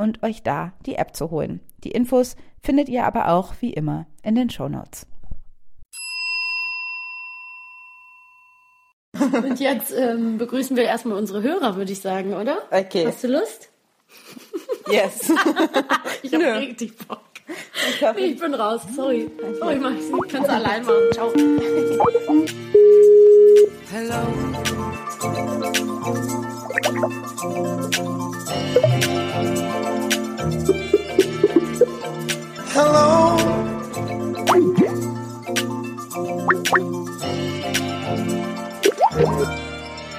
und 0.00 0.22
euch 0.22 0.42
da 0.42 0.72
die 0.86 0.96
App 0.96 1.14
zu 1.14 1.30
holen. 1.30 1.60
Die 1.84 1.90
Infos 1.90 2.34
findet 2.60 2.88
ihr 2.88 3.04
aber 3.04 3.28
auch 3.28 3.54
wie 3.60 3.72
immer 3.72 4.06
in 4.22 4.34
den 4.34 4.50
Show 4.50 4.68
Notes. 4.68 5.06
Und 9.20 9.60
jetzt 9.60 9.92
ähm, 9.92 10.38
begrüßen 10.38 10.76
wir 10.76 10.84
erstmal 10.84 11.18
unsere 11.18 11.42
Hörer, 11.42 11.76
würde 11.76 11.92
ich 11.92 12.00
sagen, 12.00 12.34
oder? 12.34 12.58
Okay. 12.70 13.06
Hast 13.06 13.24
du 13.24 13.28
Lust? 13.28 13.70
Yes. 14.90 15.30
ich 16.22 16.34
habe 16.34 16.56
richtig 16.56 16.96
Bock. 17.06 17.20
Ich, 17.90 18.00
nee, 18.00 18.26
ich 18.26 18.40
bin 18.40 18.54
raus, 18.54 18.80
sorry. 18.96 19.30
Sorry, 19.60 19.76
mach 19.76 19.92
ich 19.92 20.10
kannst 20.32 20.48
du 20.48 20.52
allein 20.52 20.84
machen. 20.84 21.12
Ciao. 21.12 21.32
Hello. 28.72 29.19
Hello. 32.72 33.36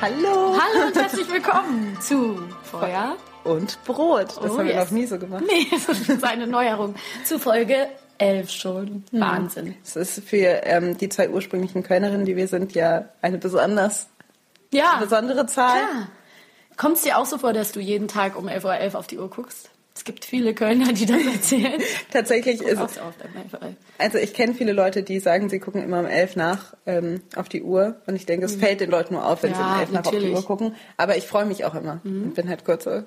Hallo. 0.01 0.57
Hallo 0.59 0.87
und 0.87 0.95
herzlich 0.95 1.31
willkommen 1.31 1.97
zu 2.01 2.39
Feuer 2.63 3.15
und 3.45 3.81
Brot. 3.85 4.27
Das 4.27 4.37
oh, 4.37 4.57
haben 4.57 4.67
wir 4.67 4.73
yes. 4.73 4.83
noch 4.83 4.91
nie 4.91 5.05
so 5.05 5.17
gemacht. 5.17 5.43
Nee, 5.47 5.67
das 5.71 6.09
ist 6.09 6.23
eine 6.25 6.45
Neuerung. 6.45 6.95
Zu 7.23 7.39
Folge 7.39 7.87
11 8.17 8.49
schon. 8.51 9.05
Hm. 9.11 9.21
Wahnsinn. 9.21 9.75
Das 9.83 9.95
ist 9.95 10.21
für 10.27 10.65
ähm, 10.65 10.97
die 10.97 11.07
zwei 11.07 11.29
ursprünglichen 11.29 11.83
Kölnerinnen, 11.83 12.25
die 12.25 12.35
wir 12.35 12.49
sind, 12.49 12.73
ja 12.73 13.05
eine 13.21 13.37
besonders 13.37 14.07
ja. 14.73 14.97
besondere 14.99 15.45
Zahl. 15.45 15.79
Kommt 16.75 16.97
es 16.97 17.03
dir 17.03 17.17
auch 17.17 17.25
so 17.25 17.37
vor, 17.37 17.53
dass 17.53 17.71
du 17.71 17.79
jeden 17.79 18.09
Tag 18.09 18.35
um 18.35 18.47
11.11 18.47 18.65
Uhr 18.65 18.71
.11 18.73 18.95
auf 18.95 19.07
die 19.07 19.19
Uhr 19.19 19.29
guckst? 19.29 19.70
Es 19.93 20.05
gibt 20.05 20.23
viele 20.23 20.53
Kölner, 20.53 20.93
die 20.93 21.05
das 21.05 21.21
erzählen. 21.25 21.81
Tatsächlich 22.11 22.61
ist 22.61 22.79
es. 22.79 22.99
Also 23.97 24.17
ich 24.17 24.33
kenne 24.33 24.53
viele 24.53 24.71
Leute, 24.71 25.03
die 25.03 25.19
sagen, 25.19 25.49
sie 25.49 25.59
gucken 25.59 25.83
immer 25.83 25.99
um 25.99 26.05
elf 26.05 26.35
nach 26.35 26.73
ähm, 26.85 27.21
auf 27.35 27.49
die 27.49 27.61
Uhr. 27.61 27.97
Und 28.07 28.15
ich 28.15 28.25
denke, 28.25 28.45
es 28.45 28.55
mhm. 28.55 28.61
fällt 28.61 28.79
den 28.79 28.89
Leuten 28.89 29.15
nur 29.15 29.25
auf, 29.25 29.43
wenn 29.43 29.51
ja, 29.51 29.57
sie 29.57 29.63
um 29.63 29.79
elf 29.79 29.91
nach 29.91 30.05
auf 30.05 30.17
die 30.17 30.29
Uhr 30.29 30.45
gucken. 30.45 30.75
Aber 30.95 31.17
ich 31.17 31.27
freue 31.27 31.45
mich 31.45 31.65
auch 31.65 31.75
immer 31.75 31.99
mhm. 32.03 32.23
und 32.23 32.35
bin 32.35 32.47
halt 32.47 32.63
kurz 32.63 32.85
so, 32.85 32.89
yay! 32.89 33.03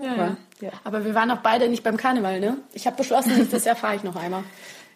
Ja, 0.00 0.12
Aber, 0.12 0.36
ja. 0.60 0.70
Aber 0.84 1.04
wir 1.04 1.14
waren 1.14 1.30
auch 1.32 1.42
beide 1.42 1.68
nicht 1.68 1.82
beim 1.82 1.96
Karneval, 1.96 2.38
ne? 2.38 2.58
Ich 2.72 2.86
habe 2.86 2.96
beschlossen, 2.96 3.36
nächstes 3.36 3.64
Jahr 3.64 3.76
fahre 3.76 3.96
ich 3.96 4.04
noch 4.04 4.16
einmal. 4.16 4.44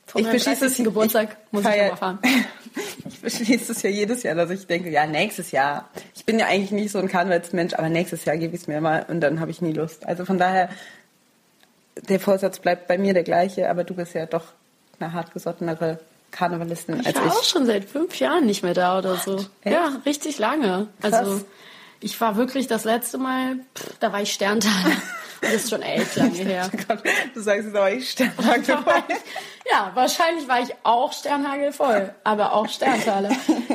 Von 0.06 0.22
ich 0.22 0.30
beschließe 0.30 0.66
es 0.66 0.76
Geburtstag 0.76 1.36
ich 1.46 1.52
muss 1.52 1.62
ich 1.62 1.68
mal 1.68 1.96
fahren. 1.96 2.18
ich 3.08 3.20
beschließe 3.20 3.72
es 3.72 3.82
ja 3.82 3.90
jedes 3.90 4.22
Jahr, 4.22 4.36
dass 4.36 4.50
ich 4.50 4.66
denke, 4.66 4.88
ja, 4.88 5.04
nächstes 5.04 5.50
Jahr. 5.50 5.90
Ich 6.14 6.24
bin 6.24 6.38
ja 6.38 6.46
eigentlich 6.46 6.70
nicht 6.70 6.92
so 6.92 7.00
ein 7.00 7.08
Karnevalsmensch, 7.08 7.74
aber 7.74 7.88
nächstes 7.88 8.24
Jahr 8.24 8.36
gebe 8.36 8.54
ich 8.54 8.62
es 8.62 8.68
mir 8.68 8.80
mal 8.80 9.04
und 9.08 9.20
dann 9.20 9.40
habe 9.40 9.50
ich 9.50 9.60
nie 9.60 9.72
Lust. 9.72 10.06
Also 10.06 10.24
von 10.24 10.38
daher 10.38 10.68
der 11.96 12.20
Vorsatz 12.20 12.58
bleibt 12.58 12.86
bei 12.86 12.98
mir 12.98 13.14
der 13.14 13.22
gleiche, 13.22 13.70
aber 13.70 13.84
du 13.84 13.94
bist 13.94 14.14
ja 14.14 14.26
doch 14.26 14.44
eine 14.98 15.12
hartgesottenere 15.12 15.98
Karnevalistin 16.30 17.00
ich 17.00 17.06
als 17.06 17.16
ich. 17.16 17.22
Ich 17.22 17.28
war 17.30 17.38
auch 17.38 17.44
schon 17.44 17.66
seit 17.66 17.84
fünf 17.84 18.18
Jahren 18.18 18.46
nicht 18.46 18.62
mehr 18.62 18.74
da 18.74 18.98
oder 18.98 19.16
so. 19.16 19.36
Echt? 19.36 19.74
Ja, 19.74 20.00
richtig 20.04 20.38
lange. 20.38 20.88
Krass. 21.00 21.12
Also 21.12 21.40
ich 22.00 22.20
war 22.20 22.36
wirklich 22.36 22.66
das 22.66 22.84
letzte 22.84 23.18
Mal, 23.18 23.56
pff, 23.74 23.98
da 24.00 24.12
war 24.12 24.20
ich 24.20 24.32
Sterntaler. 24.32 24.96
Das 25.40 25.54
ist 25.54 25.70
schon 25.70 25.82
echt 25.82 26.16
lange 26.16 26.32
her. 26.32 26.70
du 27.34 27.40
sagst 27.40 27.66
jetzt 27.66 27.76
aber 27.76 27.92
ich 27.92 28.10
Sternhagelvoll. 28.10 28.94
ja, 29.70 29.90
wahrscheinlich 29.94 30.48
war 30.48 30.60
ich 30.62 30.70
auch 30.82 31.12
Sternhagelvoll, 31.12 32.14
aber 32.24 32.52
auch 32.52 32.68
Sterntaler. 32.68 33.30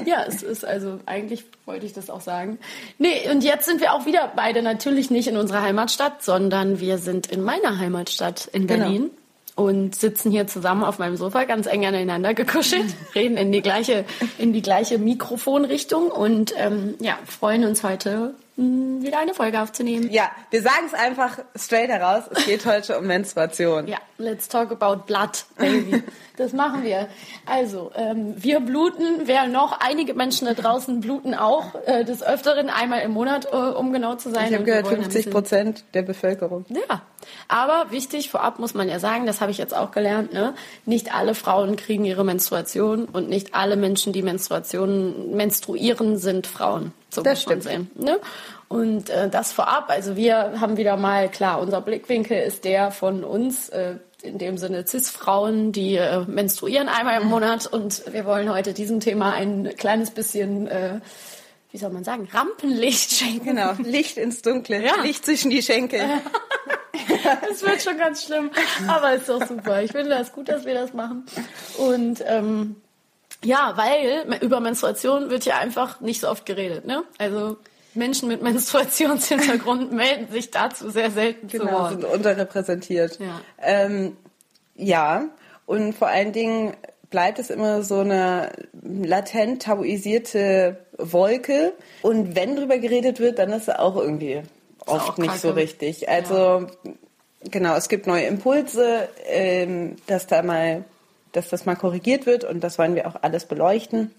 Ja, 0.05 0.23
es 0.27 0.43
ist 0.43 0.65
also, 0.65 0.99
eigentlich 1.05 1.45
wollte 1.65 1.85
ich 1.85 1.93
das 1.93 2.09
auch 2.09 2.21
sagen. 2.21 2.59
Nee, 2.97 3.29
und 3.29 3.43
jetzt 3.43 3.65
sind 3.65 3.81
wir 3.81 3.93
auch 3.93 4.05
wieder 4.05 4.31
beide 4.35 4.61
natürlich 4.61 5.11
nicht 5.11 5.27
in 5.27 5.37
unserer 5.37 5.61
Heimatstadt, 5.61 6.23
sondern 6.23 6.79
wir 6.79 6.97
sind 6.97 7.27
in 7.27 7.43
meiner 7.43 7.77
Heimatstadt 7.77 8.47
in 8.47 8.67
genau. 8.67 8.85
Berlin. 8.85 9.01
Genau 9.03 9.15
und 9.55 9.95
sitzen 9.95 10.31
hier 10.31 10.47
zusammen 10.47 10.83
auf 10.83 10.97
meinem 10.97 11.17
Sofa, 11.17 11.43
ganz 11.43 11.67
eng 11.67 11.85
aneinander 11.85 12.33
gekuschelt, 12.33 12.85
reden 13.15 13.37
in 13.37 13.51
die 13.51 13.61
gleiche, 13.61 14.05
in 14.37 14.53
die 14.53 14.61
gleiche 14.61 14.97
Mikrofonrichtung 14.97 16.09
und 16.09 16.53
ähm, 16.57 16.95
ja, 16.99 17.19
freuen 17.25 17.65
uns 17.65 17.83
heute 17.83 18.33
wieder 18.61 19.19
eine 19.19 19.33
Folge 19.33 19.61
aufzunehmen. 19.61 20.09
Ja, 20.11 20.31
wir 20.49 20.61
sagen 20.61 20.85
es 20.87 20.93
einfach 20.93 21.39
straight 21.55 21.89
heraus. 21.89 22.23
Es 22.31 22.45
geht 22.45 22.65
heute 22.67 22.97
um 22.97 23.07
Menstruation. 23.07 23.87
Ja, 23.87 23.97
let's 24.17 24.47
talk 24.47 24.71
about 24.71 25.05
blood, 25.05 25.45
baby. 25.57 26.03
das 26.41 26.53
machen 26.53 26.83
wir. 26.83 27.07
Also, 27.45 27.91
ähm, 27.95 28.33
wir 28.35 28.59
bluten. 28.59 29.21
Wer 29.25 29.47
noch? 29.47 29.79
Einige 29.79 30.13
Menschen 30.13 30.47
da 30.47 30.53
draußen 30.53 30.99
bluten 30.99 31.33
auch 31.33 31.75
äh, 31.85 32.03
des 32.03 32.23
Öfteren 32.23 32.69
einmal 32.69 33.01
im 33.01 33.11
Monat, 33.11 33.47
äh, 33.51 33.55
um 33.55 33.93
genau 33.93 34.15
zu 34.15 34.31
sein. 34.31 34.47
Ich 34.49 34.53
habe 34.53 34.63
gehört, 34.63 34.88
50 34.88 35.29
Prozent 35.29 35.83
der 35.93 36.01
Bevölkerung. 36.01 36.65
Ja, 36.69 37.01
aber 37.47 37.91
wichtig, 37.91 38.31
vorab 38.31 38.59
muss 38.59 38.73
man 38.73 38.89
ja 38.89 38.99
sagen, 38.99 39.25
das 39.25 39.41
habe 39.41 39.51
ich 39.51 39.57
jetzt 39.57 39.75
auch 39.75 39.91
gelernt, 39.91 40.33
ne? 40.33 40.53
nicht 40.85 41.13
alle 41.13 41.35
Frauen 41.35 41.75
kriegen 41.75 42.05
ihre 42.05 42.23
Menstruation 42.23 43.05
und 43.05 43.29
nicht 43.29 43.53
alle 43.53 43.75
Menschen, 43.75 44.13
die 44.13 44.23
Menstruation 44.23 45.35
menstruieren, 45.35 46.17
sind 46.17 46.47
Frauen. 46.47 46.94
So 47.09 47.21
das 47.21 47.41
stimmt. 47.41 47.63
Sehen, 47.63 47.91
ne? 47.95 48.19
Und 48.71 49.09
äh, 49.09 49.29
das 49.29 49.51
vorab, 49.51 49.89
also 49.89 50.15
wir 50.15 50.61
haben 50.61 50.77
wieder 50.77 50.95
mal, 50.95 51.27
klar, 51.27 51.59
unser 51.59 51.81
Blickwinkel 51.81 52.41
ist 52.41 52.63
der 52.63 52.91
von 52.91 53.25
uns, 53.25 53.67
äh, 53.67 53.95
in 54.23 54.38
dem 54.38 54.57
Sinne 54.57 54.85
Cis-Frauen, 54.85 55.71
die 55.71 55.95
äh, 55.95 56.25
menstruieren 56.25 56.88
einmal 56.89 57.21
im 57.21 57.27
Monat 57.27 57.68
und 57.68 58.03
wir 58.12 58.25
wollen 58.25 58.51
heute 58.51 58.73
diesem 58.73 59.00
Thema 59.00 59.33
ein 59.33 59.73
kleines 59.77 60.12
bisschen, 60.12 60.68
äh, 60.68 61.00
wie 61.71 61.77
soll 61.77 61.91
man 61.91 62.03
sagen, 62.03 62.27
Rampenlicht 62.31 63.12
schenken. 63.18 63.56
Genau, 63.56 63.73
Licht 63.83 64.18
ins 64.18 64.41
Dunkle, 64.41 64.83
ja. 64.83 65.01
Licht 65.01 65.25
zwischen 65.25 65.50
die 65.51 65.62
Schenkel. 65.62 66.01
Es 67.50 67.62
wird 67.62 67.81
schon 67.81 67.97
ganz 67.97 68.25
schlimm, 68.25 68.51
aber 68.88 69.13
ist 69.13 69.29
doch 69.29 69.45
super. 69.45 69.81
Ich 69.81 69.91
finde 69.91 70.09
das 70.09 70.33
gut, 70.33 70.50
dass 70.50 70.65
wir 70.65 70.73
das 70.73 70.94
machen. 70.94 71.25
Und 71.77 72.23
ähm, 72.25 72.75
ja, 73.44 73.73
weil 73.75 74.39
über 74.41 74.59
Menstruation 74.59 75.29
wird 75.29 75.45
ja 75.45 75.57
einfach 75.57 76.01
nicht 76.01 76.21
so 76.21 76.29
oft 76.29 76.45
geredet. 76.45 76.85
Ne? 76.85 77.03
Also 77.18 77.57
Menschen 77.93 78.27
mit 78.27 78.41
Menstruationshintergrund 78.41 79.91
melden 79.91 80.31
sich 80.31 80.51
dazu 80.51 80.89
sehr 80.89 81.11
selten 81.11 81.47
genau, 81.47 81.65
zu 81.65 81.71
Wort. 81.71 81.89
sind 81.91 82.05
unterrepräsentiert. 82.05 83.19
Ja. 83.19 83.41
Ähm, 83.61 84.17
ja, 84.75 85.25
und 85.65 85.93
vor 85.93 86.07
allen 86.07 86.31
Dingen 86.31 86.75
bleibt 87.09 87.39
es 87.39 87.49
immer 87.49 87.83
so 87.83 87.99
eine 87.99 88.51
latent 88.81 89.63
tabuisierte 89.63 90.77
Wolke. 90.97 91.73
Und 92.01 92.35
wenn 92.35 92.55
drüber 92.55 92.77
geredet 92.79 93.19
wird, 93.19 93.38
dann 93.38 93.51
ist 93.51 93.67
es 93.67 93.75
auch 93.75 93.97
irgendwie 93.97 94.41
oft 94.85 95.09
auch 95.11 95.17
nicht 95.17 95.39
so 95.39 95.51
richtig. 95.51 96.09
Also 96.09 96.67
ja. 96.83 96.91
genau, 97.44 97.75
es 97.75 97.89
gibt 97.89 98.07
neue 98.07 98.25
Impulse, 98.25 99.09
ähm, 99.25 99.97
dass 100.07 100.25
da 100.27 100.41
mal, 100.41 100.85
dass 101.33 101.49
das 101.49 101.65
mal 101.65 101.75
korrigiert 101.75 102.25
wird 102.25 102.44
und 102.44 102.61
das 102.61 102.79
wollen 102.79 102.95
wir 102.95 103.07
auch 103.07 103.15
alles 103.21 103.45
beleuchten. 103.45 104.11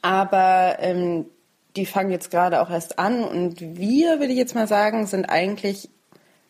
Aber 0.00 0.76
ähm, 0.78 1.26
die 1.76 1.86
fangen 1.86 2.10
jetzt 2.10 2.30
gerade 2.30 2.60
auch 2.60 2.70
erst 2.70 2.98
an 2.98 3.24
und 3.24 3.60
wir, 3.60 4.20
würde 4.20 4.32
ich 4.32 4.38
jetzt 4.38 4.54
mal 4.54 4.66
sagen, 4.66 5.06
sind 5.06 5.26
eigentlich 5.26 5.88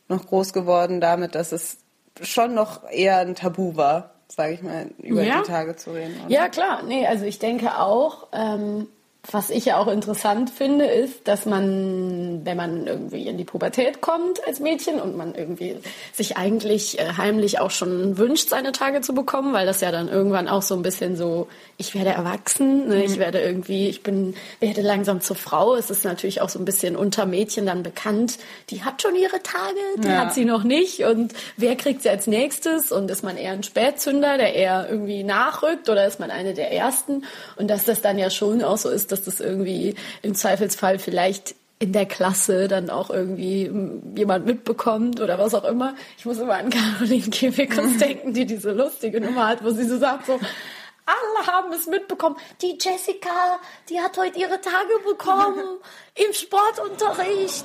noch 0.09 0.27
groß 0.27 0.53
geworden 0.53 1.01
damit, 1.01 1.35
dass 1.35 1.53
es 1.53 1.79
schon 2.21 2.55
noch 2.55 2.89
eher 2.91 3.19
ein 3.19 3.35
Tabu 3.35 3.77
war, 3.77 4.15
sage 4.29 4.55
ich 4.55 4.63
mal, 4.63 4.91
über 4.99 5.23
ja. 5.23 5.41
die 5.41 5.49
Tage 5.49 5.77
zu 5.77 5.93
reden. 5.93 6.15
Oder? 6.25 6.35
Ja, 6.35 6.49
klar. 6.49 6.83
Nee, 6.83 7.07
also 7.07 7.25
ich 7.25 7.39
denke 7.39 7.79
auch, 7.79 8.29
ähm, 8.33 8.89
was 9.31 9.51
ich 9.51 9.67
ja 9.67 9.77
auch 9.77 9.87
interessant 9.87 10.49
finde, 10.49 10.87
ist, 10.87 11.29
dass 11.29 11.45
man, 11.45 12.41
wenn 12.45 12.57
man 12.57 12.87
irgendwie 12.87 13.29
in 13.29 13.37
die 13.37 13.45
Pubertät 13.45 14.01
kommt 14.01 14.45
als 14.47 14.61
Mädchen 14.61 14.99
und 14.99 15.15
man 15.15 15.35
irgendwie 15.35 15.77
sich 16.15 16.39
eigentlich 16.39 16.99
äh, 16.99 17.13
heimlich 17.19 17.61
auch 17.61 17.71
schon 17.71 18.17
wünscht, 18.17 18.49
seine 18.49 18.73
Tage 18.73 19.03
zu 19.03 19.13
bekommen, 19.13 19.53
weil 19.53 19.67
das 19.67 19.83
ja 19.83 19.93
dann 19.93 20.09
irgendwann 20.09 20.49
auch 20.49 20.63
so 20.63 20.75
ein 20.75 20.83
bisschen 20.83 21.17
so, 21.17 21.49
ich 21.77 21.95
werde 21.95 22.11
erwachsen, 22.11 22.89
ne, 22.89 23.05
ich 23.05 23.17
mhm. 23.17 23.21
werde 23.21 23.41
irgendwie, 23.41 23.89
ich 23.89 24.03
bin, 24.03 24.35
werde 24.59 24.81
langsam 24.81 25.21
zur 25.21 25.37
Frau. 25.37 25.75
Es 25.75 25.91
ist 25.91 26.05
natürlich 26.05 26.41
auch 26.41 26.49
so 26.49 26.59
ein 26.59 26.65
bisschen 26.65 26.97
unter 26.97 27.27
Mädchen 27.27 27.67
dann 27.67 27.83
bekannt, 27.83 28.39
die 28.71 28.85
hat 28.85 29.03
schon 29.03 29.15
ihre 29.17 29.43
Tage, 29.43 29.81
die 29.99 30.09
ja. 30.09 30.17
hat 30.17 30.33
sie 30.33 30.47
noch 30.47 30.65
nicht 30.65 31.05
und 31.05 31.35
wer 31.59 31.77
kriegt 31.77 32.03
sie 32.03 32.09
als 32.09 32.27
nächstes 32.27 32.91
und 32.91 33.11
ist 33.11 33.23
man 33.23 33.37
eher 33.37 33.53
ein 33.53 33.63
Spätzünder, 33.63 34.39
der 34.39 34.55
eher 34.55 34.89
irgendwie 34.89 35.25
nachrückt 35.25 35.91
oder 35.91 36.07
ist 36.07 36.21
man 36.21 36.31
eine 36.31 36.55
der 36.55 36.73
ersten 36.73 37.25
und 37.57 37.69
dass 37.69 37.85
das 37.85 38.01
dann 38.01 38.19
ja 38.19 38.31
schon 38.31 38.63
auch 38.63 38.79
so 38.79 38.89
ist, 38.89 39.10
dass 39.13 39.23
das 39.23 39.41
irgendwie 39.41 39.95
im 40.23 40.35
Zweifelsfall 40.35 40.99
vielleicht 40.99 41.55
in 41.81 41.93
der 41.93 42.05
Klasse 42.05 42.69
dann 42.69 42.91
auch 42.91 43.09
irgendwie 43.09 43.71
jemand 44.15 44.45
mitbekommt 44.45 45.19
oder 45.21 45.39
was 45.39 45.55
auch 45.55 45.65
immer. 45.65 45.95
Ich 46.19 46.27
muss 46.27 46.39
immer 46.39 46.55
an 46.55 46.69
Caroline 46.69 47.31
Kebekus 47.31 47.97
denken, 47.97 48.35
die 48.35 48.45
diese 48.45 48.73
lustige 48.73 49.19
Nummer 49.21 49.49
hat, 49.49 49.65
wo 49.65 49.71
sie 49.71 49.85
so 49.85 49.99
sagt 49.99 50.27
so, 50.27 50.35
alle 50.35 51.47
haben 51.47 51.73
es 51.73 51.87
mitbekommen. 51.87 52.37
Die 52.61 52.77
Jessica, 52.79 53.59
die 53.89 53.99
hat 53.99 54.17
heute 54.19 54.39
ihre 54.39 54.61
Tage 54.61 55.01
bekommen 55.09 55.79
im 56.15 56.33
Sportunterricht. 56.35 57.65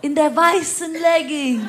In 0.00 0.14
der 0.14 0.34
weißen 0.34 0.92
Leggings. 0.92 1.68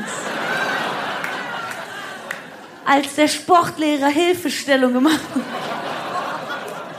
Als 2.85 3.15
der 3.15 3.27
Sportlehrer 3.27 4.09
Hilfestellung 4.09 4.93
gemacht 4.93 5.21
hat 5.33 5.84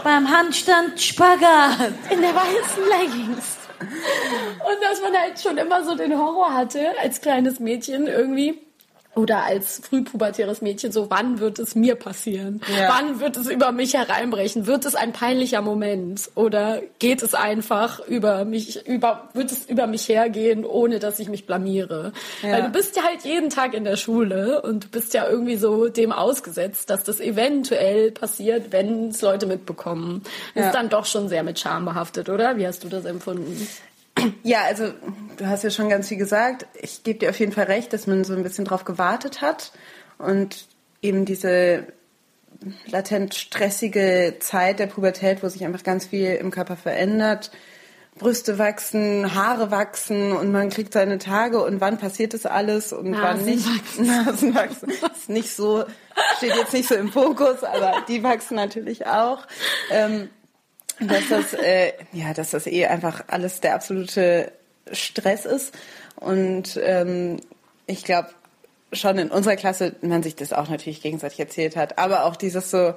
beim 0.06 0.31
Handstand 0.31 1.00
Spagat. 1.00 1.93
In 2.12 2.20
der 2.20 2.32
weißen 2.32 2.85
Leggings. 2.88 3.56
Und 3.81 4.81
dass 4.81 5.00
man 5.03 5.12
halt 5.20 5.41
schon 5.41 5.58
immer 5.58 5.82
so 5.82 5.97
den 5.97 6.17
Horror 6.17 6.55
hatte, 6.55 6.93
als 7.03 7.20
kleines 7.20 7.58
Mädchen 7.58 8.06
irgendwie, 8.06 8.66
oder 9.17 9.45
als 9.45 9.81
frühpubertäres 9.89 10.61
Mädchen 10.61 10.93
so, 10.93 11.11
wann 11.11 11.41
wird 11.41 11.59
es 11.59 11.75
mir 11.75 11.95
passieren? 11.95 12.61
Ja. 12.79 12.95
Wann 12.95 13.19
wird 13.19 13.37
es 13.37 13.49
über 13.49 13.73
mich 13.73 13.95
hereinbrechen? 13.95 14.67
Wird 14.67 14.85
es 14.85 14.95
ein 14.95 15.13
peinlicher 15.13 15.63
Moment? 15.63 16.31
Oder 16.35 16.83
geht 16.99 17.23
es 17.23 17.35
einfach 17.35 18.01
über 18.07 18.45
mich, 18.45 18.87
über, 18.87 19.31
wird 19.33 19.51
es 19.51 19.65
über 19.65 19.87
mich 19.87 20.09
hergehen, 20.09 20.65
ohne 20.65 20.99
dass 20.99 21.19
ich 21.19 21.29
mich 21.29 21.47
blamiere? 21.47 22.13
Ja. 22.43 22.53
Weil 22.53 22.63
du 22.65 22.69
bist 22.69 22.95
ja 22.97 23.05
halt 23.05 23.23
jeden 23.25 23.49
Tag 23.49 23.73
in 23.73 23.85
der 23.85 23.97
Schule 23.97 24.61
und 24.61 24.85
du 24.85 24.89
bist 24.89 25.15
ja 25.15 25.27
irgendwie 25.29 25.57
so 25.57 25.89
dem 25.89 26.12
ausgesetzt, 26.12 26.91
dass 26.91 27.03
das 27.03 27.19
eventuell 27.19 28.11
passiert, 28.11 28.71
wenn 28.71 29.09
es 29.09 29.23
Leute 29.23 29.47
mitbekommen. 29.47 30.23
Ja. 30.55 30.67
Ist 30.67 30.75
dann 30.75 30.91
doch 30.91 31.07
schon 31.07 31.31
sehr 31.31 31.43
mit 31.43 31.59
Scham 31.59 31.87
behaftet, 31.87 32.29
oder? 32.29 32.59
Wie 32.59 32.67
hast 32.67 32.85
du 32.85 32.89
das 32.89 33.07
empfunden? 33.07 33.67
Ja, 34.43 34.63
also 34.65 34.93
du 35.37 35.47
hast 35.47 35.65
ja 35.65 35.71
schon 35.71 35.89
ganz 35.89 36.09
viel 36.09 36.17
gesagt. 36.17 36.67
Ich 36.81 37.03
gebe 37.03 37.19
dir 37.19 37.31
auf 37.31 37.39
jeden 37.39 37.53
Fall 37.53 37.65
recht, 37.65 37.93
dass 37.93 38.07
man 38.07 38.25
so 38.25 38.35
ein 38.35 38.43
bisschen 38.43 38.65
drauf 38.65 38.85
gewartet 38.85 39.43
hat 39.43 39.73
und 40.19 40.67
eben 41.03 41.25
diese 41.25 41.87
latent 42.87 43.35
stressige 43.35 44.37
Zeit 44.41 44.79
der 44.79 44.87
Pubertät, 44.87 45.43
wo 45.43 45.49
sich 45.49 45.65
einfach 45.65 45.83
ganz 45.83 46.07
viel 46.07 46.35
im 46.35 46.51
Körper 46.51 46.77
verändert. 46.77 47.51
Brüste 48.19 48.59
wachsen, 48.59 49.35
Haare 49.35 49.71
wachsen 49.71 50.33
und 50.33 50.51
man 50.51 50.71
kriegt 50.71 50.95
seine 50.95 51.19
Tage 51.19 51.62
und 51.62 51.83
wann 51.83 51.99
passiert 51.99 52.33
das 52.33 52.47
alles 52.47 52.95
und 52.95 53.11
Nasen 53.11 53.23
wann 53.23 53.45
nicht. 53.45 53.67
Wachsen. 53.67 54.07
Nasen 54.25 54.55
wachsen. 54.55 54.91
ist 55.15 55.29
nicht 55.29 55.55
so, 55.55 55.85
steht 56.39 56.57
jetzt 56.57 56.73
nicht 56.73 56.88
so 56.88 56.95
im 56.95 57.12
Fokus, 57.12 57.62
aber 57.62 57.93
die 58.09 58.23
wachsen 58.23 58.55
natürlich 58.55 59.07
auch. 59.07 59.47
Ähm, 59.90 60.31
dass 61.00 61.29
das, 61.29 61.55
äh, 61.55 61.93
ja, 62.12 62.33
dass 62.35 62.50
das 62.50 62.67
eh 62.67 62.87
einfach 62.87 63.25
alles 63.29 63.61
der 63.61 63.75
absolute 63.75 64.53
Stress 64.93 65.45
ist. 65.45 65.75
Und 66.17 66.79
ähm, 66.83 67.38
ich 67.87 68.05
glaube, 68.05 68.31
schon 68.93 69.19
in 69.19 69.31
unserer 69.31 69.57
Klasse 69.57 69.95
man 70.00 70.23
sich 70.23 70.37
das 70.37 70.53
auch 70.53 70.69
natürlich 70.69 71.03
gegenseitig 71.03 71.41
erzählt 71.41 71.76
hat, 71.76 71.99
aber 71.99 72.25
auch 72.25 72.37
dieses 72.37 72.71
so, 72.71 72.95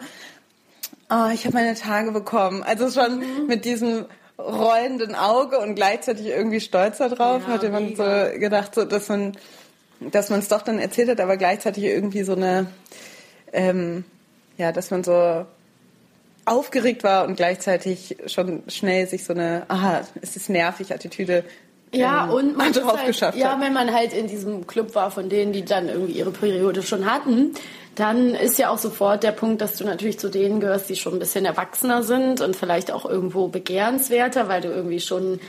oh, 1.09 1.29
ich 1.33 1.45
habe 1.45 1.55
meine 1.55 1.75
Tage 1.75 2.11
bekommen. 2.11 2.63
Also 2.63 2.89
schon 2.89 3.19
mhm. 3.19 3.47
mit 3.47 3.65
diesem 3.65 4.05
rollenden 4.37 5.15
Auge 5.15 5.59
und 5.59 5.75
gleichzeitig 5.75 6.27
irgendwie 6.27 6.61
stolz 6.61 6.99
darauf, 6.99 7.43
ja, 7.45 7.53
hatte 7.53 7.69
man 7.69 7.89
mega. 7.89 8.31
so 8.31 8.39
gedacht, 8.39 8.75
so, 8.75 8.85
dass 8.85 9.09
man 9.09 9.35
dass 9.99 10.29
man 10.29 10.39
es 10.39 10.47
doch 10.47 10.61
dann 10.61 10.79
erzählt 10.79 11.09
hat, 11.09 11.19
aber 11.19 11.37
gleichzeitig 11.37 11.83
irgendwie 11.83 12.23
so 12.23 12.33
eine, 12.33 12.67
ähm, 13.51 14.05
ja, 14.57 14.71
dass 14.71 14.91
man 14.91 15.03
so 15.03 15.45
aufgeregt 16.49 17.03
war 17.03 17.25
und 17.27 17.35
gleichzeitig 17.35 18.17
schon 18.27 18.63
schnell 18.67 19.07
sich 19.07 19.23
so 19.23 19.33
eine, 19.33 19.63
aha, 19.67 20.01
es 20.21 20.35
ist 20.35 20.49
nervig 20.49 20.93
Attitüde 20.93 21.43
ja, 21.93 22.25
ähm, 22.25 22.31
und 22.31 22.57
man 22.57 22.71
drauf 22.71 22.97
halt, 22.97 23.07
geschafft 23.07 23.37
ja, 23.37 23.53
hat. 23.53 23.61
wenn 23.61 23.73
man 23.73 23.93
halt 23.93 24.13
in 24.13 24.27
diesem 24.27 24.67
Club 24.67 24.95
war 24.95 25.11
von 25.11 25.29
denen, 25.29 25.53
die 25.53 25.65
dann 25.65 25.89
irgendwie 25.89 26.13
ihre 26.13 26.31
Periode 26.31 26.83
schon 26.83 27.11
hatten, 27.11 27.53
dann 27.95 28.35
ist 28.35 28.57
ja 28.57 28.69
auch 28.69 28.77
sofort 28.77 29.23
der 29.23 29.31
Punkt, 29.31 29.61
dass 29.61 29.75
du 29.75 29.83
natürlich 29.83 30.19
zu 30.19 30.29
denen 30.29 30.59
gehörst, 30.59 30.89
die 30.89 30.95
schon 30.95 31.13
ein 31.13 31.19
bisschen 31.19 31.45
erwachsener 31.45 32.03
sind 32.03 32.41
und 32.41 32.55
vielleicht 32.55 32.91
auch 32.91 33.05
irgendwo 33.05 33.47
begehrenswerter, 33.47 34.47
weil 34.47 34.61
du 34.61 34.69
irgendwie 34.69 34.99
schon 34.99 35.39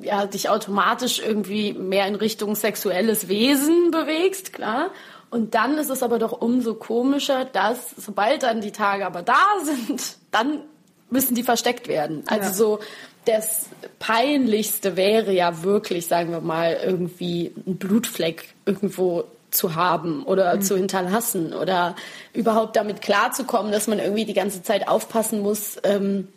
ja, 0.00 0.26
dich 0.26 0.48
automatisch 0.48 1.20
irgendwie 1.20 1.74
mehr 1.74 2.06
in 2.06 2.14
Richtung 2.14 2.54
sexuelles 2.54 3.28
Wesen 3.28 3.90
bewegst, 3.90 4.54
klar. 4.54 4.90
Und 5.30 5.54
dann 5.54 5.76
ist 5.78 5.90
es 5.90 6.02
aber 6.02 6.18
doch 6.18 6.32
umso 6.40 6.74
komischer, 6.74 7.44
dass 7.44 7.90
sobald 7.96 8.42
dann 8.42 8.60
die 8.60 8.72
Tage 8.72 9.06
aber 9.06 9.22
da 9.22 9.42
sind, 9.62 10.16
dann 10.30 10.60
müssen 11.10 11.34
die 11.34 11.42
versteckt 11.42 11.88
werden. 11.88 12.24
Also 12.26 12.48
ja. 12.48 12.52
so 12.52 12.80
das 13.24 13.66
peinlichste 13.98 14.96
wäre 14.96 15.32
ja 15.32 15.62
wirklich, 15.62 16.06
sagen 16.06 16.30
wir 16.30 16.40
mal, 16.40 16.78
irgendwie 16.82 17.52
ein 17.66 17.76
Blutfleck 17.76 18.54
irgendwo 18.64 19.24
zu 19.50 19.74
haben 19.74 20.24
oder 20.24 20.56
mhm. 20.56 20.62
zu 20.62 20.76
hinterlassen 20.76 21.52
oder 21.52 21.94
überhaupt 22.32 22.76
damit 22.76 23.02
klarzukommen, 23.02 23.72
dass 23.72 23.86
man 23.86 23.98
irgendwie 23.98 24.24
die 24.24 24.34
ganze 24.34 24.62
Zeit 24.62 24.88
aufpassen 24.88 25.40
muss, 25.40 25.76
ähm, 25.84 26.28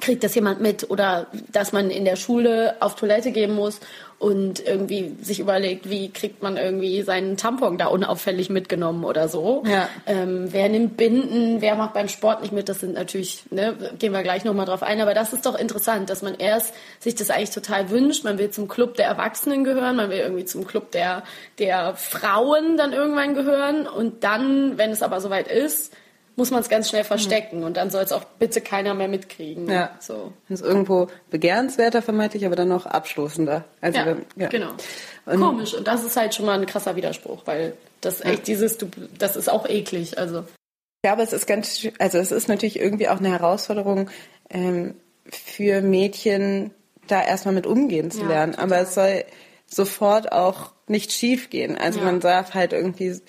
kriegt 0.00 0.24
das 0.24 0.34
jemand 0.34 0.60
mit 0.60 0.90
oder 0.90 1.28
dass 1.52 1.72
man 1.72 1.90
in 1.90 2.04
der 2.04 2.16
Schule 2.16 2.76
auf 2.80 2.96
Toilette 2.96 3.30
gehen 3.30 3.54
muss 3.54 3.80
und 4.24 4.66
irgendwie 4.66 5.16
sich 5.20 5.38
überlegt, 5.38 5.90
wie 5.90 6.10
kriegt 6.10 6.42
man 6.42 6.56
irgendwie 6.56 7.02
seinen 7.02 7.36
Tampon 7.36 7.76
da 7.76 7.88
unauffällig 7.88 8.48
mitgenommen 8.48 9.04
oder 9.04 9.28
so. 9.28 9.62
Ja. 9.66 9.86
Ähm, 10.06 10.50
wer 10.50 10.70
nimmt 10.70 10.96
Binden, 10.96 11.60
wer 11.60 11.74
macht 11.74 11.92
beim 11.92 12.08
Sport 12.08 12.40
nicht 12.40 12.52
mit, 12.52 12.70
das 12.70 12.80
sind 12.80 12.94
natürlich, 12.94 13.42
ne, 13.50 13.76
gehen 13.98 14.14
wir 14.14 14.22
gleich 14.22 14.42
nochmal 14.44 14.64
drauf 14.64 14.82
ein, 14.82 15.02
aber 15.02 15.12
das 15.12 15.34
ist 15.34 15.44
doch 15.44 15.58
interessant, 15.58 16.08
dass 16.08 16.22
man 16.22 16.36
erst 16.36 16.72
sich 17.00 17.14
das 17.14 17.28
eigentlich 17.28 17.50
total 17.50 17.90
wünscht, 17.90 18.24
man 18.24 18.38
will 18.38 18.48
zum 18.48 18.66
Club 18.66 18.94
der 18.94 19.08
Erwachsenen 19.08 19.62
gehören, 19.62 19.96
man 19.96 20.08
will 20.08 20.20
irgendwie 20.20 20.46
zum 20.46 20.66
Club 20.66 20.90
der, 20.92 21.22
der 21.58 21.94
Frauen 21.94 22.78
dann 22.78 22.94
irgendwann 22.94 23.34
gehören 23.34 23.86
und 23.86 24.24
dann, 24.24 24.78
wenn 24.78 24.90
es 24.90 25.02
aber 25.02 25.20
soweit 25.20 25.48
ist, 25.48 25.92
muss 26.36 26.50
man 26.50 26.60
es 26.60 26.68
ganz 26.68 26.88
schnell 26.88 27.04
verstecken 27.04 27.62
und 27.64 27.76
dann 27.76 27.90
soll 27.90 28.02
es 28.02 28.10
auch 28.12 28.24
bitte 28.24 28.60
keiner 28.60 28.94
mehr 28.94 29.08
mitkriegen. 29.08 29.68
Ja. 29.70 29.96
So. 30.00 30.32
Das 30.48 30.60
ist 30.60 30.66
irgendwo 30.66 31.06
begehrenswerter 31.30 32.02
vermeintlich, 32.02 32.44
aber 32.44 32.56
dann 32.56 32.68
noch 32.68 32.86
abstoßender. 32.86 33.64
Also, 33.80 33.98
Ja, 33.98 34.06
wenn- 34.06 34.24
ja. 34.36 34.48
genau. 34.48 34.70
Und- 35.26 35.40
Komisch. 35.40 35.74
Und 35.74 35.86
das 35.86 36.04
ist 36.04 36.16
halt 36.16 36.34
schon 36.34 36.46
mal 36.46 36.58
ein 36.58 36.66
krasser 36.66 36.96
Widerspruch, 36.96 37.42
weil 37.46 37.76
das 38.00 38.20
echt 38.20 38.46
dieses, 38.48 38.76
du, 38.78 38.88
das 39.18 39.36
ist 39.36 39.48
auch 39.48 39.68
eklig. 39.68 40.18
Also 40.18 40.44
Ja, 41.04 41.12
aber 41.12 41.22
es 41.22 41.32
ist 41.32 41.46
ganz, 41.46 41.86
also 41.98 42.18
es 42.18 42.32
ist 42.32 42.48
natürlich 42.48 42.78
irgendwie 42.80 43.08
auch 43.08 43.18
eine 43.18 43.30
Herausforderung 43.30 44.10
ähm, 44.50 44.94
für 45.30 45.80
Mädchen, 45.82 46.72
da 47.06 47.22
erstmal 47.22 47.54
mit 47.54 47.66
umgehen 47.66 48.10
zu 48.10 48.22
Ja, 48.22 48.28
lernen. 48.28 48.52
total. 48.52 48.64
Aber 48.66 48.78
es 48.80 48.94
soll 48.94 49.24
sofort 49.66 50.32
auch 50.32 50.72
nicht 50.86 51.12
schief 51.12 51.48
gehen. 51.50 51.76
Also 51.78 52.00
Ja. 52.00 52.04
man 52.06 52.20
darf 52.20 52.54
halt 52.54 52.72
irgendwie, 52.72 53.20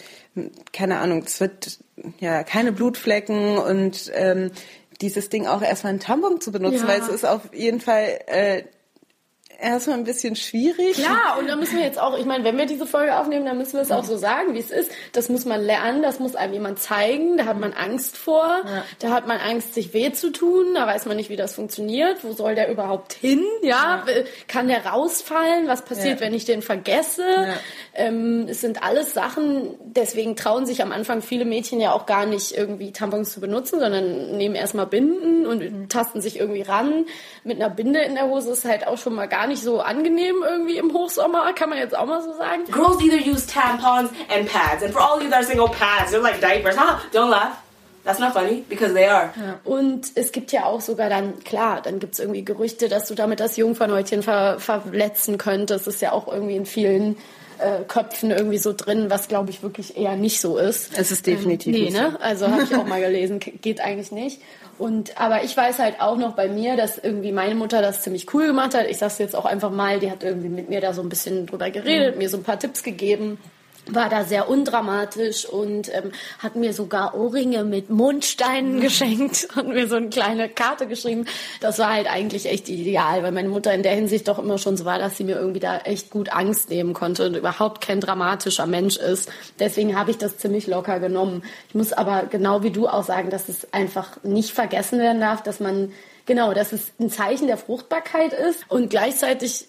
keine 0.73 0.99
Ahnung, 0.99 1.23
es 1.25 1.39
wird 1.39 1.79
ja 2.19 2.43
keine 2.43 2.71
Blutflecken 2.71 3.57
und 3.57 4.11
ähm, 4.13 4.51
dieses 5.01 5.29
Ding 5.29 5.45
auch 5.47 5.61
erstmal 5.61 5.91
einen 5.91 5.99
Tampon 5.99 6.39
zu 6.41 6.51
benutzen, 6.51 6.83
Ja. 6.83 6.87
weil 6.87 7.01
es 7.01 7.09
ist 7.09 7.25
auf 7.25 7.53
jeden 7.53 7.81
Fall 7.81 8.19
äh, 8.27 8.63
erstmal 9.59 9.97
ein 9.97 10.03
bisschen 10.03 10.35
schwierig. 10.35 10.97
Ja, 10.97 11.35
und 11.39 11.47
da 11.47 11.55
müssen 11.55 11.77
wir 11.77 11.83
jetzt 11.83 11.99
auch, 11.99 12.17
ich 12.17 12.25
meine, 12.25 12.43
wenn 12.43 12.57
wir 12.57 12.65
diese 12.65 12.85
Folge 12.85 13.17
aufnehmen, 13.17 13.45
dann 13.45 13.57
müssen 13.57 13.73
wir 13.73 13.81
es 13.81 13.91
auch 13.91 14.03
so 14.03 14.17
sagen, 14.17 14.53
wie 14.53 14.59
es 14.59 14.71
ist. 14.71 14.91
Das 15.13 15.29
muss 15.29 15.45
man 15.45 15.61
lernen, 15.61 16.01
das 16.01 16.19
muss 16.19 16.35
einem 16.35 16.53
jemand 16.53 16.79
zeigen, 16.79 17.37
da 17.37 17.45
hat 17.45 17.59
man 17.59 17.73
Angst 17.73 18.17
vor, 18.17 18.61
da 18.99 19.09
hat 19.09 19.27
man 19.27 19.37
Angst, 19.39 19.73
sich 19.73 19.93
weh 19.93 20.11
zu 20.11 20.31
tun, 20.31 20.73
da 20.75 20.85
weiß 20.87 21.05
man 21.05 21.17
nicht, 21.17 21.29
wie 21.29 21.35
das 21.35 21.55
funktioniert, 21.55 22.23
wo 22.23 22.33
soll 22.33 22.55
der 22.55 22.69
überhaupt 22.71 23.13
hin, 23.13 23.43
ja, 23.61 24.03
kann 24.47 24.67
der 24.67 24.85
rausfallen, 24.85 25.67
was 25.67 25.83
passiert, 25.83 26.19
Ja. 26.19 26.25
wenn 26.25 26.33
ich 26.33 26.45
den 26.45 26.61
vergesse, 26.61 27.23
ähm, 27.93 28.47
es 28.49 28.61
sind 28.61 28.83
alles 28.83 29.13
Sachen, 29.13 29.75
deswegen 29.83 30.35
trauen 30.35 30.65
sich 30.65 30.81
am 30.81 30.91
Anfang 30.91 31.21
viele 31.21 31.45
Mädchen 31.45 31.79
ja 31.79 31.91
auch 31.93 32.05
gar 32.05 32.25
nicht 32.25 32.55
irgendwie 32.57 32.91
Tampons 32.91 33.31
zu 33.33 33.39
benutzen, 33.39 33.79
sondern 33.79 34.37
nehmen 34.37 34.55
erstmal 34.55 34.87
Binden 34.87 35.45
und 35.45 35.89
tasten 35.89 36.21
sich 36.21 36.39
irgendwie 36.39 36.61
ran. 36.61 37.05
Mit 37.43 37.57
einer 37.61 37.69
Binde 37.69 38.01
in 38.01 38.15
der 38.15 38.27
Hose 38.27 38.51
ist 38.51 38.65
halt 38.65 38.87
auch 38.87 38.97
schon 38.97 39.13
mal 39.15 39.27
gar 39.27 39.44
nicht 39.47 39.63
so 39.63 39.81
angenehm 39.81 40.43
irgendwie 40.47 40.77
im 40.77 40.93
Hochsommer, 40.93 41.53
kann 41.53 41.69
man 41.69 41.77
jetzt 41.77 41.97
auch 41.97 42.05
mal 42.05 42.21
so 42.21 42.33
sagen. 42.33 42.65
Girls 42.71 43.01
either 43.01 43.17
use 43.17 43.47
tampons 43.47 44.09
and 44.29 44.51
pads, 44.51 44.83
and 44.83 44.93
for 44.93 45.01
all 45.01 45.21
you 45.21 45.29
that 45.29 45.39
are 45.39 45.43
saying, 45.43 45.59
oh, 45.59 45.67
pads, 45.67 46.11
they're 46.11 46.21
like 46.21 46.39
diapers. 46.41 46.77
Haha, 46.77 47.01
don't 47.11 47.29
laugh. 47.29 47.57
That's 48.05 48.19
not 48.19 48.33
funny 48.33 48.63
because 48.69 48.93
they 48.93 49.07
are. 49.07 49.33
Und 49.63 50.11
es 50.13 50.31
gibt 50.31 50.51
ja 50.51 50.65
auch 50.65 50.79
sogar 50.79 51.09
dann, 51.09 51.43
klar, 51.43 51.81
dann 51.81 51.99
gibt's 51.99 52.19
irgendwie 52.19 52.45
Gerüchte, 52.45 52.87
dass 52.87 53.07
du 53.07 53.15
damit 53.15 53.39
das 53.39 53.57
Jungfernhäutchen 53.57 54.21
ver 54.21 54.59
verletzen 54.59 55.39
könntest. 55.39 55.87
Das 55.87 55.95
ist 55.95 56.01
ja 56.01 56.11
auch 56.11 56.27
irgendwie 56.27 56.55
in 56.55 56.67
vielen 56.67 57.17
äh, 57.57 57.83
Köpfen 57.87 58.29
irgendwie 58.29 58.59
so 58.59 58.73
drin, 58.73 59.09
was 59.09 59.27
glaube 59.27 59.49
ich 59.49 59.63
wirklich 59.63 59.97
eher 59.97 60.15
nicht 60.15 60.39
so 60.39 60.57
ist. 60.57 60.97
Es 60.97 61.11
ist 61.11 61.25
definitiv 61.25 61.73
Nee, 61.73 61.85
nicht 61.85 61.93
ne? 61.93 62.17
Also 62.21 62.47
habe 62.47 62.63
ich 62.63 62.75
auch 62.75 62.85
mal 62.85 63.01
gelesen, 63.01 63.39
geht 63.61 63.81
eigentlich 63.81 64.11
nicht. 64.11 64.39
Und 64.77 65.19
aber 65.19 65.43
ich 65.43 65.55
weiß 65.55 65.79
halt 65.79 66.01
auch 66.01 66.17
noch 66.17 66.33
bei 66.33 66.49
mir, 66.49 66.75
dass 66.75 66.97
irgendwie 66.97 67.31
meine 67.31 67.55
Mutter 67.55 67.81
das 67.81 68.01
ziemlich 68.01 68.33
cool 68.33 68.47
gemacht 68.47 68.73
hat. 68.73 68.87
Ich 68.87 68.97
sag's 68.97 69.17
jetzt 69.19 69.35
auch 69.35 69.45
einfach 69.45 69.71
mal, 69.71 69.99
die 69.99 70.11
hat 70.11 70.23
irgendwie 70.23 70.49
mit 70.49 70.69
mir 70.69 70.81
da 70.81 70.93
so 70.93 71.01
ein 71.01 71.09
bisschen 71.09 71.45
drüber 71.45 71.69
geredet, 71.71 72.17
mir 72.17 72.29
so 72.29 72.37
ein 72.37 72.43
paar 72.43 72.59
Tipps 72.59 72.83
gegeben. 72.83 73.37
War 73.87 74.09
da 74.09 74.23
sehr 74.23 74.49
undramatisch 74.49 75.45
und 75.45 75.93
ähm, 75.93 76.11
hat 76.39 76.55
mir 76.55 76.73
sogar 76.73 77.15
Ohrringe 77.15 77.63
mit 77.63 77.89
Mundsteinen 77.89 78.81
geschenkt 78.81 79.47
und 79.55 79.69
mir 79.69 79.87
so 79.87 79.95
eine 79.95 80.09
kleine 80.09 80.49
Karte 80.49 80.87
geschrieben. 80.87 81.25
Das 81.61 81.79
war 81.79 81.93
halt 81.93 82.07
eigentlich 82.07 82.47
echt 82.47 82.67
ideal, 82.69 83.23
weil 83.23 83.31
meine 83.31 83.49
Mutter 83.49 83.73
in 83.73 83.83
der 83.83 83.93
Hinsicht 83.93 84.27
doch 84.27 84.39
immer 84.39 84.57
schon 84.57 84.75
so 84.77 84.85
war, 84.85 84.97
dass 84.97 85.17
sie 85.17 85.23
mir 85.23 85.35
irgendwie 85.35 85.59
da 85.59 85.77
echt 85.79 86.09
gut 86.09 86.29
Angst 86.29 86.69
nehmen 86.69 86.93
konnte 86.93 87.27
und 87.27 87.35
überhaupt 87.35 87.81
kein 87.81 88.01
dramatischer 88.01 88.65
Mensch 88.65 88.97
ist. 88.97 89.29
Deswegen 89.59 89.97
habe 89.97 90.11
ich 90.11 90.17
das 90.17 90.37
ziemlich 90.37 90.67
locker 90.67 90.99
genommen. 90.99 91.43
Ich 91.69 91.75
muss 91.75 91.93
aber 91.93 92.23
genau 92.23 92.63
wie 92.63 92.71
du 92.71 92.87
auch 92.87 93.03
sagen, 93.03 93.29
dass 93.29 93.49
es 93.49 93.71
einfach 93.73 94.23
nicht 94.23 94.51
vergessen 94.51 94.99
werden 94.99 95.21
darf, 95.21 95.43
dass 95.43 95.59
man, 95.59 95.91
genau, 96.25 96.53
dass 96.53 96.73
es 96.73 96.91
ein 96.99 97.09
Zeichen 97.09 97.47
der 97.47 97.57
Fruchtbarkeit 97.57 98.33
ist 98.33 98.65
und 98.69 98.89
gleichzeitig 98.89 99.67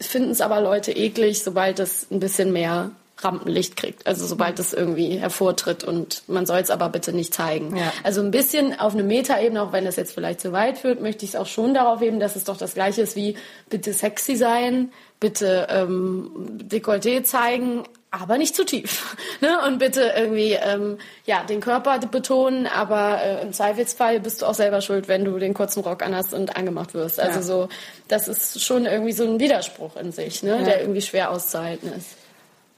finden 0.00 0.30
es 0.30 0.40
aber 0.40 0.60
Leute 0.60 0.92
eklig, 0.92 1.42
sobald 1.42 1.78
es 1.78 2.06
ein 2.10 2.20
bisschen 2.20 2.52
mehr 2.52 2.90
Rampenlicht 3.24 3.76
kriegt. 3.76 4.06
Also 4.06 4.26
sobald 4.26 4.58
es 4.58 4.72
irgendwie 4.72 5.16
hervortritt 5.18 5.84
und 5.84 6.22
man 6.28 6.46
soll 6.46 6.58
es 6.58 6.70
aber 6.70 6.88
bitte 6.88 7.12
nicht 7.12 7.34
zeigen. 7.34 7.76
Ja. 7.76 7.92
Also 8.02 8.20
ein 8.20 8.30
bisschen 8.30 8.78
auf 8.78 8.92
eine 8.94 9.02
Metaebene, 9.02 9.62
auch 9.62 9.72
wenn 9.72 9.84
das 9.84 9.96
jetzt 9.96 10.12
vielleicht 10.12 10.40
zu 10.40 10.52
weit 10.52 10.78
führt, 10.78 11.00
möchte 11.00 11.24
ich 11.24 11.30
es 11.30 11.36
auch 11.36 11.46
schon 11.46 11.74
darauf 11.74 12.00
heben, 12.00 12.20
dass 12.20 12.36
es 12.36 12.44
doch 12.44 12.56
das 12.56 12.74
Gleiche 12.74 13.02
ist 13.02 13.16
wie 13.16 13.36
bitte 13.70 13.92
sexy 13.92 14.36
sein, 14.36 14.92
bitte 15.20 15.66
ähm, 15.70 16.30
Dekolleté 16.70 17.22
zeigen, 17.22 17.84
aber 18.10 18.38
nicht 18.38 18.54
zu 18.54 18.64
tief. 18.64 19.16
Ne? 19.40 19.58
Und 19.66 19.78
bitte 19.78 20.14
irgendwie 20.16 20.52
ähm, 20.52 20.96
ja 21.26 21.42
den 21.42 21.60
Körper 21.60 21.98
betonen, 21.98 22.66
aber 22.66 23.20
äh, 23.20 23.42
im 23.42 23.52
Zweifelsfall 23.52 24.20
bist 24.20 24.40
du 24.40 24.46
auch 24.46 24.54
selber 24.54 24.80
schuld, 24.80 25.06
wenn 25.06 25.24
du 25.24 25.38
den 25.38 25.52
kurzen 25.52 25.80
Rock 25.82 26.02
anhast 26.02 26.32
und 26.32 26.56
angemacht 26.56 26.94
wirst. 26.94 27.20
Also 27.20 27.40
Ja. 27.40 27.42
so, 27.42 27.68
das 28.08 28.28
ist 28.28 28.62
schon 28.64 28.86
irgendwie 28.86 29.12
so 29.12 29.24
ein 29.24 29.38
Widerspruch 29.38 29.96
in 29.96 30.12
sich, 30.12 30.42
ne? 30.42 30.62
der 30.64 30.80
irgendwie 30.80 31.02
schwer 31.02 31.30
auszuhalten 31.30 31.92
ist. 31.92 32.16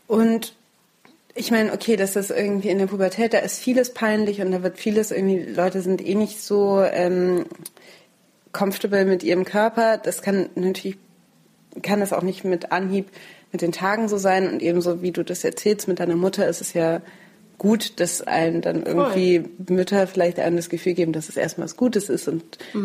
Und 0.07 0.55
ich 1.35 1.51
meine, 1.51 1.73
okay, 1.73 1.97
das 1.97 2.17
ist 2.17 2.31
irgendwie 2.31 2.71
in 2.71 2.79
der 2.79 2.87
Pubertät, 2.87 3.35
da 3.35 3.39
ist 3.39 3.59
vieles 3.59 3.93
peinlich 3.93 4.41
und 4.41 4.53
da 4.53 4.63
wird 4.63 4.79
vieles 4.79 5.11
irgendwie, 5.11 5.43
Leute 5.43 5.83
sind 5.83 6.05
eh 6.05 6.15
nicht 6.15 6.41
so 6.41 6.83
ähm, 6.83 7.45
comfortable 8.53 9.05
mit 9.05 9.23
ihrem 9.23 9.45
Körper. 9.45 9.99
Das 9.99 10.23
kann 10.23 10.49
natürlich, 10.55 10.97
kann 11.83 12.01
das 12.01 12.13
auch 12.13 12.23
nicht 12.23 12.45
mit 12.45 12.73
Anhieb 12.73 13.09
mit 13.53 13.61
den 13.63 13.73
Tagen 13.73 14.09
so 14.09 14.17
sein 14.17 14.49
und 14.51 14.63
ebenso 14.63 15.03
wie 15.03 15.13
du 15.13 15.23
das 15.23 15.45
erzählst 15.45 15.89
mit 15.89 16.01
deiner 16.01 16.17
Mutter 16.17 16.49
ist 16.49 16.61
es 16.61 16.73
ja 16.73 17.01
gut, 17.59 18.01
dass 18.01 18.21
einem 18.23 18.61
dann 18.61 18.83
irgendwie 18.83 19.45
Mütter 19.69 20.07
vielleicht 20.07 20.39
einem 20.39 20.57
das 20.57 20.69
Gefühl 20.69 20.95
geben, 20.95 21.13
dass 21.13 21.29
es 21.29 21.37
erstmal 21.37 21.67
was 21.67 21.77
Gutes 21.77 22.09
ist 22.09 22.29
und 22.29 22.45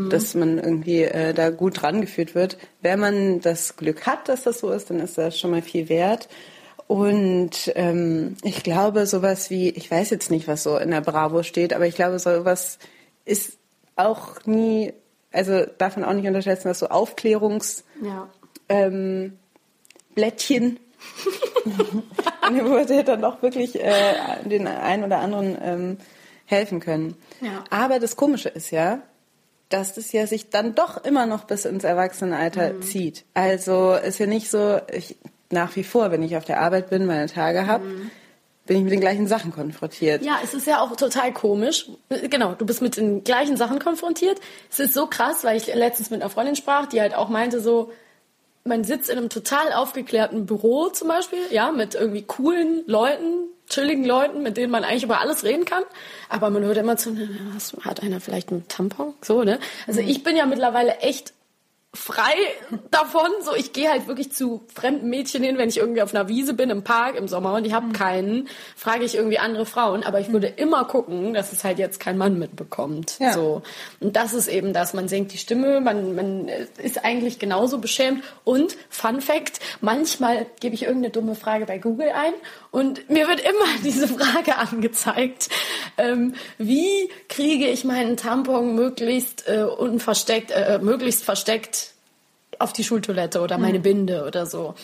dass 0.09 0.33
man 0.33 0.57
irgendwie 0.57 1.03
äh, 1.03 1.33
da 1.33 1.49
gut 1.49 1.83
rangeführt 1.83 2.35
wird. 2.35 2.57
Wenn 2.81 2.99
man 2.99 3.41
das 3.41 3.75
Glück 3.75 4.05
hat, 4.05 4.29
dass 4.29 4.43
das 4.43 4.59
so 4.59 4.71
ist, 4.71 4.89
dann 4.89 4.99
ist 4.99 5.17
das 5.17 5.37
schon 5.37 5.51
mal 5.51 5.61
viel 5.61 5.89
wert. 5.89 6.29
Und 6.91 7.71
ähm, 7.75 8.35
ich 8.43 8.63
glaube, 8.63 9.05
sowas 9.05 9.49
wie, 9.49 9.69
ich 9.69 9.89
weiß 9.89 10.09
jetzt 10.09 10.29
nicht, 10.29 10.49
was 10.49 10.63
so 10.63 10.75
in 10.77 10.91
der 10.91 10.99
Bravo 10.99 11.41
steht, 11.41 11.71
aber 11.73 11.85
ich 11.85 11.95
glaube, 11.95 12.19
sowas 12.19 12.79
ist 13.23 13.53
auch 13.95 14.45
nie, 14.45 14.91
also 15.31 15.65
darf 15.77 15.95
man 15.95 16.03
auch 16.03 16.11
nicht 16.11 16.27
unterschätzen, 16.27 16.67
dass 16.67 16.79
so 16.79 16.89
Aufklärungs 16.89 17.85
Ja. 18.03 18.27
ähm, 18.67 19.39
Blättchen 20.15 20.81
dann 23.05 23.21
doch 23.21 23.41
wirklich 23.41 23.79
äh, 23.81 24.13
den 24.43 24.67
einen 24.67 25.05
oder 25.05 25.19
anderen 25.19 25.57
ähm, 25.63 25.97
helfen 26.45 26.81
können. 26.81 27.15
Ja. 27.39 27.63
Aber 27.69 27.99
das 27.99 28.17
Komische 28.17 28.49
ist 28.49 28.69
ja, 28.69 28.99
dass 29.69 29.93
das 29.93 30.11
ja 30.11 30.27
sich 30.27 30.49
dann 30.49 30.75
doch 30.75 31.05
immer 31.05 31.25
noch 31.25 31.45
bis 31.45 31.63
ins 31.63 31.85
Erwachsenenalter 31.85 32.73
Mhm. 32.73 32.81
zieht. 32.81 33.23
Also 33.33 33.93
ist 33.93 34.19
ja 34.19 34.25
nicht 34.25 34.51
so, 34.51 34.81
ich, 34.91 35.15
nach 35.51 35.75
wie 35.75 35.83
vor, 35.83 36.11
wenn 36.11 36.23
ich 36.23 36.37
auf 36.37 36.45
der 36.45 36.59
Arbeit 36.61 36.89
bin, 36.89 37.05
meine 37.05 37.27
Tage 37.27 37.67
habe, 37.67 37.85
bin 38.65 38.77
ich 38.77 38.83
mit 38.83 38.93
den 38.93 39.01
gleichen 39.01 39.27
Sachen 39.27 39.51
konfrontiert. 39.51 40.21
Mhm. 40.21 40.27
Ja, 40.27 40.39
es 40.43 40.53
ist 40.53 40.67
ja 40.67 40.81
auch 40.81 40.95
total 40.95 41.33
komisch. 41.33 41.87
Genau, 42.29 42.53
du 42.53 42.65
bist 42.65 42.81
mit 42.81 42.97
den 42.97 43.23
gleichen 43.23 43.57
Sachen 43.57 43.79
konfrontiert. 43.79 44.39
Es 44.69 44.79
ist 44.79 44.93
so 44.93 45.07
krass, 45.07 45.43
weil 45.43 45.57
ich 45.57 45.67
letztens 45.73 46.09
mit 46.09 46.21
einer 46.21 46.29
Freundin 46.29 46.55
sprach, 46.55 46.85
die 46.85 47.01
halt 47.01 47.15
auch 47.15 47.29
meinte 47.29 47.59
so, 47.59 47.91
man 48.63 48.83
sitzt 48.83 49.09
in 49.09 49.17
einem 49.17 49.29
total 49.29 49.73
aufgeklärten 49.73 50.45
Büro 50.45 50.89
zum 50.89 51.07
Beispiel, 51.07 51.39
ja, 51.49 51.71
mit 51.71 51.95
irgendwie 51.95 52.21
coolen 52.21 52.83
Leuten, 52.85 53.47
chilligen 53.67 54.05
Leuten, 54.05 54.43
mit 54.43 54.57
denen 54.57 54.71
man 54.71 54.83
eigentlich 54.83 55.03
über 55.03 55.19
alles 55.19 55.43
reden 55.43 55.65
kann. 55.65 55.83
Aber 56.29 56.49
man 56.49 56.63
hört 56.63 56.77
immer 56.77 56.97
zu, 56.97 57.17
hat 57.81 58.03
einer 58.03 58.19
vielleicht 58.19 58.51
einen 58.51 58.67
Tampon? 58.67 59.13
So, 59.21 59.43
ne? 59.43 59.59
Also 59.87 60.01
ich 60.01 60.23
bin 60.23 60.35
ja 60.35 60.45
mittlerweile 60.45 60.97
echt 60.97 61.33
frei 61.93 62.33
davon. 62.89 63.29
So, 63.43 63.53
ich 63.53 63.73
gehe 63.73 63.89
halt 63.89 64.07
wirklich 64.07 64.31
zu 64.31 64.61
fremden 64.73 65.09
Mädchen 65.09 65.43
hin, 65.43 65.57
wenn 65.57 65.67
ich 65.67 65.77
irgendwie 65.77 66.01
auf 66.01 66.15
einer 66.15 66.29
Wiese 66.29 66.53
bin 66.53 66.69
im 66.69 66.83
Park 66.83 67.15
im 67.15 67.27
Sommer 67.27 67.53
und 67.55 67.65
ich 67.65 67.73
habe 67.73 67.91
keinen, 67.91 68.47
frage 68.77 69.03
ich 69.03 69.15
irgendwie 69.15 69.39
andere 69.39 69.65
Frauen. 69.65 70.03
Aber 70.03 70.19
ich 70.21 70.31
würde 70.31 70.47
immer 70.47 70.85
gucken, 70.85 71.33
dass 71.33 71.51
es 71.51 71.63
halt 71.63 71.79
jetzt 71.79 71.99
kein 71.99 72.17
Mann 72.17 72.39
mitbekommt. 72.39 73.17
Ja. 73.19 73.33
So 73.33 73.61
und 73.99 74.15
das 74.15 74.33
ist 74.33 74.47
eben 74.47 74.71
das. 74.71 74.93
Man 74.93 75.09
senkt 75.09 75.33
die 75.33 75.37
Stimme, 75.37 75.81
man 75.81 76.15
man 76.15 76.47
ist 76.77 77.03
eigentlich 77.03 77.39
genauso 77.39 77.79
beschämt. 77.79 78.23
Und 78.45 78.77
Fun 78.89 79.19
Fact: 79.19 79.59
Manchmal 79.81 80.45
gebe 80.61 80.75
ich 80.75 80.83
irgendeine 80.83 81.11
dumme 81.11 81.35
Frage 81.35 81.65
bei 81.65 81.77
Google 81.77 82.09
ein 82.09 82.33
und 82.71 83.09
mir 83.09 83.27
wird 83.27 83.41
immer 83.41 83.67
diese 83.83 84.07
Frage 84.07 84.57
angezeigt. 84.57 85.49
ähm, 85.97 86.33
wie 86.57 87.09
kriege 87.29 87.67
ich 87.67 87.83
meinen 87.83 88.17
Tampon 88.17 88.75
möglichst 88.75 89.47
äh, 89.47 89.63
unversteckt, 89.63 90.51
äh, 90.51 90.79
möglichst 90.81 91.23
versteckt 91.23 91.93
auf 92.59 92.73
die 92.73 92.83
Schultoilette 92.83 93.41
oder 93.41 93.57
meine 93.57 93.79
Binde 93.79 94.25
oder 94.25 94.45
so. 94.45 94.75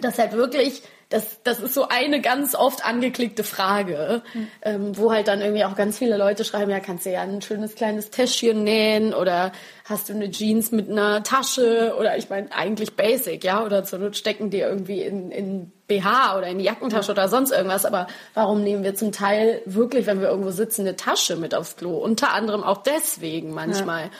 Das 0.00 0.18
halt 0.18 0.32
wirklich, 0.32 0.82
das, 1.12 1.42
das 1.44 1.60
ist 1.60 1.74
so 1.74 1.88
eine 1.88 2.20
ganz 2.20 2.54
oft 2.54 2.84
angeklickte 2.84 3.44
Frage, 3.44 4.22
ähm, 4.62 4.96
wo 4.96 5.12
halt 5.12 5.28
dann 5.28 5.40
irgendwie 5.40 5.64
auch 5.64 5.76
ganz 5.76 5.98
viele 5.98 6.16
Leute 6.16 6.44
schreiben, 6.44 6.70
ja, 6.70 6.80
kannst 6.80 7.04
du 7.04 7.10
ja 7.10 7.20
ein 7.20 7.42
schönes 7.42 7.74
kleines 7.74 8.10
Täschchen 8.10 8.64
nähen 8.64 9.12
oder 9.12 9.52
hast 9.84 10.08
du 10.08 10.14
eine 10.14 10.30
Jeans 10.30 10.72
mit 10.72 10.90
einer 10.90 11.22
Tasche 11.22 11.94
oder 11.98 12.16
ich 12.16 12.30
meine 12.30 12.52
eigentlich 12.52 12.96
basic, 12.96 13.44
ja, 13.44 13.62
oder 13.62 13.84
zur 13.84 13.98
Not 13.98 14.16
stecken 14.16 14.50
die 14.50 14.60
irgendwie 14.60 15.02
in, 15.02 15.30
in 15.30 15.72
BH 15.86 16.38
oder 16.38 16.46
in 16.46 16.58
die 16.58 16.64
Jackentasche 16.64 17.12
oder 17.12 17.28
sonst 17.28 17.50
irgendwas, 17.50 17.84
aber 17.84 18.06
warum 18.32 18.62
nehmen 18.62 18.82
wir 18.82 18.94
zum 18.94 19.12
Teil 19.12 19.60
wirklich, 19.66 20.06
wenn 20.06 20.20
wir 20.20 20.28
irgendwo 20.28 20.50
sitzen, 20.50 20.82
eine 20.82 20.96
Tasche 20.96 21.36
mit 21.36 21.54
aufs 21.54 21.76
Klo? 21.76 21.98
Unter 21.98 22.32
anderem 22.32 22.62
auch 22.62 22.78
deswegen 22.78 23.52
manchmal. 23.52 24.10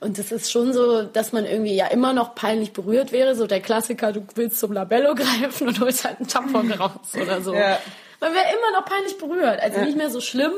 Und 0.00 0.18
es 0.18 0.30
ist 0.32 0.50
schon 0.52 0.72
so, 0.72 1.02
dass 1.02 1.32
man 1.32 1.44
irgendwie 1.46 1.74
ja 1.74 1.86
immer 1.86 2.12
noch 2.12 2.34
peinlich 2.34 2.72
berührt 2.72 3.12
wäre. 3.12 3.34
So 3.34 3.46
der 3.46 3.60
Klassiker, 3.60 4.12
du 4.12 4.22
willst 4.34 4.58
zum 4.58 4.72
Labello 4.72 5.14
greifen 5.16 5.68
und 5.68 5.80
holst 5.80 6.04
halt 6.04 6.18
einen 6.18 6.28
Tampon 6.28 6.70
raus 6.72 7.12
oder 7.20 7.40
so. 7.40 7.54
Ja. 7.54 7.78
Man 8.20 8.32
wäre 8.34 8.44
immer 8.44 8.78
noch 8.78 8.84
peinlich 8.86 9.16
berührt. 9.18 9.60
Also 9.60 9.80
nicht 9.80 9.96
mehr 9.96 10.10
so 10.10 10.20
schlimm, 10.20 10.52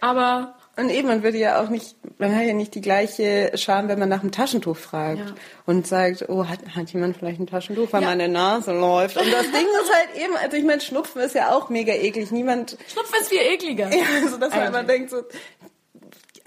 aber 0.00 0.54
Und 0.76 0.90
eben, 0.90 1.08
man 1.08 1.24
würde 1.24 1.38
ja 1.38 1.60
auch 1.60 1.68
nicht, 1.70 1.96
man 2.18 2.34
hat 2.34 2.44
ja 2.44 2.52
nicht 2.52 2.72
die 2.76 2.80
gleiche 2.80 3.50
Scham, 3.56 3.88
wenn 3.88 3.98
man 3.98 4.08
nach 4.08 4.20
einem 4.20 4.30
Taschentuch 4.30 4.76
fragt 4.76 5.18
Ja. 5.18 5.34
und 5.66 5.86
sagt, 5.88 6.28
oh, 6.28 6.46
hat, 6.46 6.60
hat 6.76 6.90
jemand 6.92 7.16
vielleicht 7.16 7.40
ein 7.40 7.48
Taschentuch, 7.48 7.88
weil 7.92 8.02
Ja. 8.02 8.08
meine 8.10 8.28
Nase 8.28 8.72
läuft. 8.72 9.16
Und 9.16 9.32
das 9.32 9.42
Ding 9.42 9.66
ist 9.82 9.92
halt 9.92 10.24
eben, 10.24 10.36
also 10.36 10.56
ich 10.56 10.64
meine, 10.64 10.80
Schnupfen 10.80 11.20
ist 11.20 11.34
ja 11.34 11.50
auch 11.52 11.68
mega 11.68 11.92
eklig. 11.94 12.30
Niemand, 12.30 12.76
Schnupfen 12.92 13.14
ist 13.20 13.28
viel 13.28 13.40
ekliger. 13.40 13.88
ja, 13.92 14.04
also 14.22 14.36
dass 14.36 14.54
man 14.54 14.66
immer 14.68 14.78
Eigentlich. 14.78 15.08
denkt 15.08 15.10
so, 15.10 15.22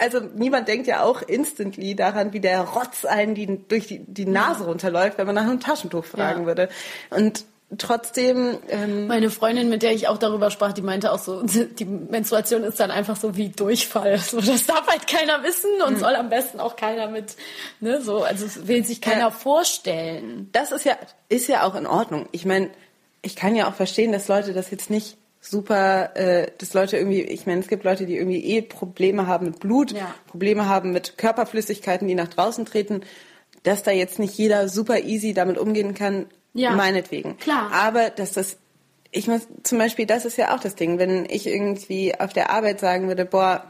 also 0.02 0.20
niemand 0.20 0.66
denkt 0.68 0.86
ja 0.88 1.02
auch 1.04 1.22
instantly 1.22 1.94
daran, 1.94 2.32
wie 2.32 2.40
der 2.40 2.60
Rotz 2.62 3.04
einen 3.04 3.34
die, 3.34 3.46
durch 3.68 3.86
die, 3.86 4.00
die 4.00 4.26
Nase 4.26 4.64
runterläuft, 4.64 5.16
wenn 5.18 5.26
man 5.26 5.36
nach 5.36 5.44
einem 5.44 5.60
Taschentuch 5.60 6.04
fragen 6.04 6.40
Ja. 6.42 6.46
würde. 6.46 6.68
Und 7.10 7.44
trotzdem, 7.78 8.58
ähm, 8.68 9.06
Meine 9.06 9.30
Freundin, 9.30 9.68
mit 9.70 9.82
der 9.82 9.92
ich 9.92 10.08
auch 10.08 10.18
darüber 10.18 10.50
sprach, 10.50 10.72
die 10.72 10.82
meinte 10.82 11.12
auch 11.12 11.18
so, 11.18 11.42
die 11.78 11.84
Menstruation 11.84 12.64
ist 12.64 12.80
dann 12.80 12.90
einfach 12.90 13.16
so 13.16 13.36
wie 13.36 13.48
Durchfall. 13.50 14.18
So, 14.18 14.40
das 14.40 14.66
darf 14.66 14.86
halt 14.88 15.06
keiner 15.06 15.42
wissen 15.42 15.70
und 15.86 15.98
soll 15.98 16.14
am 16.16 16.28
besten 16.28 16.60
auch 16.60 16.76
keiner 16.76 17.08
mit, 17.08 17.36
ne, 17.80 18.02
so, 18.02 18.24
also 18.24 18.46
will 18.66 18.84
sich 18.84 19.00
keiner 19.00 19.20
Ja. 19.20 19.30
vorstellen. 19.30 20.48
das 20.52 20.72
ist 20.72 20.84
ja, 20.84 20.96
ist 21.28 21.48
ja 21.48 21.62
auch 21.66 21.74
in 21.74 21.86
Ordnung. 21.86 22.28
Ich 22.32 22.44
meine, 22.44 22.70
ich 23.22 23.36
kann 23.36 23.54
ja 23.54 23.68
auch 23.68 23.74
verstehen, 23.74 24.10
dass 24.12 24.28
Leute 24.28 24.52
das 24.52 24.70
jetzt 24.70 24.90
nicht 24.90 25.16
super, 25.44 26.16
äh, 26.16 26.46
dass 26.58 26.72
Leute 26.72 26.96
irgendwie, 26.96 27.20
ich 27.22 27.46
meine, 27.46 27.60
es 27.60 27.68
gibt 27.68 27.82
Leute, 27.84 28.06
die 28.06 28.16
irgendwie 28.16 28.42
eh 28.44 28.62
Probleme 28.62 29.26
haben 29.26 29.46
mit 29.46 29.58
Blut, 29.60 29.90
Ja. 29.92 30.14
Probleme 30.28 30.68
haben 30.68 30.92
mit 30.92 31.18
Körperflüssigkeiten, 31.18 32.06
die 32.08 32.14
nach 32.14 32.28
draußen 32.28 32.64
treten, 32.64 33.02
dass 33.64 33.82
da 33.82 33.90
jetzt 33.90 34.18
nicht 34.20 34.38
jeder 34.38 34.68
super 34.68 35.00
easy 35.00 35.34
damit 35.34 35.58
umgehen 35.58 35.94
kann, 35.94 36.26
Ja. 36.54 36.70
meinetwegen. 36.72 37.36
Klar. 37.38 37.70
Aber 37.72 38.10
dass 38.10 38.32
das, 38.32 38.56
ich 39.10 39.26
muss 39.26 39.42
zum 39.64 39.78
Beispiel, 39.78 40.06
das 40.06 40.24
ist 40.24 40.38
ja 40.38 40.54
auch 40.54 40.60
das 40.60 40.76
Ding, 40.76 40.98
wenn 40.98 41.26
ich 41.28 41.46
irgendwie 41.46 42.18
auf 42.18 42.32
der 42.32 42.50
Arbeit 42.50 42.78
sagen 42.80 43.08
würde, 43.08 43.24
boah, 43.24 43.64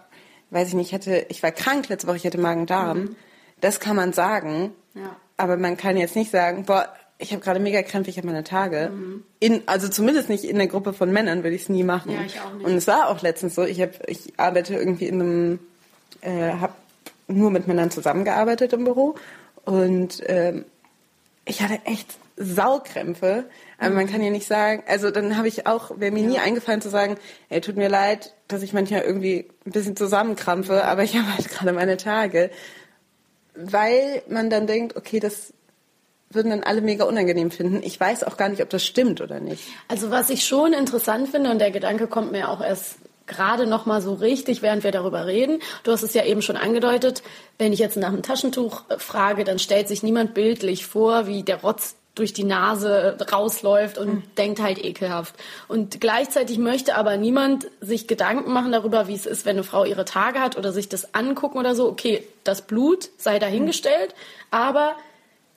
weiß 0.51 0.69
ich 0.69 0.75
nicht, 0.75 0.89
ich 0.89 0.95
hatte, 0.95 1.25
ich 1.31 1.43
war 1.43 1.53
krank 1.53 1.89
letzte 1.89 2.07
Woche, 2.07 2.19
ich 2.19 2.27
hatte 2.27 2.39
Magen-Darm, 2.39 3.17
das 3.63 3.81
kann 3.81 3.97
man 3.97 4.13
sagen, 4.13 4.73
Ja. 4.95 5.17
aber 5.39 5.57
man 5.57 5.79
kann 5.79 5.97
jetzt 5.97 6.17
nicht 6.17 6.31
sagen, 6.31 6.65
boah, 6.67 6.93
ich 7.23 7.33
habe 7.33 7.43
gerade 7.43 7.61
mega 7.61 7.83
Krämpfe, 7.83 8.11
ich 8.11 8.17
habe 8.17 8.27
meine 8.27 8.43
Tage. 8.43 8.91
In, 9.39 9.63
also 9.67 9.89
zumindest 9.89 10.29
nicht 10.29 10.45
in 10.45 10.59
der 10.59 10.67
Gruppe 10.67 10.93
von 10.93 11.13
Männern 11.13 11.45
würde 11.45 11.55
ich 11.55 11.63
es 11.63 11.69
nie 11.69 11.85
machen. 11.85 12.11
Ja, 12.13 12.23
ich 12.27 12.41
auch 12.41 12.53
nicht. 12.53 12.67
Und 12.67 12.75
es 12.75 12.87
war 12.89 13.09
auch 13.09 13.23
letztens 13.23 13.55
so, 13.55 13.63
ich 13.63 13.81
habe, 13.81 13.93
ich 14.09 14.33
arbeite 14.39 14.75
irgendwie 14.75 15.07
in 15.07 15.21
einem, 15.21 15.59
äh, 16.21 16.55
habe 16.55 16.75
nur 17.29 17.51
mit 17.53 17.69
Männern 17.69 17.93
zusammengearbeitet 17.93 18.73
im 18.73 18.85
Büro 18.85 19.15
und 19.65 20.21
ähm, 20.27 20.65
ich 21.45 21.63
hatte 21.63 21.81
echt 21.85 22.09
Saukrämpfe. 22.37 23.45
Aber 23.79 23.95
man 23.95 24.09
kann 24.09 24.23
ja 24.23 24.31
nicht 24.31 24.47
sagen, 24.47 24.83
also 24.87 25.11
dann 25.11 25.37
habe 25.37 25.49
ich 25.49 25.67
auch, 25.67 25.99
wäre 25.99 26.13
mir 26.13 26.27
nie 26.27 26.39
eingefallen 26.39 26.81
zu 26.81 26.89
sagen, 26.89 27.17
ey, 27.49 27.61
tut 27.61 27.77
mir 27.77 27.89
leid, 27.89 28.35
dass 28.49 28.63
ich 28.63 28.73
manchmal 28.73 29.03
irgendwie 29.03 29.49
ein 29.65 29.73
bisschen 29.73 29.97
zusammenkrampfe, 29.97 30.85
aber 30.85 31.05
ich 31.05 31.17
habe 31.17 31.33
halt 31.33 31.49
gerade 31.49 31.73
meine 31.73 31.97
Tage. 31.97 32.51
Weil 33.55 34.23
man 34.29 34.51
dann 34.51 34.67
denkt, 34.67 34.97
okay, 34.97 35.21
das 35.21 35.53
würden 36.35 36.51
dann 36.51 36.63
alle 36.63 36.81
mega 36.81 37.05
unangenehm 37.05 37.51
finden. 37.51 37.81
Ich 37.83 37.99
weiß 37.99 38.25
auch 38.25 38.37
gar 38.37 38.49
nicht, 38.49 38.63
ob 38.63 38.71
das 38.71 38.85
stimmt 38.85 39.21
oder 39.21 39.41
nicht. 39.41 39.63
Also 39.89 40.11
was 40.11 40.31
ich 40.31 40.45
schon 40.45 40.73
interessant 40.73 41.29
finde, 41.29 41.51
und 41.51 41.59
der 41.59 41.71
Gedanke 41.71 42.07
kommt 42.07 42.33
mir 42.33 42.49
auch 42.49 42.61
erst 42.61 42.97
gerade 43.27 43.67
noch 43.67 43.87
mal 43.87 44.03
so 44.03 44.15
richtig, 44.15 44.63
während 44.63 44.85
wir 44.85 44.91
darüber 44.91 45.27
reden. 45.27 45.61
Du 45.85 45.93
hast 45.93 46.03
es 46.03 46.15
ja 46.15 46.25
eben 46.25 46.43
schon 46.43 46.57
angedeutet. 46.57 47.23
Wenn 47.59 47.73
ich 47.73 47.79
jetzt 47.79 47.97
nach 47.97 48.09
einem 48.09 48.23
Taschentuch 48.23 48.83
äh, 48.89 48.99
frage, 48.99 49.45
dann 49.45 49.59
stellt 49.59 49.89
sich 49.89 50.03
niemand 50.03 50.35
bildlich 50.35 50.87
vor, 50.87 51.27
wie 51.27 51.43
der 51.43 51.61
Rotz 51.63 51.97
durch 52.15 52.35
die 52.35 52.45
Nase 52.45 53.17
rausläuft 53.33 53.97
und 53.97 54.23
denkt 54.37 54.61
halt 54.61 54.85
ekelhaft. 54.85 55.35
Und 55.67 55.99
gleichzeitig 55.99 56.59
möchte 56.59 56.95
aber 56.95 57.17
niemand 57.17 57.69
sich 57.81 58.07
Gedanken 58.07 58.53
machen 58.53 58.71
darüber, 58.71 59.09
wie 59.09 59.15
es 59.15 59.25
ist, 59.25 59.47
wenn 59.47 59.57
eine 59.57 59.65
Frau 59.65 59.87
ihre 59.87 60.05
Tage 60.05 60.41
hat 60.41 60.59
oder 60.59 60.73
sich 60.73 60.91
das 60.91 61.15
angucken 61.15 61.57
oder 61.57 61.75
so. 61.75 61.89
Okay, 61.89 62.27
das 62.45 62.63
Blut 62.63 63.09
sei 63.17 63.39
dahingestellt, 63.39 64.15
aber 64.51 64.95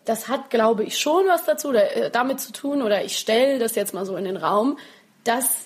das 0.05 0.27
hat, 0.27 0.49
glaube 0.49 0.83
ich, 0.83 0.97
schon 0.99 1.27
was 1.27 1.45
dazu, 1.45 1.69
oder, 1.69 1.95
äh, 1.95 2.11
damit 2.11 2.39
zu 2.39 2.51
tun, 2.53 2.81
oder 2.81 3.03
ich 3.03 3.17
stelle 3.17 3.59
das 3.59 3.75
jetzt 3.75 3.93
mal 3.93 4.05
so 4.05 4.15
in 4.15 4.25
den 4.25 4.37
Raum, 4.37 4.77
dass, 5.23 5.65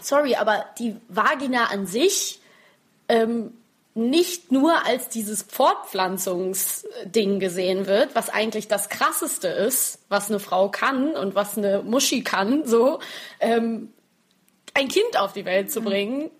sorry, 0.00 0.34
aber 0.36 0.64
die 0.78 0.96
Vagina 1.08 1.66
an 1.66 1.86
sich 1.86 2.40
ähm, 3.08 3.54
nicht 3.94 4.52
nur 4.52 4.84
als 4.86 5.08
dieses 5.08 5.42
Fortpflanzungsding 5.42 7.40
gesehen 7.40 7.86
wird, 7.86 8.14
was 8.14 8.28
eigentlich 8.30 8.68
das 8.68 8.88
Krasseste 8.88 9.48
ist, 9.48 10.00
was 10.08 10.28
eine 10.30 10.40
Frau 10.40 10.68
kann 10.68 11.16
und 11.16 11.34
was 11.34 11.56
eine 11.58 11.82
Muschi 11.82 12.22
kann, 12.22 12.64
so, 12.66 13.00
ähm, 13.40 13.92
ein 14.74 14.88
Kind 14.88 15.18
auf 15.18 15.32
die 15.32 15.44
Welt 15.44 15.72
zu 15.72 15.80
bringen, 15.80 16.30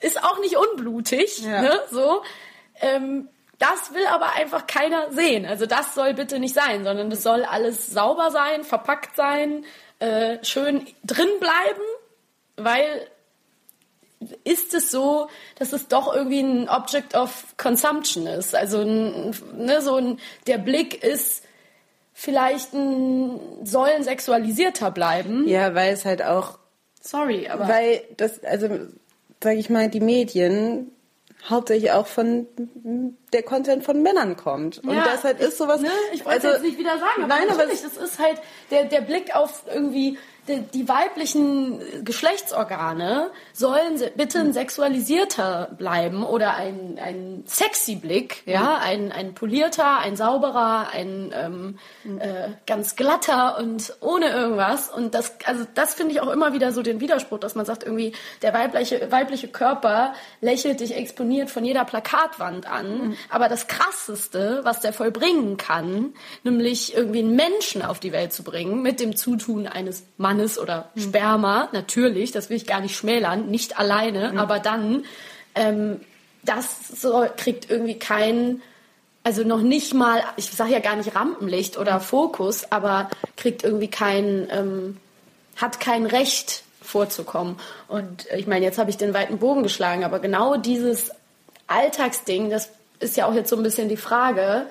ist 0.00 0.22
auch 0.22 0.38
nicht 0.38 0.56
unblutig, 0.56 1.40
Ja. 1.42 1.62
ne, 1.62 1.80
so. 1.90 2.22
Ähm, 2.80 3.28
das 3.58 3.92
will 3.92 4.06
aber 4.06 4.34
einfach 4.34 4.66
keiner 4.66 5.12
sehen. 5.12 5.44
Also 5.44 5.66
das 5.66 5.94
soll 5.94 6.14
bitte 6.14 6.38
nicht 6.38 6.54
sein, 6.54 6.84
sondern 6.84 7.10
es 7.10 7.22
soll 7.22 7.44
alles 7.44 7.88
sauber 7.88 8.30
sein, 8.30 8.64
verpackt 8.64 9.16
sein, 9.16 9.64
äh, 9.98 10.38
schön 10.44 10.86
drin 11.04 11.28
bleiben, 11.40 11.82
weil 12.56 13.08
ist 14.44 14.74
es 14.74 14.90
so, 14.90 15.28
dass 15.58 15.72
es 15.72 15.88
doch 15.88 16.14
irgendwie 16.14 16.40
ein 16.40 16.68
Object 16.68 17.14
of 17.14 17.54
Consumption 17.56 18.26
ist. 18.26 18.54
Also 18.54 18.84
ne, 18.84 19.80
so 19.80 19.96
ein, 19.96 20.18
der 20.46 20.58
Blick 20.58 21.04
ist 21.04 21.44
vielleicht 22.14 22.72
ein, 22.74 23.40
soll 23.64 23.88
ein 23.90 24.02
sexualisierter 24.02 24.90
bleiben. 24.90 25.46
Ja, 25.46 25.74
weil 25.74 25.92
es 25.92 26.04
halt 26.04 26.22
auch, 26.22 26.58
Sorry, 27.00 27.48
aber 27.48 27.68
weil 27.68 28.02
das, 28.16 28.42
also 28.42 28.68
sage 29.42 29.58
ich 29.58 29.70
mal, 29.70 29.88
die 29.88 30.00
Medien 30.00 30.90
hauptsächlich 31.48 31.92
auch 31.92 32.06
von 32.06 32.46
der 33.32 33.42
Content 33.42 33.84
von 33.84 34.02
Männern 34.02 34.36
kommt. 34.36 34.78
Und 34.78 34.94
Ja, 34.94 35.06
deshalb 35.12 35.40
ist 35.40 35.58
sowas. 35.58 35.80
Ne? 35.80 35.90
Ich 36.12 36.24
wollte 36.24 36.48
also, 36.48 36.48
jetzt 36.48 36.62
nicht 36.62 36.78
wieder 36.78 36.98
sagen, 36.98 37.24
aber 37.24 37.28
nein, 37.28 37.48
aber 37.48 37.58
natürlich, 37.58 37.82
das 37.82 37.96
ist 37.96 38.18
halt 38.18 38.40
der, 38.70 38.84
der 38.84 39.00
Blick 39.00 39.34
auf 39.34 39.64
irgendwie 39.72 40.18
die, 40.48 40.88
weiblichen 40.88 41.80
Geschlechtsorgane 42.04 43.30
sollen 43.52 44.00
bitte 44.16 44.40
ein 44.40 44.52
sexualisierter 44.52 45.70
bleiben 45.76 46.24
oder 46.24 46.54
ein, 46.54 46.98
ein 47.00 47.42
sexy 47.46 47.96
Blick, 47.96 48.42
ja, 48.46 48.78
ein, 48.78 49.12
ein 49.12 49.34
polierter, 49.34 49.98
ein 49.98 50.16
sauberer, 50.16 50.88
ein 50.92 51.32
ähm, 51.34 51.78
äh, 52.18 52.50
ganz 52.66 52.96
glatter 52.96 53.58
und 53.58 53.94
ohne 54.00 54.30
irgendwas. 54.30 54.88
Und 54.88 55.14
das, 55.14 55.34
also 55.44 55.64
das 55.74 55.94
finde 55.94 56.14
ich 56.14 56.20
auch 56.20 56.32
immer 56.32 56.52
wieder 56.52 56.72
so 56.72 56.82
den 56.82 57.00
Widerspruch, 57.00 57.38
dass 57.38 57.54
man 57.54 57.66
sagt 57.66 57.84
irgendwie, 57.84 58.12
der 58.42 58.54
weibliche, 58.54 59.12
weibliche 59.12 59.48
Körper 59.48 60.14
lächelt 60.40 60.80
dich 60.80 60.96
exponiert 60.96 61.50
von 61.50 61.64
jeder 61.64 61.84
Plakatwand 61.84 62.66
an. 62.66 63.16
Aber 63.28 63.48
das 63.48 63.66
krasseste, 63.66 64.60
was 64.64 64.80
der 64.80 64.92
vollbringen 64.92 65.56
kann, 65.56 66.14
nämlich 66.42 66.94
irgendwie 66.94 67.20
einen 67.20 67.36
Menschen 67.36 67.82
auf 67.82 68.00
die 68.00 68.12
Welt 68.12 68.32
zu 68.32 68.42
bringen, 68.42 68.82
mit 68.82 69.00
dem 69.00 69.16
Zutun 69.16 69.66
eines 69.66 70.04
Mannes 70.16 70.37
oder 70.58 70.90
Sperma, 70.96 71.68
natürlich, 71.72 72.32
das 72.32 72.50
will 72.50 72.56
ich 72.56 72.66
gar 72.66 72.80
nicht 72.80 72.96
schmälern, 72.96 73.48
nicht 73.48 73.78
alleine, 73.78 74.38
aber 74.38 74.58
dann, 74.58 75.04
ähm, 75.54 76.00
das 76.42 76.88
so, 77.00 77.26
kriegt 77.36 77.70
irgendwie 77.70 77.98
kein, 77.98 78.62
also 79.24 79.42
noch 79.42 79.60
nicht 79.60 79.94
mal, 79.94 80.22
ich 80.36 80.50
sage 80.50 80.72
ja 80.72 80.78
gar 80.78 80.96
nicht 80.96 81.14
Rampenlicht 81.14 81.76
oder 81.76 82.00
Fokus, 82.00 82.70
aber 82.70 83.10
kriegt 83.36 83.64
irgendwie 83.64 83.88
kein, 83.88 84.48
ähm, 84.50 84.96
hat 85.56 85.80
kein 85.80 86.06
Recht 86.06 86.62
vorzukommen. 86.80 87.56
Und 87.88 88.26
ich 88.34 88.46
meine, 88.46 88.64
jetzt 88.64 88.78
habe 88.78 88.90
ich 88.90 88.96
den 88.96 89.12
weiten 89.12 89.38
Bogen 89.38 89.62
geschlagen, 89.62 90.04
aber 90.04 90.20
genau 90.20 90.56
dieses 90.56 91.10
Alltagsding, 91.66 92.50
das 92.50 92.70
ist 93.00 93.16
ja 93.16 93.26
auch 93.26 93.34
jetzt 93.34 93.50
so 93.50 93.56
ein 93.56 93.62
bisschen 93.62 93.88
die 93.88 93.96
Frage, 93.96 94.66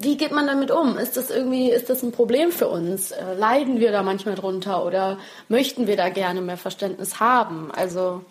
wie 0.00 0.16
geht 0.16 0.32
man 0.32 0.46
damit 0.46 0.70
um? 0.70 0.98
Ist 0.98 1.16
das 1.16 1.30
irgendwie, 1.30 1.70
ist 1.70 1.88
das 1.90 2.02
ein 2.02 2.12
Problem 2.12 2.50
für 2.52 2.68
uns? 2.68 3.10
Äh, 3.10 3.34
Leiden 3.34 3.80
wir 3.80 3.92
da 3.92 4.02
manchmal 4.02 4.34
drunter 4.34 4.84
oder 4.84 5.18
möchten 5.48 5.86
wir 5.86 5.96
da 5.96 6.08
gerne 6.08 6.40
mehr 6.40 6.56
Verständnis 6.56 7.20
haben? 7.20 7.70
Also, 7.74 8.22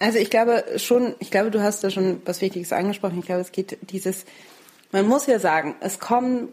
Also 0.00 0.18
ich 0.18 0.30
glaube 0.30 0.64
schon, 0.76 1.14
ich 1.18 1.30
glaube, 1.30 1.50
du 1.50 1.62
hast 1.62 1.84
da 1.84 1.90
schon 1.90 2.22
was 2.24 2.40
Wichtiges 2.40 2.72
angesprochen. 2.72 3.18
Ich 3.20 3.26
glaube, 3.26 3.42
es 3.42 3.52
geht 3.52 3.78
dieses, 3.90 4.24
man 4.90 5.06
muss 5.06 5.26
ja 5.26 5.38
sagen, 5.38 5.76
es 5.80 5.98
kommen 5.98 6.48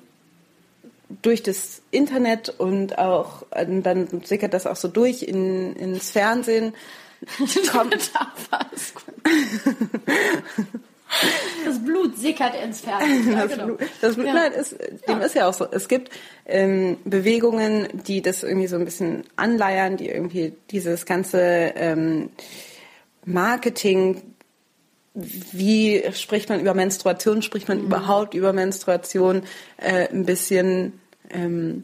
durch 1.22 1.42
das 1.42 1.82
Internet 1.92 2.50
und 2.50 3.00
auch, 3.00 3.44
und 3.52 3.84
dann 3.84 4.08
sickert 4.24 4.54
das 4.54 4.68
auch 4.68 4.76
so 4.76 4.88
durch 4.88 5.24
in, 5.24 5.76
ins 5.76 6.12
Fernsehen. 6.12 6.74
Kommt, 7.72 7.96
Das 11.66 11.84
Blut 11.84 12.18
sickert 12.18 12.56
ins 12.64 12.82
Fernsehen. 12.82 13.32
Ja, 13.32 13.44
das 13.44 13.52
genau. 13.52 13.66
Blut, 13.66 13.80
das 14.02 14.16
Blut, 14.16 14.28
nein, 14.28 14.52
ist, 14.54 14.76
dem 15.08 15.22
ist 15.22 15.36
ja 15.36 15.48
auch 15.48 15.54
so. 15.54 15.68
Es 15.70 15.88
gibt 15.88 16.12
ähm, 16.46 16.98
Bewegungen, 17.06 17.88
die 18.08 18.22
das 18.22 18.44
irgendwie 18.44 18.68
so 18.68 18.76
ein 18.76 18.86
bisschen 18.86 19.24
anleiern, 19.36 19.98
die 19.98 20.10
irgendwie 20.10 20.54
dieses 20.72 21.06
ganze 21.06 21.40
ähm, 21.42 22.30
Marketing, 23.26 24.22
wie 25.14 26.04
spricht 26.14 26.50
man 26.50 26.60
über 26.60 26.74
Menstruation, 26.74 27.42
spricht 27.42 27.68
man 27.68 27.80
überhaupt 27.80 28.34
über 28.34 28.54
Menstruation, 28.54 29.44
äh, 29.78 30.08
ein 30.10 30.26
bisschen 30.26 31.00
ähm, 31.30 31.84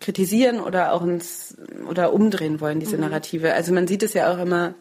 kritisieren 0.00 0.60
oder 0.60 0.92
auch 0.92 1.02
ins 1.02 1.56
oder 1.88 2.12
umdrehen 2.12 2.60
wollen, 2.60 2.80
diese 2.80 2.96
Narrative. 2.96 3.54
Also 3.54 3.72
man 3.72 3.86
sieht 3.86 4.02
es 4.02 4.14
ja 4.14 4.32
auch 4.32 4.38
immer 4.38 4.74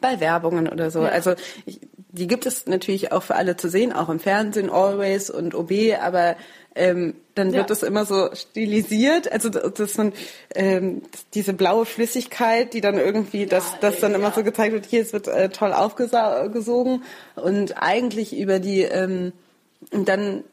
bei 0.00 0.20
Werbungen 0.20 0.68
oder 0.68 0.90
so. 0.90 1.00
Also 1.00 1.34
ich, 1.66 1.80
die 2.10 2.26
gibt 2.26 2.46
es 2.46 2.66
natürlich 2.66 3.12
auch 3.12 3.22
für 3.22 3.34
alle 3.34 3.56
zu 3.56 3.68
sehen, 3.68 3.92
auch 3.92 4.08
im 4.08 4.18
Fernsehen, 4.20 4.70
Always 4.70 5.30
und 5.30 5.54
OB, 5.54 5.72
aber 6.00 6.36
ähm, 6.74 7.14
dann 7.34 7.48
wird 7.48 7.62
Ja. 7.62 7.66
das 7.66 7.82
immer 7.82 8.04
so 8.04 8.30
stilisiert, 8.34 9.30
also 9.30 9.48
das 9.48 9.72
das 9.74 9.96
man 9.96 10.12
ähm, 10.54 11.02
diese 11.34 11.52
blaue 11.52 11.84
Flüssigkeit, 11.86 12.72
die 12.72 12.80
dann 12.80 12.98
irgendwie, 12.98 13.46
das, 13.46 13.78
das 13.80 14.00
dann 14.00 14.14
immer 14.14 14.32
so 14.32 14.42
gezeigt 14.44 14.72
wird, 14.72 14.86
hier 14.86 15.02
es 15.02 15.12
wird 15.12 15.28
äh, 15.28 15.48
toll 15.50 15.72
aufgesogen 15.72 17.02
und 17.34 17.82
eigentlich 17.82 18.36
über 18.36 18.58
die 18.58 18.82
ähm, 18.82 19.32
und 19.92 20.08
dann, 20.08 20.44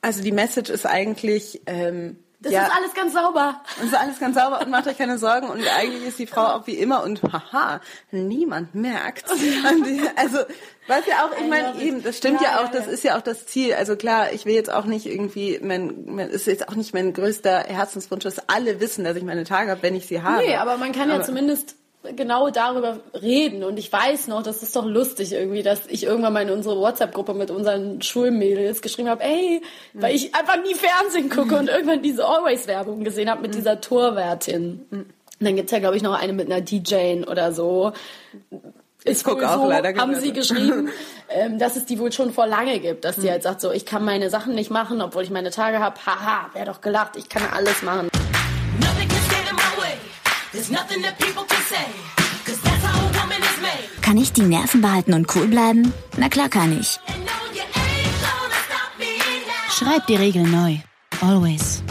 also 0.00 0.22
die 0.22 0.32
Message 0.32 0.70
ist 0.70 0.86
eigentlich 0.86 1.60
ähm, 1.66 2.16
Das 2.40 2.52
ja, 2.52 2.66
ist 2.66 2.76
alles 2.76 2.94
ganz 2.94 3.14
sauber. 3.14 3.60
es 3.78 3.86
ist 3.86 3.94
alles 3.96 4.20
ganz 4.20 4.36
sauber 4.36 4.60
und 4.60 4.70
macht 4.70 4.86
euch 4.86 4.96
keine 4.96 5.18
Sorgen. 5.18 5.48
Und 5.48 5.60
eigentlich 5.76 6.06
ist 6.06 6.20
die 6.20 6.26
Frau 6.28 6.42
auch 6.44 6.66
wie 6.68 6.74
immer 6.76 7.02
und 7.02 7.20
haha, 7.24 7.80
niemand 8.12 8.76
merkt. 8.76 9.24
Die, 9.34 10.00
also, 10.14 10.38
was 10.86 11.04
ja 11.06 11.24
auch, 11.24 11.36
ich 11.36 11.48
meine, 11.48 11.80
eben, 11.82 12.00
das 12.04 12.16
stimmt 12.18 12.40
Ja, 12.40 12.52
ja, 12.52 12.60
auch, 12.64 12.70
das 12.70 12.86
ist 12.86 13.02
ja 13.02 13.16
auch 13.18 13.22
das 13.22 13.46
Ziel. 13.46 13.74
Also 13.74 13.96
klar, 13.96 14.32
ich 14.32 14.46
will 14.46 14.54
jetzt 14.54 14.72
auch 14.72 14.84
nicht 14.84 15.06
irgendwie, 15.06 15.58
mein, 15.60 16.04
mein 16.06 16.28
ist 16.28 16.46
jetzt 16.46 16.68
auch 16.68 16.76
nicht 16.76 16.94
mein 16.94 17.12
größter 17.12 17.64
Herzenswunsch, 17.64 18.22
dass 18.22 18.48
alle 18.48 18.78
wissen, 18.78 19.02
dass 19.02 19.16
ich 19.16 19.24
meine 19.24 19.42
Tage 19.42 19.72
habe, 19.72 19.82
wenn 19.82 19.96
ich 19.96 20.06
sie 20.06 20.22
habe. 20.22 20.38
Nee, 20.44 20.54
aber 20.54 20.76
man 20.76 20.92
kann 20.92 21.08
ja 21.08 21.16
Aber- 21.16 21.24
zumindest 21.24 21.74
genau 22.16 22.50
darüber 22.50 23.00
reden. 23.20 23.64
Und 23.64 23.78
ich 23.78 23.92
weiß 23.92 24.28
noch, 24.28 24.42
das 24.42 24.62
ist 24.62 24.74
doch 24.76 24.84
lustig 24.84 25.32
irgendwie, 25.32 25.62
dass 25.62 25.86
ich 25.88 26.04
irgendwann 26.04 26.32
mal 26.32 26.42
in 26.42 26.50
unsere 26.50 26.78
WhatsApp-Gruppe 26.78 27.34
mit 27.34 27.50
unseren 27.50 28.02
Schulmädels 28.02 28.82
geschrieben 28.82 29.08
habe, 29.08 29.22
ey, 29.24 29.62
weil 29.94 30.14
ich 30.14 30.34
einfach 30.34 30.56
nie 30.62 30.74
Fernsehen 30.74 31.30
gucke 31.30 31.56
und 31.56 31.68
irgendwann 31.68 32.02
diese 32.02 32.26
Always-Werbung 32.26 33.04
gesehen 33.04 33.30
habe 33.30 33.42
mit 33.42 33.54
dieser 33.54 33.80
Torwärtin. 33.80 34.86
Und 34.90 35.06
dann 35.40 35.56
gibt's 35.56 35.72
ja, 35.72 35.78
glaube 35.78 35.96
ich, 35.96 36.02
noch 36.02 36.18
eine 36.18 36.32
mit 36.32 36.50
einer 36.50 36.60
DJ 36.60 37.24
oder 37.24 37.52
so. 37.52 37.92
Ist 39.04 39.24
guck 39.24 39.38
wohl 39.38 39.44
auch 39.44 39.62
so, 39.62 39.68
leider 39.68 39.94
haben 39.94 40.16
sie 40.16 40.32
geschrieben, 40.32 40.88
ähm, 41.28 41.58
dass 41.58 41.76
es 41.76 41.86
die 41.86 41.98
wohl 41.98 42.10
schon 42.10 42.32
vor 42.32 42.46
lange 42.46 42.80
gibt, 42.80 43.04
dass 43.04 43.16
die 43.16 43.30
halt 43.30 43.44
sagt 43.44 43.60
so, 43.60 43.70
ich 43.70 43.86
kann 43.86 44.04
meine 44.04 44.28
Sachen 44.28 44.54
nicht 44.54 44.70
machen, 44.70 45.00
obwohl 45.00 45.22
ich 45.22 45.30
meine 45.30 45.50
Tage 45.50 45.78
habe. 45.78 45.96
Haha, 46.04 46.50
wer 46.52 46.64
doch 46.64 46.80
gelacht, 46.80 47.16
ich 47.16 47.28
kann 47.28 47.42
alles 47.54 47.82
machen. 47.82 48.08
Nothing 48.80 49.17
Kann 54.02 54.16
ich 54.16 54.32
die 54.32 54.42
Nerven 54.42 54.80
behalten 54.80 55.12
und 55.12 55.34
cool 55.34 55.46
bleiben? 55.46 55.92
Na 56.16 56.28
klar 56.28 56.48
kann 56.48 56.78
ich. 56.78 56.98
Schreib 59.70 60.06
die 60.06 60.16
Regel 60.16 60.44
neu. 60.44 60.78
Always. 61.20 61.82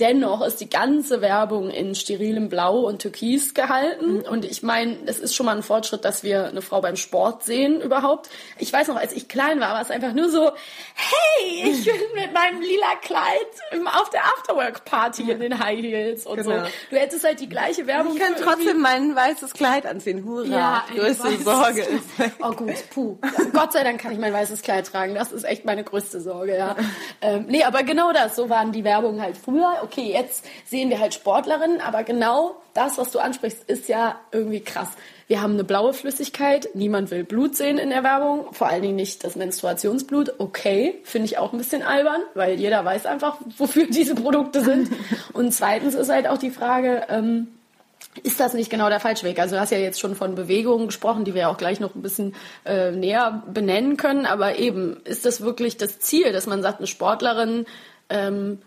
Dennoch 0.00 0.40
ist 0.44 0.60
die 0.60 0.70
ganze 0.70 1.20
Werbung 1.20 1.68
in 1.70 1.94
sterilem 1.94 2.48
Blau 2.48 2.80
und 2.80 3.02
Türkis 3.02 3.52
gehalten. 3.54 4.20
Und 4.22 4.44
ich 4.44 4.62
meine, 4.62 4.96
es 5.06 5.18
ist 5.18 5.34
schon 5.34 5.46
mal 5.46 5.56
ein 5.56 5.62
Fortschritt, 5.62 6.04
dass 6.04 6.22
wir 6.22 6.46
eine 6.48 6.62
Frau 6.62 6.80
beim 6.80 6.96
Sport 6.96 7.44
sehen 7.44 7.80
überhaupt. 7.80 8.30
Ich 8.58 8.72
weiß 8.72 8.88
noch, 8.88 8.96
als 8.96 9.12
ich 9.12 9.28
klein 9.28 9.60
war, 9.60 9.74
war 9.74 9.82
es 9.82 9.90
einfach 9.90 10.12
nur 10.14 10.30
so, 10.30 10.50
hey, 10.94 11.70
ich 11.70 11.84
bin 11.84 11.94
mit 12.14 12.32
meinem 12.32 12.60
lila 12.62 12.94
Kleid 13.02 13.86
auf 14.00 14.08
der 14.10 14.24
Afterwork-Party 14.24 15.30
in 15.30 15.40
den 15.40 15.58
High 15.58 15.80
Heels 15.80 16.26
und 16.26 16.36
Genau. 16.42 16.64
so. 16.64 16.70
Du 16.90 16.96
hättest 16.96 17.24
halt 17.24 17.40
die 17.40 17.48
gleiche 17.48 17.86
Werbung. 17.86 18.14
ich 18.16 18.22
kann 18.22 18.34
trotzdem 18.42 18.80
mein 18.80 19.14
weißes 19.14 19.52
Kleid 19.52 19.84
anziehen. 19.86 20.24
Hurra. 20.24 20.44
ja, 20.46 20.84
die 20.92 20.98
größte 20.98 21.36
Sorge 21.42 21.82
Kleid. 21.82 21.88
ist 21.90 22.18
weg. 22.18 22.32
Oh 22.42 22.52
gut, 22.52 22.74
puh. 22.94 23.18
Gott 23.52 23.72
sei 23.72 23.84
Dank 23.84 24.00
kann 24.00 24.12
ich 24.12 24.18
mein 24.18 24.32
weißes 24.32 24.62
Kleid 24.62 24.86
tragen. 24.86 25.14
Das 25.14 25.30
ist 25.32 25.44
echt 25.44 25.64
meine 25.64 25.84
größte 25.84 26.20
Sorge, 26.20 26.56
ja. 26.56 26.76
Ähm, 27.22 27.44
nee, 27.48 27.64
aber 27.64 27.82
genau 27.82 28.12
das. 28.12 28.34
So 28.34 28.48
waren 28.48 28.72
die 28.72 28.82
Werbungen 28.82 29.20
halt 29.20 29.36
früher. 29.36 29.80
Okay, 29.82 29.89
jetzt 29.96 30.44
sehen 30.66 30.90
wir 30.90 31.00
halt 31.00 31.14
Sportlerinnen, 31.14 31.80
aber 31.80 32.02
genau 32.04 32.56
das, 32.74 32.98
was 32.98 33.10
du 33.10 33.18
ansprichst, 33.18 33.64
ist 33.68 33.88
ja 33.88 34.18
irgendwie 34.32 34.60
krass. 34.60 34.88
Wir 35.26 35.42
haben 35.42 35.54
eine 35.54 35.64
blaue 35.64 35.92
Flüssigkeit. 35.92 36.68
Niemand 36.74 37.10
will 37.10 37.24
Blut 37.24 37.56
sehen 37.56 37.78
in 37.78 37.90
der 37.90 38.02
Werbung. 38.02 38.52
Vor 38.52 38.68
allen 38.68 38.82
Dingen 38.82 38.96
nicht 38.96 39.22
das 39.22 39.36
Menstruationsblut. 39.36 40.34
Okay, 40.38 40.98
finde 41.04 41.26
ich 41.26 41.38
auch 41.38 41.52
ein 41.52 41.58
bisschen 41.58 41.82
albern, 41.82 42.20
weil 42.34 42.58
jeder 42.58 42.84
weiß 42.84 43.06
einfach, 43.06 43.38
wofür 43.56 43.86
diese 43.90 44.14
Produkte 44.14 44.62
sind. 44.62 44.90
Und 45.32 45.52
zweitens 45.52 45.94
ist 45.94 46.10
halt 46.10 46.26
auch 46.26 46.38
die 46.38 46.50
Frage, 46.50 47.04
ähm, 47.08 47.48
ist 48.24 48.40
das 48.40 48.54
nicht 48.54 48.70
genau 48.70 48.88
der 48.88 48.98
falsche 48.98 49.24
Weg? 49.24 49.38
Also 49.38 49.54
du 49.54 49.60
hast 49.60 49.70
ja 49.70 49.78
jetzt 49.78 50.00
schon 50.00 50.16
von 50.16 50.34
Bewegungen 50.34 50.86
gesprochen, 50.86 51.24
die 51.24 51.34
wir 51.34 51.48
auch 51.48 51.56
gleich 51.56 51.78
noch 51.78 51.94
ein 51.94 52.02
bisschen 52.02 52.34
äh, 52.64 52.90
näher 52.90 53.44
benennen 53.52 53.96
können. 53.96 54.26
Aber 54.26 54.58
eben, 54.58 55.00
ist 55.04 55.24
das 55.26 55.42
wirklich 55.42 55.76
das 55.76 56.00
Ziel, 56.00 56.32
dass 56.32 56.46
man 56.46 56.62
sagt, 56.62 56.78
eine 56.78 56.88
Sportlerin 56.88 57.66
ähm, 58.08 58.58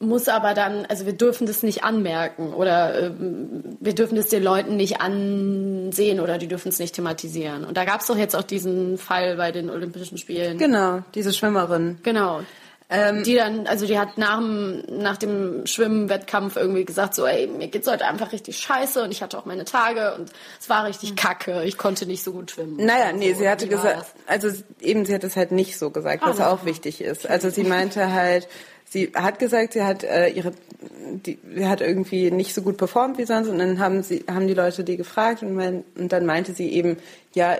muss 0.00 0.28
aber 0.28 0.54
dann, 0.54 0.86
also 0.86 1.06
wir 1.06 1.12
dürfen 1.12 1.46
das 1.46 1.62
nicht 1.62 1.82
anmerken 1.82 2.52
oder 2.54 3.06
ähm, 3.06 3.76
wir 3.80 3.94
dürfen 3.94 4.14
das 4.16 4.28
den 4.28 4.42
Leuten 4.44 4.76
nicht 4.76 5.00
ansehen 5.00 6.20
oder 6.20 6.38
die 6.38 6.46
dürfen 6.46 6.68
es 6.68 6.78
nicht 6.78 6.94
thematisieren. 6.94 7.64
Und 7.64 7.76
da 7.76 7.84
gab 7.84 8.00
es 8.00 8.06
doch 8.06 8.16
jetzt 8.16 8.36
auch 8.36 8.42
diesen 8.42 8.96
Fall 8.98 9.36
bei 9.36 9.50
den 9.50 9.70
Olympischen 9.70 10.16
Spielen. 10.18 10.58
Genau, 10.58 11.02
diese 11.14 11.32
Schwimmerin. 11.32 11.98
Genau. 12.04 12.40
Ähm, 12.90 13.22
die 13.22 13.34
dann, 13.34 13.66
also 13.66 13.86
die 13.86 13.98
hat 13.98 14.16
nach 14.16 14.38
dem, 14.38 14.82
nach 14.88 15.18
dem 15.18 15.66
Schwimmenwettkampf 15.66 16.56
irgendwie 16.56 16.86
gesagt, 16.86 17.14
so, 17.14 17.26
ey, 17.26 17.46
mir 17.46 17.68
geht's 17.68 17.86
heute 17.86 18.06
einfach 18.06 18.32
richtig 18.32 18.56
scheiße 18.56 19.02
und 19.02 19.10
ich 19.10 19.20
hatte 19.22 19.36
auch 19.36 19.44
meine 19.44 19.66
Tage 19.66 20.14
und 20.14 20.30
es 20.58 20.70
war 20.70 20.86
richtig 20.86 21.14
kacke. 21.14 21.64
Ich 21.64 21.76
konnte 21.76 22.06
nicht 22.06 22.22
so 22.24 22.32
gut 22.32 22.50
schwimmen. 22.50 22.76
Naja, 22.76 23.12
nee, 23.12 23.34
So, 23.34 23.40
sie 23.40 23.48
hatte 23.50 23.68
gesagt, 23.68 24.06
also 24.26 24.48
eben, 24.80 25.04
sie 25.04 25.14
hat 25.14 25.22
es 25.24 25.36
halt 25.36 25.52
nicht 25.52 25.76
so 25.78 25.90
gesagt, 25.90 26.22
was 26.24 26.40
Ah, 26.40 26.50
auch 26.50 26.64
wichtig 26.64 27.02
ist. 27.02 27.28
Also 27.28 27.50
sie 27.50 27.64
meinte 27.64 28.10
halt, 28.10 28.48
sie 28.90 29.12
hat 29.14 29.38
gesagt, 29.38 29.72
sie 29.74 29.82
hat 29.82 30.04
äh, 30.04 30.28
ihre, 30.28 30.52
die, 31.26 31.38
sie 31.54 31.66
hat 31.66 31.80
irgendwie 31.80 32.30
nicht 32.30 32.54
so 32.54 32.62
gut 32.62 32.76
performt 32.76 33.18
wie 33.18 33.24
sonst 33.24 33.48
und 33.48 33.58
dann 33.58 33.78
haben 33.78 34.02
sie, 34.02 34.24
haben 34.30 34.46
die 34.46 34.54
Leute 34.54 34.84
die 34.84 34.96
gefragt 34.96 35.42
und, 35.42 35.54
mein, 35.54 35.84
und 35.96 36.12
dann 36.12 36.26
meinte 36.26 36.52
sie 36.54 36.70
eben, 36.72 36.96
ja, 37.34 37.56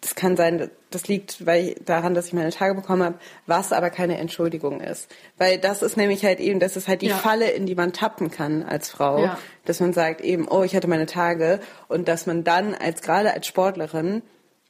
das 0.00 0.14
kann 0.14 0.36
sein, 0.36 0.70
das 0.90 1.08
liegt 1.08 1.44
weil 1.44 1.70
ich, 1.70 1.76
daran, 1.84 2.14
dass 2.14 2.28
ich 2.28 2.32
meine 2.32 2.50
Tage 2.50 2.74
bekommen 2.76 3.02
habe, 3.02 3.18
was 3.46 3.72
aber 3.72 3.90
keine 3.90 4.16
Entschuldigung 4.18 4.80
ist. 4.80 5.10
Weil 5.38 5.58
das 5.58 5.82
ist 5.82 5.96
nämlich 5.96 6.24
halt 6.24 6.38
eben, 6.38 6.60
das 6.60 6.76
ist 6.76 6.86
halt 6.86 7.02
die 7.02 7.08
Ja. 7.08 7.16
Falle, 7.16 7.50
in 7.50 7.66
die 7.66 7.74
man 7.74 7.92
tappen 7.92 8.30
kann 8.30 8.62
als 8.62 8.90
Frau, 8.90 9.24
Ja. 9.24 9.38
dass 9.64 9.80
man 9.80 9.92
sagt 9.92 10.20
eben, 10.20 10.46
oh, 10.48 10.62
ich 10.62 10.76
hatte 10.76 10.86
meine 10.86 11.06
Tage 11.06 11.58
und 11.88 12.06
dass 12.06 12.26
man 12.26 12.44
dann 12.44 12.76
als 12.76 13.02
gerade 13.02 13.32
als 13.34 13.48
Sportlerin 13.48 14.22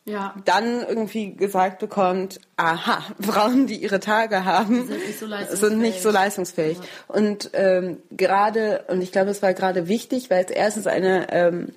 Ja. 0.08 0.34
dann 0.44 0.82
irgendwie 0.88 1.34
gesagt 1.34 1.78
bekommt, 1.78 2.40
aha, 2.56 3.04
Frauen, 3.20 3.66
die 3.66 3.76
ihre 3.76 4.00
Tage 4.00 4.44
haben, 4.44 4.86
Sind 4.86 5.06
nicht 5.06 5.18
so 5.18 5.26
leistungsfähig. 5.26 5.70
sind 5.70 5.78
nicht 5.80 6.02
so 6.02 6.10
leistungsfähig. 6.10 6.78
Und 7.06 7.50
ähm, 7.52 7.98
gerade, 8.10 8.84
und 8.88 9.00
ich 9.02 9.12
glaube, 9.12 9.30
es 9.30 9.42
war 9.42 9.54
gerade 9.54 9.86
wichtig, 9.88 10.30
weil 10.30 10.44
es 10.44 10.50
erstens 10.50 10.86
eine, 10.86 11.26
ähm, 11.32 11.72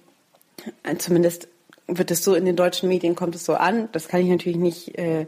zumindest 0.98 1.48
wird 1.88 2.12
es 2.12 2.24
so 2.24 2.34
in 2.36 2.46
den 2.46 2.56
deutschen 2.56 2.88
Medien, 2.90 3.16
kommt 3.16 3.36
es 3.36 3.46
so 3.46 3.54
an, 3.56 3.90
das 3.92 4.08
kann 4.08 4.22
ich 4.22 4.30
natürlich 4.30 4.58
nicht 4.60 4.98
äh, 4.98 5.26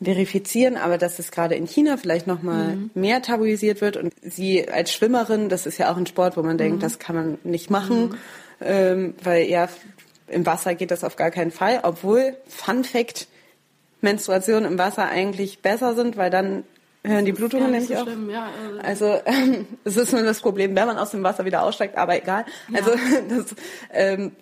verifizieren, 0.00 0.76
aber 0.76 0.96
dass 0.96 1.18
es 1.18 1.32
gerade 1.32 1.56
in 1.56 1.66
China 1.66 1.96
vielleicht 1.96 2.26
noch 2.28 2.40
mal 2.42 2.76
Mhm. 2.76 2.90
mehr 2.94 3.20
tabuisiert 3.20 3.80
wird 3.80 3.96
und 3.96 4.12
sie 4.22 4.68
als 4.70 4.92
Schwimmerin, 4.92 5.48
das 5.48 5.66
ist 5.66 5.76
ja 5.78 5.90
auch 5.92 5.96
ein 5.96 6.06
Sport, 6.06 6.36
wo 6.36 6.42
man 6.42 6.52
Mhm. 6.54 6.58
denkt, 6.58 6.82
das 6.84 7.00
kann 7.00 7.16
man 7.16 7.38
nicht 7.42 7.68
machen, 7.70 8.14
ähm, 8.60 9.14
weil 9.24 9.46
ja 9.48 9.68
im 10.28 10.46
Wasser 10.46 10.74
geht 10.74 10.90
das 10.90 11.04
auf 11.04 11.16
gar 11.16 11.30
keinen 11.30 11.50
Fall, 11.50 11.80
obwohl 11.82 12.36
Fun 12.46 12.84
Fact 12.84 13.28
Menstruationen 14.00 14.70
im 14.70 14.78
Wasser 14.78 15.06
eigentlich 15.08 15.60
besser 15.60 15.94
sind, 15.94 16.16
weil 16.16 16.30
dann 16.30 16.64
hören 17.04 17.24
die 17.24 17.32
Blutungen 17.32 17.70
nämlich 17.70 17.88
so 17.88 17.94
auf. 18.02 18.08
ja. 18.30 18.48
äh, 18.48 18.80
Also 18.82 19.20
ähm, 19.24 19.66
es 19.84 19.96
ist 19.96 20.12
nur 20.12 20.22
das 20.22 20.40
Problem, 20.40 20.76
wenn 20.76 20.86
man 20.86 20.98
aus 20.98 21.10
dem 21.10 21.22
Wasser 21.22 21.44
wieder 21.44 21.62
aussteigt, 21.62 21.96
aber 21.96 22.16
egal. 22.16 22.44
Also 22.72 22.92
das, 23.28 23.54
ähm, 23.92 24.32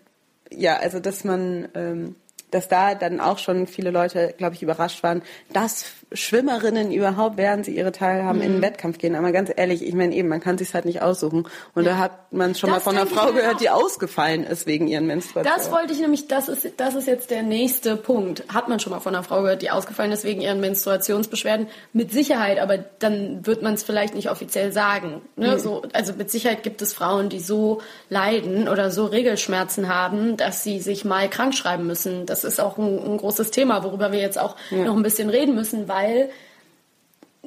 ja, 0.50 0.76
also 0.76 1.00
dass 1.00 1.24
man, 1.24 1.68
ähm, 1.74 2.16
dass 2.50 2.68
da 2.68 2.94
dann 2.94 3.20
auch 3.20 3.38
schon 3.38 3.66
viele 3.66 3.90
Leute, 3.90 4.34
glaube 4.36 4.54
ich, 4.54 4.62
überrascht 4.62 5.02
waren, 5.02 5.22
dass 5.52 5.86
Schwimmerinnen 6.12 6.92
überhaupt, 6.92 7.36
während 7.36 7.64
sie 7.64 7.76
ihre 7.76 7.90
Tage 7.90 8.22
haben, 8.22 8.40
in 8.40 8.54
den 8.54 8.62
Wettkampf 8.62 8.98
gehen. 8.98 9.16
Aber 9.16 9.32
ganz 9.32 9.50
ehrlich, 9.54 9.84
ich 9.84 9.94
meine 9.94 10.14
eben, 10.14 10.28
man 10.28 10.40
kann 10.40 10.56
sich 10.56 10.72
halt 10.72 10.84
nicht 10.84 11.02
aussuchen. 11.02 11.48
Und 11.74 11.84
da 11.84 11.98
hat 11.98 12.32
man 12.32 12.54
schon 12.54 12.70
Das 12.70 12.84
mal 12.84 12.90
von 12.90 12.96
einer 12.96 13.06
Frau 13.08 13.32
gehört, 13.32 13.56
auch. 13.56 13.58
die 13.58 13.70
ausgefallen 13.70 14.44
ist 14.44 14.66
wegen 14.66 14.86
ihren 14.86 15.08
Menstruationen. 15.08 15.58
Das 15.58 15.72
wollte 15.72 15.92
ich 15.92 15.98
nämlich, 15.98 16.28
das 16.28 16.48
ist, 16.48 16.68
das 16.76 16.94
ist 16.94 17.08
jetzt 17.08 17.30
der 17.32 17.42
nächste 17.42 17.96
Punkt. 17.96 18.44
Hat 18.54 18.68
man 18.68 18.78
schon 18.78 18.92
mal 18.92 19.00
von 19.00 19.16
einer 19.16 19.24
Frau 19.24 19.42
gehört, 19.42 19.62
die 19.62 19.70
ausgefallen 19.70 20.12
ist 20.12 20.22
wegen 20.22 20.40
ihren 20.40 20.60
Menstruationsbeschwerden? 20.60 21.66
Mit 21.92 22.12
Sicherheit, 22.12 22.60
aber 22.60 22.78
dann 22.78 23.44
wird 23.44 23.62
man 23.62 23.74
es 23.74 23.82
vielleicht 23.82 24.14
nicht 24.14 24.30
offiziell 24.30 24.70
sagen. 24.72 25.22
Ne? 25.34 25.58
So, 25.58 25.82
also 25.92 26.12
mit 26.12 26.30
Sicherheit 26.30 26.62
gibt 26.62 26.82
es 26.82 26.92
Frauen, 26.94 27.30
die 27.30 27.40
so 27.40 27.80
leiden 28.10 28.68
oder 28.68 28.92
so 28.92 29.06
Regelschmerzen 29.06 29.88
haben, 29.88 30.36
dass 30.36 30.62
sie 30.62 30.78
sich 30.78 31.04
mal 31.04 31.28
krank 31.28 31.54
schreiben 31.54 31.86
müssen. 31.88 32.26
Das 32.26 32.44
ist 32.44 32.60
auch 32.60 32.78
ein, 32.78 32.96
ein 33.04 33.16
großes 33.16 33.50
Thema, 33.50 33.82
worüber 33.82 34.12
wir 34.12 34.20
jetzt 34.20 34.38
auch 34.38 34.54
noch 34.70 34.96
ein 34.96 35.02
bisschen 35.02 35.30
reden 35.30 35.56
müssen, 35.56 35.88
weil 35.88 35.95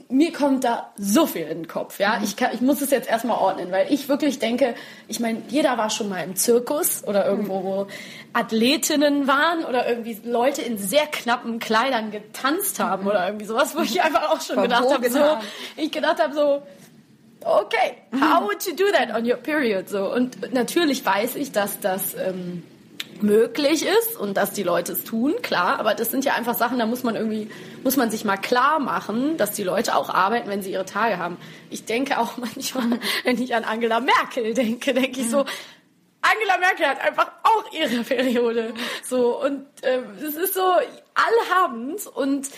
mir 0.07 0.33
kommt 0.33 0.63
da 0.63 0.91
so 0.97 1.25
viel 1.27 1.43
in 1.43 1.59
den 1.59 1.67
Kopf, 1.67 1.99
ja. 1.99 2.19
Ich, 2.23 2.35
kann, 2.35 2.49
ich 2.53 2.61
muss 2.61 2.81
es 2.81 2.89
jetzt 2.89 3.09
erstmal 3.09 3.37
ordnen, 3.37 3.71
weil 3.71 3.91
ich 3.91 4.09
wirklich 4.09 4.39
denke, 4.39 4.75
ich 5.07 5.19
meine, 5.19 5.41
jeder 5.49 5.77
war 5.77 5.89
schon 5.89 6.09
mal 6.09 6.23
im 6.23 6.35
Zirkus 6.35 7.03
oder 7.05 7.25
irgendwo, 7.25 7.63
wo 7.63 7.87
Athletinnen 8.33 9.27
waren 9.27 9.65
oder 9.65 9.87
irgendwie 9.87 10.17
Leute 10.23 10.61
in 10.61 10.77
sehr 10.77 11.05
knappen 11.05 11.59
Kleidern 11.59 12.11
getanzt 12.11 12.79
haben 12.79 13.07
oder 13.07 13.25
irgendwie 13.27 13.45
sowas, 13.45 13.75
wo 13.75 13.81
ich 13.81 14.01
einfach 14.01 14.29
auch 14.31 14.41
schon 14.41 14.61
gedacht 14.61 14.91
habe, 14.91 15.09
so, 15.09 15.37
ich 15.75 15.91
gedacht 15.91 16.21
habe 16.21 16.33
so, 16.33 16.63
okay, 17.41 17.97
how 18.13 18.43
would 18.43 18.65
you 18.65 18.75
do 18.75 18.85
that 18.91 19.13
on 19.15 19.29
your 19.29 19.37
period? 19.37 19.89
So. 19.89 20.11
Und 20.11 20.53
natürlich 20.53 21.05
weiß 21.05 21.35
ich, 21.35 21.51
dass 21.51 21.79
das 21.79 22.15
ähm, 22.15 22.63
möglich 23.21 23.85
ist 23.85 24.17
und 24.17 24.37
dass 24.37 24.51
die 24.51 24.63
Leute 24.63 24.93
es 24.93 25.03
tun, 25.03 25.35
klar, 25.41 25.79
aber 25.79 25.93
das 25.93 26.11
sind 26.11 26.25
ja 26.25 26.33
einfach 26.33 26.55
Sachen, 26.55 26.79
da 26.79 26.85
muss 26.85 27.03
man 27.03 27.15
irgendwie, 27.15 27.49
muss 27.83 27.97
man 27.97 28.09
sich 28.11 28.23
mal 28.23 28.37
klar 28.37 28.79
machen, 28.79 29.37
dass 29.37 29.51
die 29.51 29.63
Leute 29.63 29.95
auch 29.95 30.09
arbeiten, 30.09 30.49
wenn 30.49 30.61
sie 30.61 30.71
ihre 30.71 30.85
Tage 30.85 31.17
haben. 31.17 31.37
Ich 31.69 31.85
denke 31.85 32.19
auch 32.19 32.37
manchmal, 32.37 32.99
wenn 33.23 33.41
ich 33.41 33.55
an 33.55 33.63
Angela 33.63 33.99
Merkel 33.99 34.53
denke, 34.53 34.93
denke 34.93 35.21
ich 35.21 35.29
so, 35.29 35.45
Angela 36.21 36.57
Merkel 36.59 36.85
hat 36.85 37.01
einfach 37.01 37.31
auch 37.43 37.71
ihre 37.71 38.03
Periode. 38.03 38.73
So, 39.03 39.41
und 39.41 39.65
ähm, 39.83 40.03
es 40.21 40.35
ist 40.35 40.53
so, 40.53 40.61
alle 40.61 41.55
haben's 41.55 42.07
und 42.07 42.49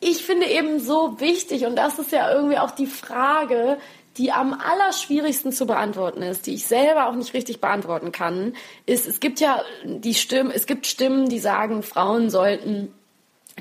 ich 0.00 0.24
finde 0.24 0.46
eben 0.46 0.80
so 0.80 1.18
wichtig, 1.20 1.64
und 1.64 1.76
das 1.76 1.98
ist 1.98 2.12
ja 2.12 2.30
irgendwie 2.32 2.58
auch 2.58 2.72
die 2.72 2.86
Frage, 2.86 3.78
die 4.16 4.30
am 4.30 4.54
allerschwierigsten 4.54 5.52
zu 5.52 5.66
beantworten 5.66 6.22
ist, 6.22 6.46
die 6.46 6.54
ich 6.54 6.66
selber 6.66 7.08
auch 7.08 7.14
nicht 7.14 7.34
richtig 7.34 7.60
beantworten 7.60 8.12
kann, 8.12 8.54
ist, 8.86 9.06
es 9.06 9.20
gibt 9.20 9.40
ja 9.40 9.62
die 9.84 10.14
Stimmen, 10.14 10.50
es 10.50 10.66
gibt 10.66 10.86
Stimmen, 10.86 11.28
die 11.28 11.40
sagen, 11.40 11.82
Frauen 11.82 12.30
sollten 12.30 12.92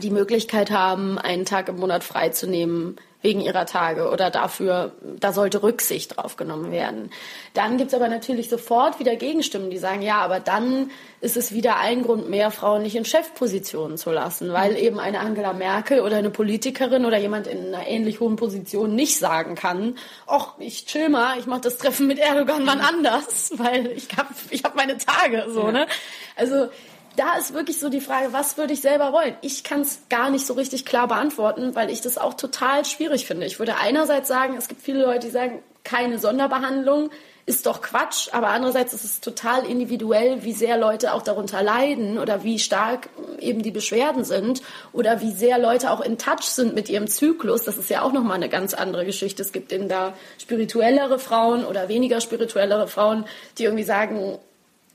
die 0.02 0.12
Möglichkeit 0.12 0.72
haben, 0.72 1.18
einen 1.18 1.46
Tag 1.46 1.70
im 1.70 1.78
Monat 1.78 2.04
freizunehmen 2.04 2.98
wegen 3.24 3.40
ihrer 3.40 3.66
Tage 3.66 4.10
oder 4.10 4.30
dafür, 4.30 4.92
da 5.02 5.32
sollte 5.32 5.64
Rücksicht 5.64 6.18
drauf 6.18 6.36
genommen 6.36 6.72
werden. 6.72 7.10
Dann 7.54 7.78
gibt's 7.78 7.94
aber 7.94 8.10
natürlich 8.10 8.50
sofort 8.50 9.00
wieder 9.00 9.16
Gegenstimmen, 9.16 9.70
die 9.70 9.78
sagen, 9.78 10.02
ja, 10.02 10.18
aber 10.18 10.42
dann 10.42 10.92
ist 11.22 11.38
es 11.38 11.54
wieder 11.54 11.78
ein 11.78 12.04
Grund 12.04 12.30
mehr, 12.30 12.52
Frauen 12.52 12.84
nicht 12.84 12.98
in 12.98 13.06
Chefpositionen 13.06 13.98
zu 13.98 14.12
lassen, 14.12 14.52
weil 14.52 14.76
eben 14.78 15.00
eine 15.00 15.22
Angela 15.22 15.54
Merkel 15.54 16.02
oder 16.02 16.18
eine 16.18 16.32
Politikerin 16.32 17.06
oder 17.06 17.18
jemand 17.18 17.48
in 17.48 17.74
einer 17.74 17.88
ähnlich 17.88 18.20
hohen 18.20 18.36
Position 18.36 18.94
nicht 18.94 19.18
sagen 19.18 19.56
kann, 19.56 19.98
ach, 20.28 20.56
ich 20.60 20.86
chill 20.86 21.08
mal, 21.08 21.40
ich 21.40 21.48
mache 21.48 21.62
das 21.62 21.78
Treffen 21.78 22.08
mit 22.08 22.20
Erdogan 22.20 22.68
wann 22.68 22.82
anders, 22.82 23.54
weil 23.58 23.88
ich 23.88 24.10
hab, 24.18 24.28
ich 24.50 24.66
hab 24.66 24.76
meine 24.76 24.98
Tage, 24.98 25.46
so, 25.48 25.72
ne? 25.72 25.88
Also, 26.36 26.68
da 27.16 27.38
ist 27.38 27.54
wirklich 27.54 27.80
so 27.80 27.90
die 27.90 28.02
Frage, 28.02 28.34
was 28.34 28.58
würde 28.58 28.74
ich 28.74 28.82
selber 28.82 29.14
wollen? 29.14 29.36
Ich 29.42 29.64
kann 29.64 29.82
es 29.82 30.00
gar 30.10 30.30
nicht 30.30 30.46
so 30.46 30.54
richtig 30.54 30.86
klar 30.86 31.08
beantworten, 31.08 31.76
weil 31.76 31.90
ich 31.90 32.02
das 32.02 32.18
auch 32.18 32.34
total 32.34 32.86
schwierig 32.86 33.26
finde. 33.26 33.46
Ich 33.46 33.60
würde 33.60 33.78
einerseits 33.78 34.28
sagen, 34.28 34.56
es 34.58 34.68
gibt 34.68 34.82
viele 34.82 35.04
Leute, 35.04 35.28
die 35.28 35.32
sagen, 35.32 35.64
keine 35.84 36.18
Sonderbehandlung 36.18 37.10
ist 37.46 37.66
doch 37.66 37.82
Quatsch, 37.82 38.30
aber 38.32 38.50
andererseits 38.50 38.94
ist 38.94 39.04
es 39.04 39.20
total 39.20 39.66
individuell, 39.66 40.44
wie 40.44 40.54
sehr 40.54 40.78
Leute 40.78 41.14
auch 41.14 41.22
darunter 41.22 41.62
leiden 41.62 42.18
oder 42.18 42.44
wie 42.44 42.58
stark 42.58 43.10
eben 43.40 43.62
die 43.64 43.72
Beschwerden 43.72 44.24
sind 44.24 44.62
oder 44.94 45.20
wie 45.20 45.32
sehr 45.32 45.60
Leute 45.60 45.92
auch 45.92 46.00
in 46.00 46.18
Touch 46.18 46.44
sind 46.44 46.74
mit 46.74 46.90
ihrem 46.90 47.08
Zyklus. 47.08 47.64
Das 47.64 47.78
ist 47.78 47.90
ja 47.90 48.02
auch 48.02 48.14
nochmal 48.14 48.38
eine 48.38 48.48
ganz 48.48 48.74
andere 48.74 49.06
Geschichte. 49.06 49.42
Es 49.42 49.52
gibt 49.52 49.74
eben 49.74 49.90
da 49.90 50.14
spirituellere 50.40 51.20
Frauen 51.20 51.66
oder 51.66 51.90
weniger 51.90 52.22
spirituellere 52.22 52.88
Frauen, 52.88 53.26
die 53.58 53.66
irgendwie 53.66 53.84
sagen, 53.84 54.38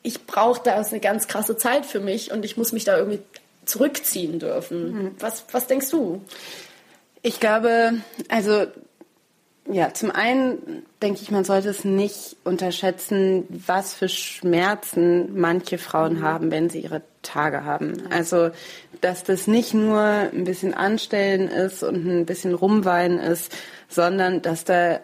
ich 0.02 0.26
brauche 0.26 0.62
da 0.62 0.74
eine 0.74 1.00
ganz 1.00 1.28
krasse 1.28 1.56
Zeit 1.56 1.86
für 1.86 2.00
mich 2.00 2.32
und 2.32 2.44
ich 2.44 2.56
muss 2.56 2.72
mich 2.72 2.84
da 2.84 2.96
irgendwie 2.96 3.20
zurückziehen 3.64 4.38
dürfen. 4.38 5.14
Was, 5.18 5.44
was 5.52 5.66
denkst 5.66 5.90
du? 5.90 6.22
Ich 7.22 7.40
glaube, 7.40 7.94
also 8.28 8.66
ja, 9.70 9.92
zum 9.92 10.10
einen 10.10 10.82
denke 11.02 11.20
ich, 11.22 11.30
man 11.30 11.44
sollte 11.44 11.68
es 11.68 11.84
nicht 11.84 12.36
unterschätzen, 12.42 13.44
was 13.50 13.92
für 13.92 14.08
Schmerzen 14.08 15.38
manche 15.38 15.76
Frauen 15.76 16.22
haben, 16.22 16.50
wenn 16.50 16.70
sie 16.70 16.80
ihre 16.80 17.02
Tage 17.22 17.64
haben. 17.64 18.04
Also, 18.10 18.50
dass 19.02 19.24
das 19.24 19.46
nicht 19.46 19.74
nur 19.74 20.00
ein 20.00 20.44
bisschen 20.44 20.72
Anstellen 20.72 21.48
ist 21.48 21.82
und 21.82 22.06
ein 22.06 22.24
bisschen 22.24 22.54
Rumweinen 22.54 23.18
ist, 23.18 23.54
sondern 23.88 24.40
dass 24.40 24.64
da, 24.64 25.00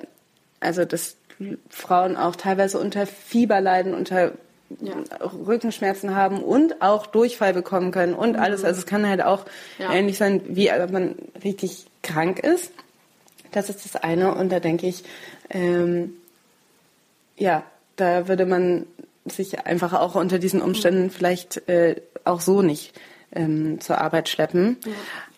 also, 0.61 0.87
dass 0.87 1.17
Frauen 1.69 2.17
auch 2.17 2.37
teilweise 2.37 2.79
unter 2.79 3.07
Fieber 3.07 3.61
leiden, 3.61 3.93
unter 3.93 4.33
Rückenschmerzen 5.47 6.15
haben 6.15 6.43
und 6.43 6.83
auch 6.83 7.07
Durchfall 7.07 7.53
bekommen 7.53 7.91
können 7.91 8.15
und 8.15 8.37
alles. 8.37 8.65
Also 8.65 8.81
es 8.81 8.87
kann 8.87 9.09
halt 9.09 9.23
auch 9.23 9.45
Ja. 9.79 9.93
ähnlich 9.93 10.19
sein, 10.19 10.43
wie 10.49 10.67
wenn 10.67 10.93
man 10.93 11.15
richtig 11.43 11.87
krank 12.03 12.39
ist. 12.41 12.73
Das 13.53 13.69
ist 13.71 13.85
das 13.85 13.97
eine. 13.97 14.35
Und 14.35 14.51
da 14.51 14.61
denke 14.61 14.87
ich, 14.87 15.05
ähm, 15.51 16.15
ja, 17.37 17.63
da 17.97 18.27
würde 18.29 18.47
man 18.47 18.87
sich 19.27 19.67
einfach 19.67 19.93
auch 19.93 20.15
unter 20.17 20.39
diesen 20.39 20.61
Umständen 20.61 21.11
vielleicht 21.11 21.69
äh, 21.69 21.97
auch 22.25 22.41
so 22.41 22.63
nicht 22.63 22.93
ähm, 23.33 23.81
zur 23.81 23.99
Arbeit 24.01 24.29
schleppen. 24.29 24.77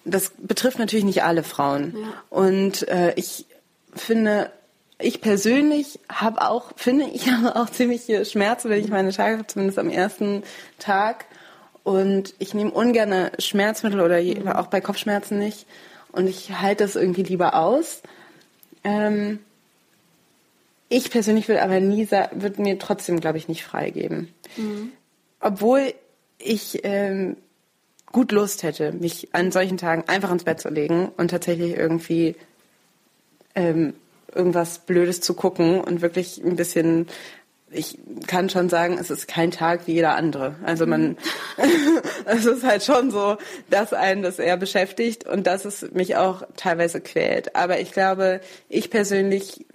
Das 0.05 0.33
betrifft 0.39 0.79
natürlich 0.79 1.05
nicht 1.05 1.23
alle 1.25 1.43
Frauen. 1.43 1.95
Und 2.31 2.89
äh, 2.89 3.13
ich 3.17 3.47
finde, 3.95 4.51
ich 4.99 5.21
persönlich 5.21 6.01
habe 6.09 6.49
auch, 6.49 6.73
finde 6.77 7.07
ich, 7.07 7.29
habe 7.31 7.57
auch 7.57 7.71
ziemliche 7.71 8.25
Schmerzen, 8.25 8.71
wenn 8.71 8.83
ich 8.83 8.91
meine 8.91 9.13
Tage 9.13 9.39
habe, 9.39 9.47
zumindest 9.47 9.79
am 9.79 9.91
ersten 9.91 10.43
Tag. 10.79 11.27
Und 11.85 12.35
ich 12.39 12.53
nehme 12.53 12.73
ungern 12.73 13.31
Schmerzmittel 13.39 14.01
oder 14.01 14.19
auch 14.59 14.67
bei 14.67 14.81
Kopfschmerzen 14.81 15.39
nicht. 15.39 15.67
Und 16.11 16.27
ich 16.27 16.59
halte 16.61 16.83
das 16.83 16.97
irgendwie 16.97 17.23
lieber 17.23 17.55
aus. 17.55 18.03
Ähm, 18.83 19.39
ich 20.89 21.11
persönlich 21.11 21.49
würde 21.49 21.63
aber 21.63 21.81
nie 21.81 22.09
würde 22.11 22.63
mir 22.63 22.79
trotzdem, 22.79 23.21
glaube 23.21 23.39
ich, 23.39 23.49
nicht 23.49 23.65
freigeben. 23.65 24.33
Obwohl 25.41 25.95
ich 26.39 26.81
ähm, 26.85 27.37
gut 28.13 28.33
Lust 28.33 28.63
hätte, 28.63 28.93
mich 28.93 29.29
an 29.33 29.53
solchen 29.53 29.79
Tagen 29.79 30.05
einfach 30.09 30.31
ins 30.31 30.45
Bett 30.45 30.61
zu 30.61 30.69
legen 30.69 31.09
und 31.17 31.31
tatsächlich 31.31 31.77
irgendwie 31.77 32.37
ähm, 33.55 33.95
irgendwas 34.37 34.81
Blödes 34.81 35.21
zu 35.21 35.35
gucken 35.35 35.81
und 35.81 36.03
wirklich 36.03 36.43
ein 36.45 36.57
bisschen. 36.57 37.07
Ich 37.69 37.99
kann 38.29 38.49
schon 38.49 38.69
sagen, 38.69 38.97
es 38.99 39.11
ist 39.11 39.27
kein 39.27 39.51
Tag 39.51 39.89
wie 39.89 39.95
jeder 39.95 40.15
andere. 40.15 40.55
Also 40.65 40.87
man, 40.87 41.17
es 42.25 42.47
ist 42.47 42.63
halt 42.63 42.85
schon 42.85 43.11
so, 43.11 43.39
dass 43.71 43.93
einen 43.93 44.23
das 44.23 44.39
eher 44.39 44.57
beschäftigt 44.57 45.27
und 45.27 45.49
dass 45.49 45.65
es 45.65 45.91
mich 45.93 46.17
auch 46.17 46.45
teilweise 46.57 47.01
quält. 47.01 47.57
Aber 47.57 47.81
ich 47.81 47.91
glaube, 47.91 48.41
ich 48.69 48.89
persönlich 48.89 49.67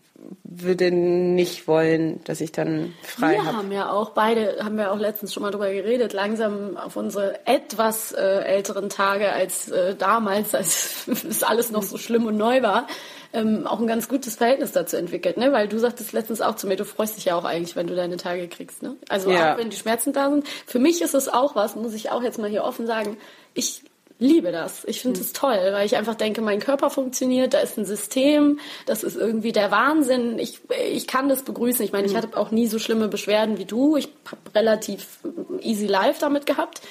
würde 0.44 0.92
nicht 0.92 1.68
wollen, 1.68 2.24
dass 2.26 2.42
ich 2.42 2.52
dann 2.52 2.94
frei 3.04 3.34
wir 3.34 3.46
habe. 3.46 3.58
haben 3.58 3.72
ja 3.72 3.92
auch 3.92 4.12
beide, 4.12 4.58
haben 4.64 4.78
wir 4.78 4.92
auch 4.92 4.98
letztens 4.98 5.34
schon 5.34 5.44
mal 5.44 5.52
drüber 5.52 5.72
geredet, 5.72 6.14
langsam 6.14 6.78
auf 6.78 6.96
unsere 6.96 7.46
etwas 7.48 8.12
äh, 8.12 8.22
älteren 8.22 8.90
Tage 8.90 9.32
als 9.32 9.70
äh, 9.70 9.96
damals, 9.96 10.54
als 10.54 11.08
es 11.08 11.44
alles 11.44 11.72
noch 11.72 11.84
so 11.84 11.98
schlimm 11.98 12.26
und 12.26 12.38
neu 12.38 12.62
war, 12.62 12.88
ähm, 13.34 13.66
auch 13.66 13.80
ein 13.80 13.88
ganz 13.88 14.08
gutes 14.10 14.36
Verhältnis 14.36 14.72
dazu 14.72 14.98
entwickelt, 14.98 15.38
ne? 15.38 15.52
Weil 15.52 15.68
du 15.68 15.78
sagtest 15.80 16.14
letztens 16.14 16.42
auch 16.42 16.56
zu 16.56 16.68
mir, 16.68 16.76
du 16.76 16.86
freust 16.86 17.18
dich 17.18 17.26
ja 17.26 17.36
auch 17.36 17.46
eigentlich, 17.46 17.76
wenn 17.76 17.88
du 17.88 17.96
deine 17.96 18.18
Tage 18.18 18.48
kriegst, 18.48 18.84
ne? 18.84 18.96
Also 19.10 19.32
Ja. 19.32 19.54
auch 19.54 19.58
wenn 19.58 19.70
die 19.70 19.78
Schmerzen 19.78 20.14
da 20.14 20.30
sind. 20.30 20.48
Für 20.66 20.80
mich 20.80 21.02
ist 21.02 21.16
es 21.16 21.30
auch 21.30 21.56
was, 21.56 21.76
muss 21.76 21.94
ich 21.94 22.12
auch 22.12 22.24
jetzt 22.24 22.40
mal 22.40 22.50
hier 22.50 22.64
offen 22.64 22.88
sagen. 22.88 23.18
Ich 23.54 23.84
liebe 24.20 24.52
das. 24.52 24.86
Ich 24.86 25.02
finde 25.02 25.20
es 25.20 25.34
toll, 25.34 25.58
weil 25.72 25.86
ich 25.86 25.96
einfach 25.96 26.14
denke, 26.14 26.42
mein 26.42 26.60
Körper 26.60 26.92
funktioniert, 26.92 27.56
da 27.56 27.60
ist 27.60 27.78
ein 27.80 27.86
System, 27.86 28.60
das 28.86 29.04
ist 29.04 29.16
irgendwie 29.16 29.52
der 29.52 29.72
Wahnsinn. 29.72 30.38
Ich, 30.38 30.60
ich 30.92 31.08
kann 31.08 31.28
das 31.28 31.42
begrüßen. 31.42 31.84
Ich 31.84 31.92
meine, 31.92 32.06
ich 32.06 32.16
hatte 32.16 32.38
auch 32.38 32.52
nie 32.52 32.68
so 32.68 32.78
schlimme 32.78 33.08
Beschwerden 33.08 33.58
wie 33.58 33.66
du. 33.66 33.98
Ich 33.98 34.10
habe 34.28 34.42
relativ 34.54 35.20
easy 35.62 35.88
life 35.88 36.20
damit 36.22 36.46
gehabt. 36.46 36.82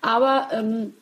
Aber 0.00 0.48
ähm, 0.50 0.94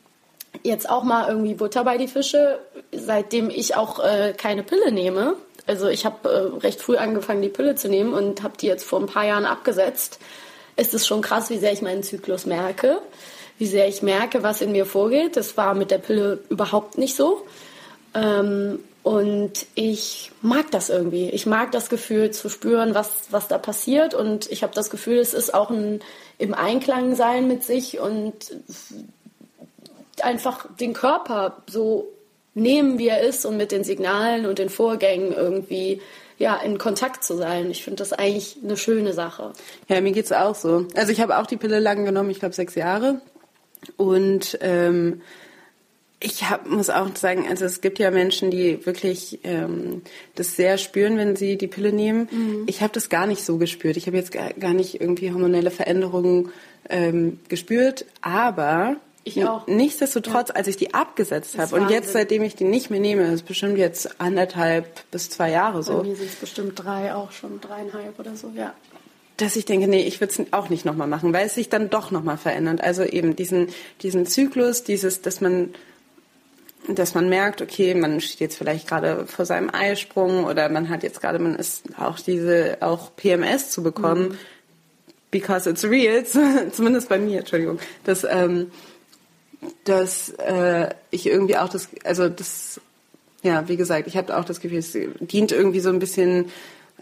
jetzt 0.65 0.91
auch 0.91 1.05
mal 1.05 1.29
irgendwie 1.29 1.55
Butter 1.55 1.85
bei 1.85 1.99
die 1.99 2.09
Fische, 2.09 2.59
seitdem 2.99 3.51
ich 3.51 3.77
auch 3.77 4.03
äh, 4.03 4.35
keine 4.37 4.63
Pille 4.63 4.93
nehme. 4.93 5.37
Also 5.67 5.89
ich 5.89 6.07
habe 6.07 6.29
äh, 6.29 6.59
recht 6.59 6.81
früh 6.81 6.97
angefangen, 6.97 7.43
die 7.43 7.49
Pille 7.49 7.75
zu 7.75 7.89
nehmen 7.89 8.13
und 8.13 8.43
habe 8.43 8.57
die 8.61 8.67
jetzt 8.67 8.85
vor 8.85 9.01
ein 9.01 9.07
paar 9.07 9.27
Jahren 9.27 9.47
abgesetzt. 9.47 10.19
Ist 10.77 10.95
es 10.95 11.07
schon 11.07 11.23
krass, 11.23 11.51
wie 11.51 11.59
sehr 11.59 11.73
ich 11.73 11.83
meinen 11.83 12.03
Zyklus 12.03 12.47
merke, 12.47 12.99
wie 13.59 13.67
sehr 13.67 13.89
ich 13.89 14.03
merke, 14.03 14.43
was 14.43 14.61
in 14.61 14.73
mir 14.73 14.87
vorgeht. 14.87 15.37
Das 15.37 15.57
war 15.57 15.75
mit 15.75 15.91
der 15.91 15.99
Pille 15.99 16.41
überhaupt 16.51 16.99
nicht 16.99 17.17
so. 17.17 17.47
Ähm, 18.15 18.81
und 19.03 19.67
ich 19.77 20.33
mag 20.43 20.71
das 20.73 20.91
irgendwie. 20.91 21.31
Ich 21.31 21.47
mag 21.47 21.71
das 21.71 21.89
Gefühl 21.89 22.33
zu 22.33 22.49
spüren, 22.49 22.95
was, 22.95 23.29
was 23.31 23.47
da 23.47 23.57
passiert. 23.57 24.15
Und 24.15 24.51
ich 24.51 24.63
habe 24.65 24.75
das 24.75 24.91
Gefühl, 24.91 25.19
es 25.19 25.33
ist 25.33 25.55
auch 25.55 25.71
ein 25.71 26.01
im 26.39 26.55
Einklang 26.55 27.15
sein 27.15 27.49
mit 27.49 27.63
sich 27.63 27.99
und 27.99 28.35
einfach 30.23 30.67
den 30.79 30.93
Körper 30.93 31.63
so 31.69 32.13
nehmen, 32.57 32.99
wie 32.99 33.09
er 33.09 33.21
ist 33.21 33.45
und 33.45 33.57
mit 33.57 33.71
den 33.71 33.85
Signalen 33.85 34.47
und 34.47 34.59
den 34.59 34.71
Vorgängen 34.71 35.33
irgendwie 35.33 36.01
ja, 36.38 36.57
in 36.57 36.79
Kontakt 36.79 37.23
zu 37.23 37.37
sein. 37.37 37.71
Ich 37.71 37.85
finde 37.85 37.99
das 37.99 38.12
eigentlich 38.12 38.57
eine 38.62 38.77
schöne 38.77 39.12
Sache. 39.12 39.53
Ja, 39.88 40.01
mir 40.01 40.12
geht's 40.12 40.33
auch 40.33 40.55
so. 40.55 40.87
Also 40.95 41.12
ich 41.12 41.21
habe 41.21 41.38
auch 41.38 41.47
die 41.47 41.57
Pille 41.57 41.79
lang 41.79 42.05
genommen, 42.05 42.31
ich 42.31 42.40
glaube 42.40 42.55
sechs 42.55 42.75
Jahre. 42.75 43.21
Und 43.97 44.59
ähm, 44.62 45.23
ich 46.19 46.49
hab, 46.49 46.66
muss 46.66 46.90
auch 46.90 47.14
sagen, 47.14 47.47
also 47.49 47.66
es 47.66 47.81
gibt 47.81 47.99
ja 47.99 48.11
Menschen, 48.11 48.51
die 48.51 48.85
wirklich 48.87 49.40
ähm, 49.45 50.03
das 50.35 50.57
sehr 50.57 50.79
spüren, 50.79 51.19
wenn 51.19 51.37
sie 51.37 51.57
die 51.57 51.66
Pille 51.66 51.92
nehmen. 51.92 52.29
Mhm. 52.31 52.64
Ich 52.66 52.81
habe 52.81 52.92
das 52.92 53.09
gar 53.09 53.27
nicht 53.27 53.45
so 53.45 53.59
gespürt. 53.59 53.97
Ich 53.97 54.07
habe 54.07 54.16
jetzt 54.16 54.33
gar, 54.33 54.53
gar 54.55 54.73
nicht 54.73 55.01
irgendwie 55.01 55.31
hormonelle 55.31 55.71
Veränderungen 55.71 56.51
ähm, 56.88 57.38
gespürt, 57.49 58.07
aber 58.23 58.97
Ich 59.27 59.45
auch. 59.45 59.67
nichtsdestotrotz, 59.67 60.53
als 60.53 60.69
ich 60.69 60.77
die 60.77 60.95
abgesetzt 60.95 61.57
Das 61.57 61.73
habe 61.73 61.83
und 61.83 61.91
jetzt, 61.91 62.12
seitdem 62.12 62.45
ich 62.45 62.55
die 62.55 62.62
nicht 62.62 62.91
mehr 62.91 63.01
nehme, 63.01 63.25
ist 63.25 63.45
bestimmt 63.45 63.77
jetzt 63.77 64.21
anderthalb 64.21 64.87
bis 65.11 65.31
zwei 65.31 65.51
Jahre 65.51 65.79
Bei 65.79 65.83
so, 65.83 66.03
mir 66.05 66.15
sind 66.15 66.31
es 66.31 66.37
bestimmt 66.37 66.75
drei, 66.77 67.12
auch 67.12 67.33
schon 67.33 67.61
dreieinhalb 67.61 68.21
oder 68.21 68.37
so, 68.37 68.53
ja. 68.55 68.73
dass 69.37 69.57
ich 69.57 69.65
denke, 69.65 69.89
nee, 69.89 70.03
ich 70.03 70.21
würde 70.21 70.33
es 70.33 70.53
auch 70.53 70.69
nicht 70.69 70.85
nochmal 70.85 71.09
machen, 71.09 71.33
weil 71.33 71.47
es 71.47 71.57
sich 71.57 71.69
dann 71.69 71.91
doch 71.91 72.12
nochmal 72.12 72.39
verändert. 72.39 72.81
Also 72.81 73.03
eben 73.03 73.35
diesen, 73.35 73.67
diesen 74.01 74.27
Zyklus, 74.27 74.85
dieses, 74.85 75.23
dass 75.23 75.41
man 75.41 75.75
dass 76.89 77.15
man 77.15 77.29
merkt, 77.29 77.62
okay, 77.62 77.97
man 77.97 78.21
steht 78.21 78.39
jetzt 78.39 78.59
vielleicht 78.59 78.87
gerade 78.87 79.27
vor 79.27 79.45
seinem 79.45 79.71
Eisprung 79.71 80.45
oder 80.45 80.69
man 80.69 80.89
hat 80.89 81.03
jetzt 81.03 81.21
gerade, 81.21 81.41
man 81.41 81.57
ist 81.57 81.83
auch 81.99 82.21
diese, 82.21 82.77
auch 82.79 83.17
PMS 83.17 83.71
zu 83.71 83.83
bekommen, 83.83 84.39
because 85.33 85.69
it's 85.69 85.83
real, 85.83 86.25
zumindest 86.73 87.09
bei 87.09 87.19
mir, 87.19 87.41
Entschuldigung, 87.41 87.81
dass, 88.05 88.23
ähm, 88.23 88.71
dass 89.85 90.31
äh, 90.31 90.90
ich 91.11 91.27
irgendwie 91.27 91.57
auch 91.57 91.69
das, 91.69 91.88
also 92.05 92.29
das, 92.29 92.81
ja, 93.42 93.69
wie 93.69 93.77
gesagt, 93.77 94.07
ich 94.07 94.16
habe 94.16 94.37
auch 94.37 94.45
das 94.45 94.61
Gefühl, 94.61 94.79
es 94.79 94.92
dient 94.92 95.53
irgendwie 95.53 95.81
so 95.81 95.90
ein 95.90 95.99
bisschen 95.99 96.47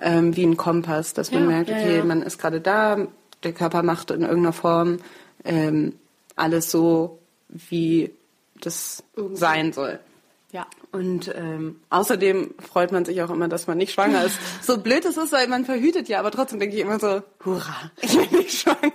ähm, 0.01 0.37
wie 0.37 0.45
ein 0.45 0.57
Kompass, 0.57 1.15
dass 1.15 1.31
man 1.31 1.43
Ja, 1.43 1.49
merkt, 1.49 1.71
ja, 1.71 1.77
okay, 1.77 1.99
ja. 1.99 2.05
man 2.05 2.23
ist 2.23 2.39
gerade 2.39 2.61
da, 2.61 3.07
der 3.43 3.53
Körper 3.53 3.83
macht 3.83 4.11
in 4.11 4.23
irgendeiner 4.23 4.53
Form 4.53 4.99
ähm, 5.45 5.95
alles 6.37 6.71
so, 6.71 7.19
wie 7.49 8.11
das 8.61 9.03
Irgendwie. 9.17 9.37
sein 9.37 9.73
soll. 9.73 10.01
Ja. 10.53 10.67
Und 10.95 11.29
ähm, 11.35 11.81
außerdem 11.91 12.55
freut 12.61 12.93
man 12.93 13.05
sich 13.05 13.21
auch 13.21 13.31
immer, 13.31 13.49
dass 13.49 13.67
man 13.67 13.77
nicht 13.77 13.93
schwanger 13.93 14.23
ist. 14.23 14.39
So 14.63 14.79
blöd 14.79 15.05
es 15.05 15.17
ist, 15.17 15.33
weil 15.33 15.49
man 15.49 15.65
verhütet 15.65 16.09
ja, 16.09 16.21
aber 16.21 16.31
trotzdem 16.31 16.61
denke 16.61 16.77
ich 16.77 16.83
immer 16.83 17.01
so, 17.01 17.21
hurra, 17.45 17.91
ich 18.01 18.17
bin 18.17 18.39
nicht 18.39 18.61
schwanger. 18.61 18.93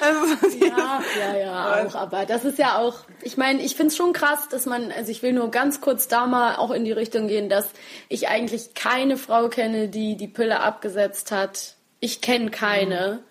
Also, 0.00 0.56
Ja, 0.58 1.02
ja, 1.20 1.38
ja, 1.38 1.84
auch. 1.84 1.94
Aber 1.96 2.24
das 2.24 2.46
ist 2.46 2.58
ja 2.58 2.78
auch, 2.78 3.00
ich 3.20 3.36
meine, 3.36 3.60
ich 3.60 3.76
finde 3.76 3.88
es 3.88 3.96
schon 3.98 4.14
krass, 4.14 4.48
dass 4.48 4.64
man, 4.64 4.90
also 4.90 5.10
ich 5.10 5.22
will 5.22 5.34
nur 5.34 5.50
ganz 5.50 5.82
kurz 5.82 6.08
da 6.08 6.26
mal 6.26 6.56
auch 6.56 6.70
in 6.70 6.86
die 6.86 6.92
Richtung 6.92 7.28
gehen, 7.28 7.50
dass 7.50 7.68
ich 8.08 8.28
eigentlich 8.28 8.72
keine 8.72 9.18
Frau 9.18 9.50
kenne, 9.50 9.88
die 9.88 10.16
die 10.16 10.28
Pille 10.28 10.60
abgesetzt 10.60 11.30
hat. 11.30 11.74
Ich 12.00 12.22
kenne 12.22 12.50
keine, 12.50 13.22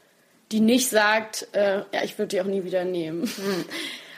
die 0.51 0.59
nicht 0.59 0.87
sagt, 0.87 1.47
äh, 1.53 1.79
ja, 1.91 2.03
ich 2.03 2.19
würde 2.19 2.27
die 2.27 2.41
auch 2.41 2.45
nie 2.45 2.63
wieder 2.63 2.85
nehmen. 2.85 3.27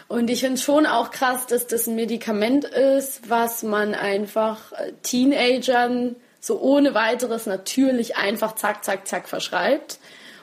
Und 0.07 0.29
ich 0.29 0.41
finde 0.41 0.59
schon 0.59 0.85
auch 0.85 1.11
krass, 1.11 1.47
dass 1.47 1.67
das 1.67 1.87
ein 1.87 1.95
Medikament 1.95 2.65
ist, 2.65 3.29
was 3.29 3.63
man 3.63 3.95
einfach 3.95 4.71
äh, 4.73 4.91
Teenagern 5.01 6.15
so 6.39 6.59
ohne 6.59 6.93
weiteres 6.93 7.45
natürlich 7.45 8.17
einfach 8.17 8.55
zack, 8.55 8.83
zack, 8.83 9.07
zack 9.07 9.29
verschreibt. 9.29 9.99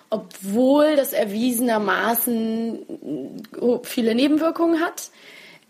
Obwohl 0.09 0.97
das 0.97 1.13
erwiesenermaßen 1.13 2.79
äh, 3.55 3.79
viele 3.83 4.15
Nebenwirkungen 4.15 4.81
hat. 4.81 5.11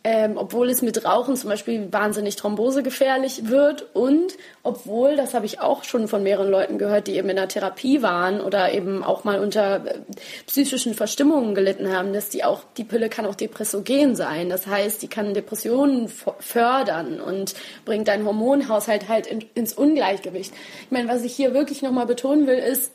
Ähm, 0.03 0.39
obwohl 0.39 0.71
es 0.71 0.81
mit 0.81 1.05
Rauchen 1.05 1.37
zum 1.37 1.51
Beispiel 1.51 1.93
wahnsinnig 1.93 2.37
thrombosegefährlich 2.37 3.51
wird 3.51 3.95
und 3.95 4.35
obwohl, 4.63 5.15
das 5.15 5.35
habe 5.35 5.45
ich 5.45 5.61
auch 5.61 5.85
schon 5.85 6.09
von 6.09 6.23
mehreren 6.23 6.51
Leuten 6.51 6.79
gehört, 6.79 7.07
die 7.07 7.17
eben 7.17 7.29
in 7.29 7.37
der 7.37 7.49
Therapie 7.49 8.01
waren 8.01 8.41
oder 8.41 8.73
eben 8.73 9.05
auch 9.05 9.25
mal 9.25 9.41
unter 9.41 9.85
äh, 9.85 9.99
psychischen 10.47 10.95
Verstimmungen 10.95 11.55
gelitten 11.55 11.95
haben, 11.95 12.15
dass 12.15 12.31
die 12.31 12.45
auch, 12.45 12.63
die 12.79 12.85
Pille 12.85 13.11
kann 13.11 13.27
auch 13.27 13.35
depressogen 13.35 14.17
sein. 14.17 14.49
Das 14.49 14.67
heißt, 14.67 15.03
die 15.03 15.09
kann 15.09 15.35
Depressionen 15.35 16.09
fördern 16.39 17.21
und 17.21 17.55
bringt 17.85 18.09
deinen 18.09 18.25
Hormonhaushalt 18.25 19.07
halt 19.07 19.27
in, 19.27 19.45
ins 19.55 19.75
Ungleichgewicht. 19.75 20.55
Ich 20.85 20.91
meine, 20.91 21.09
was 21.09 21.25
ich 21.25 21.37
hier 21.37 21.53
wirklich 21.53 21.83
nochmal 21.83 22.07
betonen 22.07 22.47
will, 22.47 22.59
ist, 22.59 22.91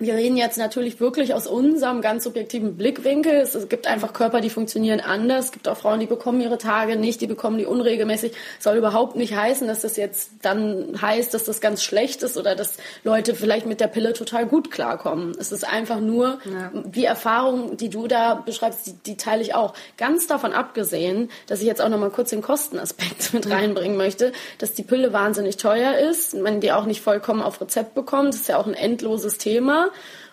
wir 0.00 0.14
reden 0.14 0.36
jetzt 0.36 0.58
natürlich 0.58 1.00
wirklich 1.00 1.34
aus 1.34 1.48
unserem 1.48 2.00
ganz 2.02 2.22
subjektiven 2.22 2.76
Blickwinkel. 2.76 3.34
Es 3.40 3.68
gibt 3.68 3.88
einfach 3.88 4.12
Körper, 4.12 4.40
die 4.40 4.48
funktionieren 4.50 5.00
anders. 5.00 5.46
Es 5.46 5.52
gibt 5.52 5.66
auch 5.66 5.76
Frauen, 5.76 5.98
die 5.98 6.06
bekommen 6.06 6.40
ihre 6.40 6.56
Tage 6.56 6.94
nicht, 6.94 7.20
die 7.20 7.26
bekommen 7.26 7.58
die 7.58 7.66
unregelmäßig. 7.66 8.32
Soll 8.60 8.76
überhaupt 8.76 9.16
nicht 9.16 9.34
heißen, 9.34 9.66
dass 9.66 9.80
das 9.80 9.96
jetzt 9.96 10.30
dann 10.42 11.00
heißt, 11.02 11.34
dass 11.34 11.44
das 11.44 11.60
ganz 11.60 11.82
schlecht 11.82 12.22
ist 12.22 12.36
oder 12.36 12.54
dass 12.54 12.76
Leute 13.02 13.34
vielleicht 13.34 13.66
mit 13.66 13.80
der 13.80 13.88
Pille 13.88 14.12
total 14.12 14.46
gut 14.46 14.70
klarkommen. 14.70 15.36
Es 15.36 15.50
ist 15.50 15.66
einfach 15.66 15.98
nur 15.98 16.38
die 16.84 17.04
Erfahrung, 17.04 17.76
die 17.76 17.88
du 17.88 18.06
da 18.06 18.34
beschreibst, 18.34 18.86
die, 18.86 18.92
die 18.92 19.16
teile 19.16 19.42
ich 19.42 19.56
auch. 19.56 19.74
Ganz 19.96 20.28
davon 20.28 20.52
abgesehen, 20.52 21.28
dass 21.48 21.60
ich 21.60 21.66
jetzt 21.66 21.80
auch 21.80 21.88
noch 21.88 21.98
mal 21.98 22.10
kurz 22.10 22.30
den 22.30 22.42
Kostenaspekt 22.42 23.32
mit 23.34 23.50
reinbringen 23.50 23.96
möchte, 23.96 24.30
dass 24.58 24.74
die 24.74 24.84
Pille 24.84 25.12
wahnsinnig 25.12 25.56
teuer 25.56 25.98
ist, 25.98 26.34
man 26.34 26.60
die 26.60 26.70
auch 26.70 26.84
nicht 26.84 27.00
vollkommen 27.00 27.42
auf 27.42 27.60
Rezept 27.60 27.94
bekommt. 27.94 28.28
Das 28.28 28.42
ist 28.42 28.48
ja 28.48 28.58
auch 28.58 28.66
ein 28.68 28.74
endloses 28.74 29.38
Thema. 29.38 29.87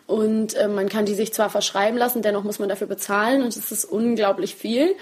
Und 0.07 0.53
äh, 0.55 0.67
man 0.67 0.89
kann 0.89 1.05
die 1.05 1.15
sich 1.15 1.33
zwar 1.33 1.49
verschreiben 1.49 1.97
lassen, 1.97 2.21
dennoch 2.21 2.43
muss 2.43 2.59
man 2.59 2.69
dafür 2.69 2.87
bezahlen 2.87 3.41
und 3.41 3.55
es 3.55 3.71
ist 3.71 3.85
unglaublich 3.85 4.55
viel. 4.55 4.95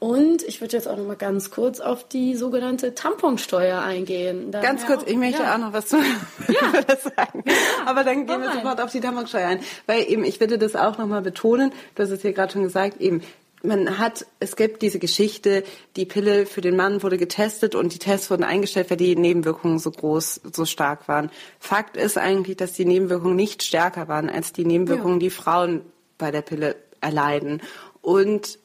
Und 0.00 0.44
ich 0.44 0.60
würde 0.60 0.76
jetzt 0.76 0.86
auch 0.86 0.96
noch 0.96 1.04
mal 1.04 1.16
ganz 1.16 1.50
kurz 1.50 1.80
auf 1.80 2.06
die 2.06 2.36
sogenannte 2.36 2.94
Tamponsteuer 2.94 3.82
eingehen. 3.82 4.52
Da 4.52 4.60
Ganz 4.60 4.82
wir 4.82 4.94
kurz, 4.94 5.10
ich 5.10 5.16
möchte 5.16 5.42
ja. 5.42 5.54
auch 5.54 5.58
noch 5.58 5.72
was 5.72 5.86
zu 5.86 5.96
das 6.86 7.02
sagen. 7.16 7.42
Aber 7.84 8.04
dann 8.04 8.26
gehen 8.26 8.40
wir 8.40 8.52
sofort 8.52 8.80
auf 8.80 8.92
die 8.92 9.00
Tamponsteuer 9.00 9.48
ein. 9.48 9.60
Weil 9.86 10.08
eben, 10.08 10.24
ich 10.24 10.38
würde 10.38 10.56
das 10.56 10.76
auch 10.76 10.98
nochmal 10.98 11.22
betonen, 11.22 11.72
du 11.96 12.02
hast 12.04 12.10
es 12.10 12.22
hier 12.22 12.32
gerade 12.32 12.52
schon 12.52 12.62
gesagt, 12.62 13.00
eben, 13.00 13.22
man 13.62 13.98
hat, 13.98 14.26
es 14.40 14.56
gibt 14.56 14.82
diese 14.82 14.98
Geschichte, 14.98 15.64
die 15.96 16.06
Pille 16.06 16.46
für 16.46 16.60
den 16.60 16.76
Mann 16.76 17.02
wurde 17.02 17.18
getestet 17.18 17.74
und 17.74 17.94
die 17.94 17.98
Tests 17.98 18.30
wurden 18.30 18.44
eingestellt, 18.44 18.90
weil 18.90 18.96
die 18.96 19.16
Nebenwirkungen 19.16 19.78
so 19.78 19.90
groß, 19.90 20.40
so 20.52 20.64
stark 20.64 21.08
waren. 21.08 21.30
Fakt 21.58 21.96
ist 21.96 22.18
eigentlich, 22.18 22.56
dass 22.56 22.72
die 22.72 22.84
Nebenwirkungen 22.84 23.36
nicht 23.36 23.62
stärker 23.62 24.08
waren 24.08 24.30
als 24.30 24.52
die 24.52 24.64
Nebenwirkungen, 24.64 25.20
die 25.20 25.30
Frauen 25.30 25.82
bei 26.18 26.30
der 26.30 26.42
Pille 26.42 26.76
erleiden. 27.00 27.60
Und 28.00 28.58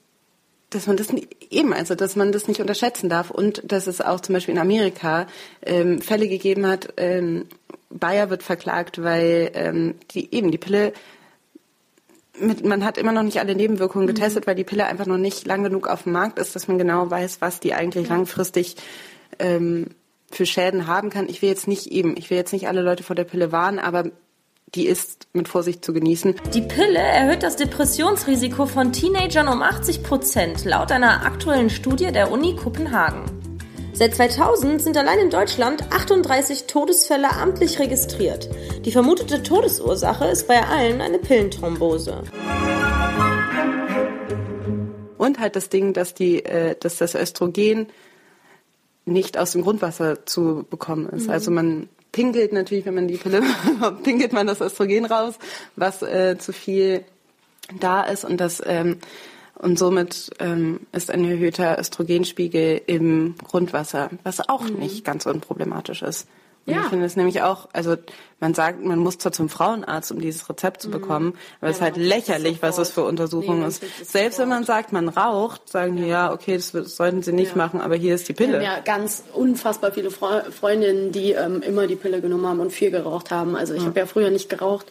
dass 0.70 0.88
man 0.88 0.98
das 0.98 1.10
eben, 1.50 1.74
also 1.74 1.96
dass 1.96 2.16
man 2.16 2.32
das 2.32 2.48
nicht 2.48 2.60
unterschätzen 2.60 3.10
darf 3.10 3.30
und 3.30 3.62
dass 3.72 3.88
es 3.88 4.02
auch 4.02 4.20
zum 4.20 4.34
Beispiel 4.34 4.56
in 4.56 4.62
Amerika 4.62 5.28
ähm, 5.62 6.02
Fälle 6.02 6.28
gegeben 6.28 6.66
hat, 6.66 6.94
ähm, 6.98 7.46
Bayer 7.90 8.32
wird 8.32 8.42
verklagt, 8.42 9.04
weil 9.04 9.52
ähm, 9.54 9.96
die 10.12 10.34
eben 10.34 10.50
die 10.50 10.58
Pille 10.58 10.94
mit, 12.44 12.66
man 12.66 12.84
hat 12.84 12.98
immer 12.98 13.12
noch 13.12 13.24
nicht 13.24 13.40
alle 13.40 13.56
Nebenwirkungen 13.56 14.08
getestet, 14.08 14.48
weil 14.48 14.56
die 14.56 14.64
Pille 14.64 14.86
einfach 14.86 15.06
noch 15.06 15.18
nicht 15.18 15.46
lang 15.46 15.64
genug 15.64 15.88
auf 15.88 16.04
dem 16.04 16.14
Markt 16.14 16.40
ist, 16.40 16.56
dass 16.56 16.68
man 16.68 16.78
genau 16.78 17.10
weiß, 17.10 17.42
was 17.42 17.60
die 17.60 17.74
eigentlich 17.74 18.10
langfristig 18.10 18.76
ähm, 19.40 19.88
für 20.32 20.46
Schäden 20.46 20.88
haben 20.88 21.10
kann. 21.10 21.30
Ich 21.30 21.42
will 21.42 21.50
jetzt 21.50 21.68
nicht 21.68 21.88
eben, 21.88 22.18
ich 22.18 22.30
will 22.30 22.38
jetzt 22.38 22.54
nicht 22.54 22.68
alle 22.68 22.82
Leute 22.82 23.04
vor 23.04 23.16
der 23.16 23.24
Pille 23.24 23.52
warnen, 23.52 23.80
aber 23.80 24.06
die 24.76 24.88
ist 24.88 25.28
mit 25.34 25.48
Vorsicht 25.48 25.86
zu 25.86 25.94
genießen. 25.94 26.36
Die 26.54 26.62
Pille 26.62 27.00
erhöht 27.00 27.44
das 27.44 27.56
Depressionsrisiko 27.56 28.66
von 28.66 28.92
Teenagern 28.92 29.48
um 29.48 29.62
80 29.62 30.04
Prozent, 30.04 30.66
laut 30.66 30.92
einer 30.92 31.26
aktuellen 31.26 31.70
Studie 31.70 32.12
der 32.12 32.32
Uni 32.32 32.56
Kopenhagen. 32.56 33.43
Seit 34.04 34.16
2000 34.16 34.82
sind 34.82 34.98
allein 34.98 35.18
in 35.18 35.30
Deutschland 35.30 35.94
38 35.94 36.66
Todesfälle 36.66 37.30
amtlich 37.38 37.80
registriert. 37.80 38.50
Die 38.84 38.92
vermutete 38.92 39.44
Todesursache 39.44 40.26
ist 40.26 40.46
bei 40.46 40.62
allen 40.62 41.00
eine 41.00 41.20
Pillenthrombose. 41.20 42.22
Und 45.18 45.40
halt 45.40 45.56
das 45.56 45.70
Ding, 45.70 45.94
dass 45.94 46.14
die, 46.14 46.44
äh, 46.44 46.76
dass 46.78 46.98
das 46.98 47.16
Östrogen 47.16 47.88
nicht 49.06 49.38
aus 49.38 49.54
dem 49.54 49.62
Grundwasser 49.62 50.26
zu 50.26 50.66
bekommen 50.70 51.08
ist. 51.08 51.30
Also 51.30 51.50
man 51.50 51.88
pinkelt 52.12 52.52
natürlich, 52.52 52.86
wenn 52.86 52.96
man 52.96 53.08
die 53.08 53.16
Pille 53.16 53.42
pinkelt 54.04 54.34
man 54.34 54.48
das 54.48 54.60
Östrogen 54.60 55.06
raus, 55.06 55.36
was 55.78 56.02
äh, 56.02 56.38
zu 56.38 56.52
viel 56.52 57.06
da 57.80 58.02
ist 58.02 58.26
und 58.26 58.42
das 58.42 58.62
ähm, 58.66 59.00
und 59.56 59.78
somit 59.80 60.32
ähm, 60.40 60.82
ist 60.92 61.10
ein 61.12 61.24
erhöhter 61.26 61.78
Östrogenspiegel 61.80 62.82
im 62.88 63.36
Grundwasser, 63.48 64.10
was 64.24 64.48
auch 64.50 64.68
nicht 64.70 65.06
ganz 65.06 65.26
unproblematisch 65.26 66.02
ist. 66.02 66.28
Und 66.66 66.74
Ja. 66.76 66.82
ich 66.84 66.88
finde 66.88 67.06
es 67.06 67.18
nämlich 67.18 67.42
auch, 67.42 67.68
also 67.74 67.98
man 68.40 68.54
sagt, 68.54 68.82
man 68.86 68.98
muss 68.98 69.18
zwar 69.18 69.34
zum 69.34 69.50
Frauenarzt, 69.50 70.14
um 70.14 70.22
dieses 70.22 70.48
Rezept 70.50 70.82
zu 70.82 70.90
bekommen, 70.90 71.34
aber 71.60 71.70
es 71.70 71.78
ist 71.78 71.82
halt 71.82 71.98
Mhm. 71.98 72.04
lächerlich, 72.04 72.62
was 72.62 72.78
das 72.78 72.90
für. 72.92 73.04
Untersuchungen 73.04 73.60
Nee, 73.62 73.68
ist. 73.68 73.84
Selbst 74.10 74.40
wenn 74.40 74.48
man 74.48 74.64
sagt, 74.64 74.94
man 74.94 75.10
raucht, 75.10 75.68
sagen 75.70 75.98
die, 75.98 76.06
ja, 76.06 76.32
okay, 76.32 76.56
das 76.56 76.72
sollten 76.96 77.22
sie 77.22 77.34
nicht 77.34 77.58
machen, 77.58 77.82
aber 77.82 77.96
hier 77.96 78.16
ist 78.16 78.30
die 78.30 78.34
Pille. 78.34 78.64
ja 78.64 78.80
ganz 78.80 79.24
unfassbar 79.34 79.92
viele 79.92 80.10
Freu 80.10 80.40
Freundinnen, 80.52 81.12
die 81.12 81.34
ähm, 81.34 81.62
immer 81.62 81.86
die 81.86 81.98
Pille 81.98 82.22
genommen 82.22 82.48
haben 82.48 82.62
und 82.62 82.72
viel 82.72 82.92
geraucht 82.92 83.30
haben. 83.30 83.58
Also 83.58 83.74
ich 83.74 83.86
habe 83.86 84.00
ja 84.00 84.06
früher 84.06 84.30
nicht 84.30 84.48
geraucht, 84.48 84.86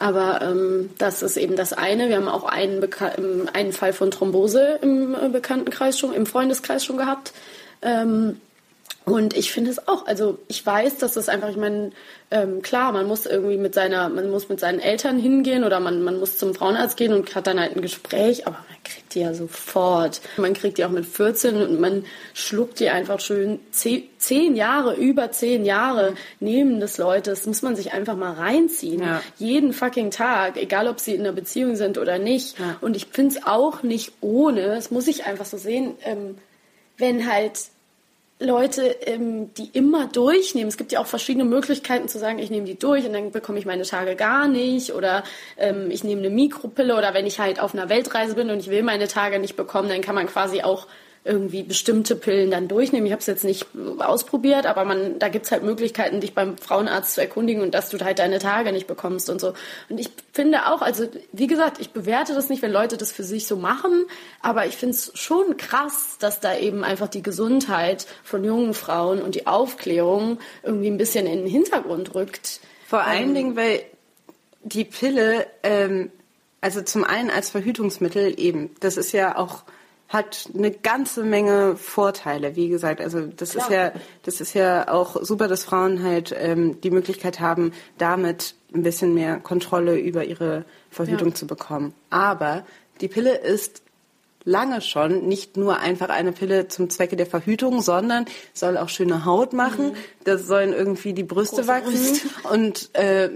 aber 0.00 0.40
ähm, 0.40 0.90
das 0.96 1.22
ist 1.22 1.36
eben 1.36 1.56
das 1.56 1.74
eine. 1.74 2.08
Wir 2.08 2.16
haben 2.16 2.28
auch 2.28 2.44
einen, 2.44 2.82
ähm, 3.18 3.48
einen 3.52 3.72
Fall 3.72 3.92
von 3.92 4.10
Thrombose 4.10 4.78
im 4.80 5.14
äh, 5.14 5.28
Bekanntenkreis 5.28 5.98
schon, 5.98 6.14
im 6.14 6.24
Freundeskreis 6.24 6.84
schon 6.84 6.96
gehabt. 6.96 7.32
Ähm, 7.82 8.40
und 9.10 9.36
ich 9.36 9.50
finde 9.50 9.72
es 9.72 9.88
auch, 9.88 10.06
also 10.06 10.38
ich 10.46 10.64
weiß, 10.64 10.98
dass 10.98 11.14
das 11.14 11.28
einfach, 11.28 11.48
ich 11.48 11.56
meine, 11.56 11.90
ähm, 12.30 12.62
klar, 12.62 12.92
man 12.92 13.08
muss 13.08 13.26
irgendwie 13.26 13.56
mit 13.56 13.74
seiner, 13.74 14.08
man 14.08 14.30
muss 14.30 14.48
mit 14.48 14.60
seinen 14.60 14.78
Eltern 14.78 15.18
hingehen 15.18 15.64
oder 15.64 15.80
man, 15.80 16.04
man 16.04 16.20
muss 16.20 16.38
zum 16.38 16.54
Frauenarzt 16.54 16.96
gehen 16.96 17.12
und 17.12 17.34
hat 17.34 17.48
dann 17.48 17.58
halt 17.58 17.74
ein 17.74 17.82
Gespräch, 17.82 18.46
aber 18.46 18.58
man 18.68 18.78
kriegt 18.84 19.12
die 19.16 19.20
ja 19.22 19.34
sofort. 19.34 20.20
Man 20.36 20.54
kriegt 20.54 20.78
die 20.78 20.84
auch 20.84 20.90
mit 20.90 21.06
14 21.06 21.56
und 21.56 21.80
man 21.80 22.04
schluckt 22.34 22.78
die 22.78 22.88
einfach 22.88 23.18
schön 23.18 23.58
zehn, 23.72 24.04
zehn 24.18 24.54
Jahre, 24.54 24.94
über 24.94 25.32
zehn 25.32 25.64
Jahre 25.64 26.14
neben 26.38 26.78
des 26.78 26.96
Leute. 26.96 27.30
Das 27.30 27.46
muss 27.46 27.62
man 27.62 27.74
sich 27.74 27.92
einfach 27.92 28.14
mal 28.14 28.34
reinziehen. 28.34 29.02
Ja. 29.02 29.22
Jeden 29.38 29.72
fucking 29.72 30.12
Tag, 30.12 30.56
egal 30.56 30.86
ob 30.86 31.00
sie 31.00 31.16
in 31.16 31.22
einer 31.22 31.32
Beziehung 31.32 31.74
sind 31.74 31.98
oder 31.98 32.20
nicht. 32.20 32.54
Und 32.80 32.94
ich 32.94 33.06
finde 33.06 33.34
es 33.38 33.44
auch 33.44 33.82
nicht 33.82 34.12
ohne, 34.20 34.68
das 34.68 34.92
muss 34.92 35.08
ich 35.08 35.26
einfach 35.26 35.46
so 35.46 35.56
sehen, 35.56 35.96
ähm, 36.04 36.38
wenn 36.96 37.28
halt 37.28 37.58
Leute, 38.40 38.82
ähm, 39.04 39.52
die 39.54 39.68
immer 39.74 40.06
durchnehmen. 40.06 40.68
Es 40.68 40.78
gibt 40.78 40.92
ja 40.92 41.00
auch 41.00 41.06
verschiedene 41.06 41.44
Möglichkeiten 41.44 42.08
zu 42.08 42.18
sagen, 42.18 42.38
ich 42.38 42.50
nehme 42.50 42.64
die 42.64 42.78
durch 42.78 43.04
und 43.04 43.12
dann 43.12 43.30
bekomme 43.32 43.58
ich 43.58 43.66
meine 43.66 43.82
Tage 43.82 44.16
gar 44.16 44.48
nicht 44.48 44.94
oder 44.94 45.24
ähm, 45.58 45.90
ich 45.90 46.04
nehme 46.04 46.22
eine 46.22 46.30
Mikropille 46.30 46.96
oder 46.96 47.12
wenn 47.12 47.26
ich 47.26 47.38
halt 47.38 47.60
auf 47.60 47.74
einer 47.74 47.90
Weltreise 47.90 48.34
bin 48.34 48.48
und 48.48 48.60
ich 48.60 48.70
will 48.70 48.82
meine 48.82 49.08
Tage 49.08 49.38
nicht 49.38 49.56
bekommen, 49.56 49.90
dann 49.90 50.00
kann 50.00 50.14
man 50.14 50.26
quasi 50.26 50.62
auch 50.62 50.86
irgendwie 51.22 51.62
bestimmte 51.62 52.16
Pillen 52.16 52.50
dann 52.50 52.66
durchnehmen. 52.66 53.06
Ich 53.06 53.12
habe 53.12 53.20
es 53.20 53.26
jetzt 53.26 53.44
nicht 53.44 53.66
ausprobiert, 53.98 54.64
aber 54.64 54.86
man, 54.86 55.18
da 55.18 55.28
gibt's 55.28 55.50
halt 55.52 55.62
Möglichkeiten, 55.62 56.20
dich 56.20 56.34
beim 56.34 56.56
Frauenarzt 56.56 57.14
zu 57.14 57.20
erkundigen 57.20 57.62
und 57.62 57.74
dass 57.74 57.90
du 57.90 57.98
halt 58.02 58.18
deine 58.18 58.38
Tage 58.38 58.72
nicht 58.72 58.86
bekommst 58.86 59.28
und 59.28 59.38
so. 59.38 59.52
Und 59.90 60.00
ich 60.00 60.08
finde 60.32 60.66
auch, 60.66 60.80
also 60.80 61.06
wie 61.32 61.46
gesagt, 61.46 61.78
ich 61.78 61.90
bewerte 61.90 62.34
das 62.34 62.48
nicht, 62.48 62.62
wenn 62.62 62.72
Leute 62.72 62.96
das 62.96 63.12
für 63.12 63.24
sich 63.24 63.46
so 63.46 63.56
machen, 63.56 64.06
aber 64.40 64.66
ich 64.66 64.78
finde 64.78 64.94
es 64.94 65.12
schon 65.14 65.58
krass, 65.58 66.16
dass 66.18 66.40
da 66.40 66.56
eben 66.56 66.84
einfach 66.84 67.08
die 67.08 67.22
Gesundheit 67.22 68.06
von 68.24 68.42
jungen 68.42 68.72
Frauen 68.72 69.20
und 69.20 69.34
die 69.34 69.46
Aufklärung 69.46 70.38
irgendwie 70.62 70.90
ein 70.90 70.98
bisschen 70.98 71.26
in 71.26 71.40
den 71.40 71.48
Hintergrund 71.48 72.14
rückt. 72.14 72.60
Vor 72.86 73.02
allen 73.02 73.34
Dingen, 73.34 73.56
weil 73.56 73.82
die 74.62 74.84
Pille, 74.84 75.46
ähm, 75.62 76.10
also 76.62 76.80
zum 76.80 77.04
einen 77.04 77.30
als 77.30 77.50
Verhütungsmittel 77.50 78.40
eben, 78.40 78.74
das 78.80 78.96
ist 78.96 79.12
ja 79.12 79.36
auch 79.36 79.64
hat 80.10 80.50
eine 80.54 80.72
ganze 80.72 81.22
Menge 81.22 81.76
Vorteile, 81.76 82.56
wie 82.56 82.68
gesagt. 82.68 83.00
Also 83.00 83.26
das 83.28 83.54
ist 83.54 83.70
ja, 83.70 83.92
das 84.24 84.40
ist 84.40 84.54
ja 84.54 84.88
auch 84.88 85.16
super, 85.22 85.46
dass 85.46 85.62
Frauen 85.64 86.02
halt 86.02 86.34
ähm, 86.36 86.80
die 86.80 86.90
Möglichkeit 86.90 87.38
haben, 87.38 87.72
damit 87.96 88.56
ein 88.74 88.82
bisschen 88.82 89.14
mehr 89.14 89.36
Kontrolle 89.38 89.96
über 89.96 90.24
ihre 90.24 90.64
Verhütung 90.90 91.28
Ja. 91.28 91.34
zu 91.36 91.46
bekommen. 91.46 91.94
Aber 92.10 92.64
die 93.00 93.06
Pille 93.06 93.36
ist 93.36 93.82
lange 94.44 94.80
schon 94.80 95.28
nicht 95.28 95.56
nur 95.56 95.78
einfach 95.78 96.08
eine 96.08 96.32
Pille 96.32 96.68
zum 96.68 96.88
Zwecke 96.90 97.16
der 97.16 97.26
Verhütung, 97.26 97.82
sondern 97.82 98.24
soll 98.52 98.78
auch 98.78 98.88
schöne 98.88 99.24
Haut 99.24 99.52
machen. 99.52 99.92
Das 100.24 100.46
sollen 100.46 100.72
irgendwie 100.72 101.12
die 101.12 101.22
Brüste 101.22 101.62
Große 101.62 101.68
wachsen 101.68 102.20
und 102.50 102.94
äh, 102.94 103.28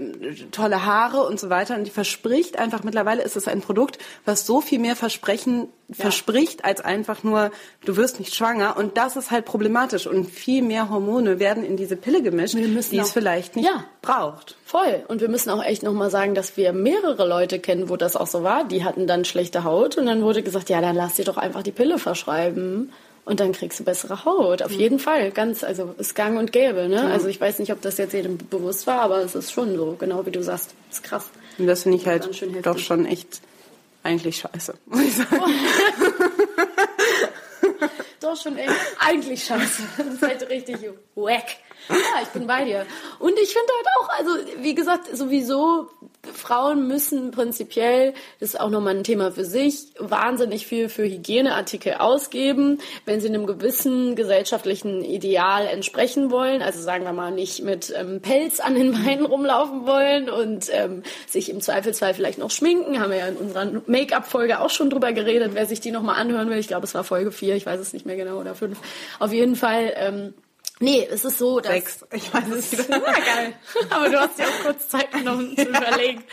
tolle 0.51 0.85
Haare 0.85 1.23
und 1.23 1.39
so 1.39 1.49
weiter. 1.49 1.75
Und 1.75 1.85
die 1.85 1.91
verspricht 1.91 2.57
einfach, 2.57 2.83
mittlerweile 2.83 3.23
ist 3.23 3.35
es 3.35 3.47
ein 3.47 3.61
Produkt, 3.61 3.99
was 4.25 4.45
so 4.45 4.61
viel 4.61 4.79
mehr 4.79 4.95
Versprechen 4.95 5.69
verspricht, 5.91 6.65
als 6.65 6.81
einfach 6.81 7.23
nur, 7.23 7.51
du 7.85 7.95
wirst 7.95 8.19
nicht 8.19 8.33
schwanger. 8.33 8.75
Und 8.77 8.97
das 8.97 9.15
ist 9.15 9.29
halt 9.29 9.45
problematisch. 9.45 10.07
Und 10.07 10.25
viel 10.29 10.63
mehr 10.63 10.89
Hormone 10.89 11.39
werden 11.39 11.63
in 11.63 11.77
diese 11.77 11.95
Pille 11.95 12.23
gemischt, 12.23 12.55
die 12.55 12.97
es 12.97 13.11
vielleicht 13.11 13.55
nicht 13.55 13.65
Ja. 13.65 13.85
Braucht. 14.05 14.55
Voll. 14.65 15.03
Und 15.07 15.21
wir 15.21 15.29
müssen 15.29 15.49
auch 15.49 15.63
echt 15.63 15.83
nochmal 15.83 16.09
sagen, 16.09 16.35
dass 16.35 16.57
wir 16.57 16.73
mehrere 16.73 17.27
Leute 17.27 17.59
kennen, 17.59 17.89
wo 17.89 17.97
das 17.97 18.15
auch 18.15 18.27
so 18.27 18.43
war. 18.43 18.63
Die 18.63 18.83
hatten 18.83 19.07
dann 19.07 19.25
schlechte 19.25 19.63
Haut 19.63 19.97
und 19.97 20.05
dann 20.05 20.21
wurde 20.21 20.43
gesagt, 20.43 20.69
ja, 20.69 20.81
dann 20.81 20.95
lass 20.95 21.15
dir 21.15 21.25
doch 21.25 21.37
einfach 21.37 21.63
die 21.63 21.71
Pille 21.71 21.97
verschreiben. 21.97 22.91
Und 23.25 23.39
dann 23.39 23.53
kriegst 23.53 23.79
du 23.79 23.83
bessere 23.83 24.23
Haut. 24.23 24.61
Auf 24.61 24.71
jeden 24.71 24.99
Fall. 24.99 25.31
Ganz, 25.31 25.63
also 25.63 25.95
ist 25.97 26.13
gang 26.13 26.37
und 26.37 26.51
gäbe, 26.51 26.87
ne? 26.87 27.09
Also 27.11 27.27
ich 27.27 27.41
weiß 27.41 27.57
nicht, 27.57 27.71
ob 27.71 27.81
das 27.81 27.97
jetzt 27.97 28.13
jedem 28.13 28.37
bewusst 28.37 28.85
war, 28.85 29.01
aber 29.01 29.17
es 29.19 29.33
ist 29.33 29.51
schon 29.51 29.75
so, 29.75 29.95
genau 29.99 30.25
wie 30.27 30.31
du 30.31 30.43
sagst. 30.43 30.75
ist 30.91 31.03
krass. 31.03 31.29
Und 31.57 31.65
das 31.65 31.83
finde 31.83 31.97
ich 31.97 32.05
halt 32.05 32.29
doch 32.63 32.77
schon 32.77 33.05
echt 33.07 33.41
eigentlich 34.03 34.37
scheiße, 34.37 34.75
muss 34.85 35.01
ich 35.01 35.15
sagen. 35.15 35.29
Doch 38.21 38.41
schon 38.41 38.57
echt, 38.57 38.71
eigentlich 38.99 39.43
scheiße. 39.43 39.83
Das 39.97 40.07
ist 40.07 40.21
halt 40.21 40.49
richtig 40.49 40.77
wack. 41.15 41.45
Ja, 41.89 42.21
ich 42.23 42.29
bin 42.29 42.47
bei 42.47 42.65
dir. 42.65 42.85
Und 43.19 43.37
ich 43.39 43.53
finde 43.53 43.71
halt 43.73 43.87
auch, 43.99 44.09
also 44.17 44.63
wie 44.63 44.75
gesagt, 44.75 45.15
sowieso, 45.15 45.89
Frauen 46.33 46.87
müssen 46.87 47.31
prinzipiell, 47.31 48.13
das 48.39 48.49
ist 48.49 48.59
auch 48.59 48.69
nochmal 48.69 48.95
ein 48.95 49.03
Thema 49.03 49.31
für 49.31 49.45
sich, 49.45 49.87
wahnsinnig 49.99 50.65
viel 50.65 50.89
für 50.89 51.03
Hygieneartikel 51.03 51.95
ausgeben, 51.95 52.79
wenn 53.05 53.21
sie 53.21 53.27
einem 53.27 53.45
gewissen 53.45 54.15
gesellschaftlichen 54.15 55.03
Ideal 55.03 55.67
entsprechen 55.67 56.31
wollen. 56.31 56.61
Also 56.61 56.81
sagen 56.81 57.03
wir 57.03 57.13
mal 57.13 57.31
nicht 57.31 57.63
mit 57.63 57.93
ähm, 57.95 58.21
Pelz 58.21 58.59
an 58.59 58.75
den 58.75 58.93
Beinen 58.93 59.25
rumlaufen 59.25 59.85
wollen 59.85 60.29
und 60.29 60.69
ähm, 60.71 61.03
sich 61.27 61.49
im 61.49 61.61
Zweifelsfall 61.61 62.13
vielleicht 62.13 62.39
noch 62.39 62.51
schminken. 62.51 62.99
Haben 62.99 63.11
wir 63.11 63.19
ja 63.19 63.27
in 63.27 63.37
unserer 63.37 63.81
Make-up-Folge 63.85 64.59
auch 64.59 64.69
schon 64.69 64.89
drüber 64.89 65.13
geredet, 65.13 65.51
wer 65.53 65.65
sich 65.65 65.79
die 65.79 65.91
nochmal 65.91 66.19
anhören 66.19 66.49
will. 66.49 66.57
Ich 66.57 66.67
glaube, 66.67 66.85
es 66.85 66.95
war 66.95 67.03
Folge 67.03 67.31
4, 67.31 67.55
ich 67.55 67.65
weiß 67.65 67.79
es 67.79 67.93
nicht 67.93 68.05
mehr 68.05 68.15
genau, 68.15 68.39
oder 68.39 68.55
5. 68.55 68.77
Auf 69.19 69.31
jeden 69.31 69.55
Fall, 69.55 69.93
ähm, 69.95 70.33
nee, 70.79 71.07
es 71.09 71.25
ist 71.25 71.37
so, 71.37 71.59
dass... 71.59 71.71
Sechs. 71.71 72.05
Ich 72.11 72.33
weiß 72.33 72.47
es 72.49 72.71
nicht. 72.71 72.89
Ja, 72.89 72.99
geil. 72.99 73.53
Aber 73.89 74.09
du 74.09 74.19
hast 74.19 74.39
ja 74.39 74.45
auch 74.45 74.63
kurz 74.63 74.87
Zeit 74.87 75.11
genommen 75.11 75.55
zu 75.55 75.63
überlegen. 75.69 76.23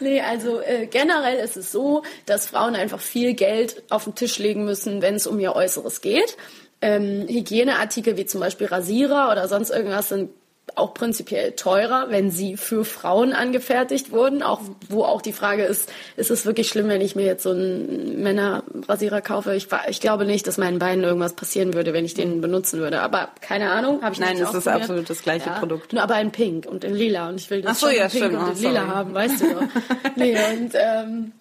Nee, 0.00 0.20
also 0.20 0.60
äh, 0.60 0.86
generell 0.86 1.38
ist 1.38 1.56
es 1.56 1.72
so, 1.72 2.02
dass 2.26 2.48
Frauen 2.48 2.74
einfach 2.74 3.00
viel 3.00 3.34
Geld 3.34 3.82
auf 3.90 4.04
den 4.04 4.14
Tisch 4.14 4.38
legen 4.38 4.64
müssen, 4.64 5.02
wenn 5.02 5.14
es 5.14 5.26
um 5.26 5.38
ihr 5.38 5.54
Äußeres 5.54 6.00
geht. 6.00 6.36
Ähm, 6.80 7.26
Hygieneartikel 7.28 8.16
wie 8.16 8.26
zum 8.26 8.40
Beispiel 8.40 8.68
Rasierer 8.68 9.30
oder 9.32 9.48
sonst 9.48 9.70
irgendwas 9.70 10.08
sind 10.08 10.30
auch 10.76 10.94
prinzipiell 10.94 11.52
teurer, 11.52 12.06
wenn 12.10 12.30
sie 12.30 12.56
für 12.56 12.84
Frauen 12.84 13.32
angefertigt 13.32 14.12
wurden. 14.12 14.42
Auch 14.42 14.60
wo 14.88 15.04
auch 15.04 15.22
die 15.22 15.32
Frage 15.32 15.64
ist, 15.64 15.90
ist 16.16 16.30
es 16.30 16.44
wirklich 16.44 16.68
schlimm, 16.68 16.88
wenn 16.88 17.00
ich 17.00 17.16
mir 17.16 17.24
jetzt 17.24 17.42
so 17.42 17.50
einen 17.50 18.22
Männerrasierer 18.22 19.20
kaufe? 19.20 19.54
Ich, 19.54 19.68
ich 19.88 20.00
glaube 20.00 20.24
nicht, 20.26 20.46
dass 20.46 20.58
meinen 20.58 20.78
Beinen 20.78 21.04
irgendwas 21.04 21.34
passieren 21.34 21.74
würde, 21.74 21.92
wenn 21.92 22.04
ich 22.04 22.14
den 22.14 22.40
benutzen 22.40 22.80
würde. 22.80 23.00
Aber 23.00 23.28
keine 23.40 23.70
Ahnung, 23.70 24.02
habe 24.02 24.14
ich 24.14 24.20
Nein, 24.20 24.36
nicht 24.36 24.48
es 24.48 24.54
ist 24.54 24.68
absolut 24.68 25.08
das 25.08 25.22
gleiche 25.22 25.50
Produkt. 25.50 25.92
Nur 25.92 26.02
aber 26.02 26.20
in 26.20 26.30
Pink 26.30 26.66
und 26.66 26.84
in 26.84 26.94
Lila. 26.94 27.28
Und 27.28 27.40
ich 27.40 27.48
will 27.50 27.62
das 27.62 27.72
Ach 27.72 27.80
so, 27.80 27.86
schon 27.86 27.96
ja, 27.96 28.04
in 28.04 28.10
Pink 28.10 28.24
stimmt. 28.24 28.42
und 28.42 28.48
Oh, 28.48 28.52
in 28.52 28.58
Lila 28.62 28.80
sorry. 28.80 28.94
haben, 28.94 29.14
weißt 29.14 29.40
du 29.40 29.46
nee, 30.16 30.36
und 30.52 30.72
ähm, 30.74 31.32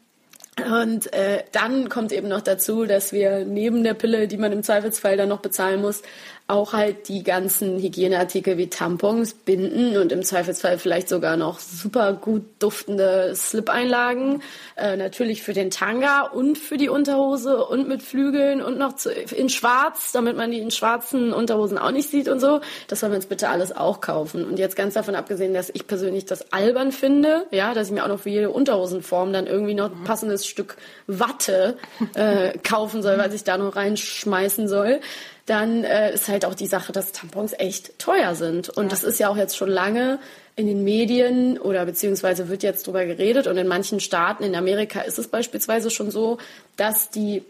und 0.65 1.13
äh, 1.13 1.43
dann 1.51 1.88
kommt 1.88 2.11
eben 2.11 2.28
noch 2.28 2.41
dazu, 2.41 2.86
dass 2.86 3.13
wir 3.13 3.45
neben 3.45 3.84
der 3.84 3.93
Pille, 3.93 4.28
die 4.28 4.38
man 4.38 4.51
im 4.51 4.63
Zweifelsfall 4.63 5.15
dann 5.15 5.30
noch 5.30 5.41
bezahlen 5.41 5.82
muss, 5.82 6.01
auch 6.47 6.71
halt 6.71 7.09
die 7.09 7.23
ganzen 7.23 7.77
Hygieneartikel 7.77 8.57
wie 8.57 8.69
Tampons, 8.69 9.33
Binden 9.33 9.97
und 9.97 10.13
im 10.13 10.23
Zweifelsfall 10.23 10.77
vielleicht 10.77 11.09
sogar 11.09 11.35
noch 11.35 11.59
super 11.59 12.13
gut 12.13 12.43
duftende 12.59 13.33
Slip-Einlagen. 13.35 14.41
Äh, 14.77 14.95
natürlich 14.95 15.43
für 15.43 15.51
den 15.51 15.71
Tanga 15.71 16.21
und 16.21 16.57
für 16.57 16.77
die 16.77 16.87
Unterhose 16.87 17.65
und 17.65 17.89
mit 17.89 18.01
Flügeln 18.01 18.61
und 18.61 18.77
noch 18.77 18.95
zu, 18.95 19.11
in 19.11 19.49
schwarz, 19.49 20.13
damit 20.13 20.37
man 20.37 20.51
die 20.51 20.59
in 20.59 20.71
schwarzen 20.71 21.33
Unterhosen 21.33 21.77
auch 21.77 21.91
nicht 21.91 22.09
sieht 22.09 22.29
und 22.29 22.39
so. 22.39 22.61
Das 22.87 23.01
sollen 23.01 23.11
wir 23.11 23.17
uns 23.17 23.25
bitte 23.25 23.49
alles 23.49 23.75
auch 23.75 23.99
kaufen. 23.99 24.45
Und 24.45 24.57
jetzt 24.57 24.77
ganz 24.77 24.93
davon 24.93 25.15
abgesehen, 25.15 25.53
dass 25.53 25.69
ich 25.69 25.85
persönlich 25.85 26.25
das 26.25 26.53
albern 26.53 26.93
finde, 26.93 27.45
ja, 27.51 27.73
dass 27.73 27.87
ich 27.87 27.93
mir 27.93 28.05
auch 28.05 28.09
noch 28.09 28.21
für 28.21 28.29
jede 28.29 28.51
Unterhosenform 28.51 29.33
dann 29.33 29.47
irgendwie 29.47 29.73
noch 29.73 29.91
ein 29.91 30.05
passendes 30.05 30.47
Stück 30.47 30.77
Watte 31.07 31.77
äh, 32.13 32.57
kaufen 32.63 33.01
soll, 33.01 33.17
was 33.17 33.33
ich 33.33 33.43
da 33.43 33.57
noch 33.57 33.75
reinschmeißen 33.75 34.69
soll 34.69 35.01
dann 35.47 35.83
äh, 35.83 36.13
ist 36.13 36.27
halt 36.27 36.45
auch 36.45 36.53
die 36.53 36.67
Sache, 36.67 36.91
dass 36.91 37.13
Tampons 37.13 37.53
echt 37.57 37.97
teuer 37.97 38.35
sind. 38.35 38.69
Und 38.69 38.91
das 38.91 39.03
ist 39.03 39.17
ja 39.17 39.29
auch 39.29 39.37
jetzt 39.37 39.57
schon 39.57 39.69
lange 39.69 40.19
in 40.55 40.67
den 40.67 40.83
Medien 40.83 41.57
oder 41.57 41.85
beziehungsweise 41.85 42.49
wird 42.49 42.63
jetzt 42.63 42.85
drüber 42.85 43.05
geredet. 43.05 43.47
Und 43.47 43.57
in 43.57 43.67
manchen 43.67 43.99
Staaten, 43.99 44.43
in 44.43 44.55
Amerika 44.55 45.01
ist 45.01 45.17
es 45.17 45.29
beispielsweise 45.29 45.89
schon 45.89 46.11
so, 46.11 46.37
dass 46.75 47.09
die 47.09 47.43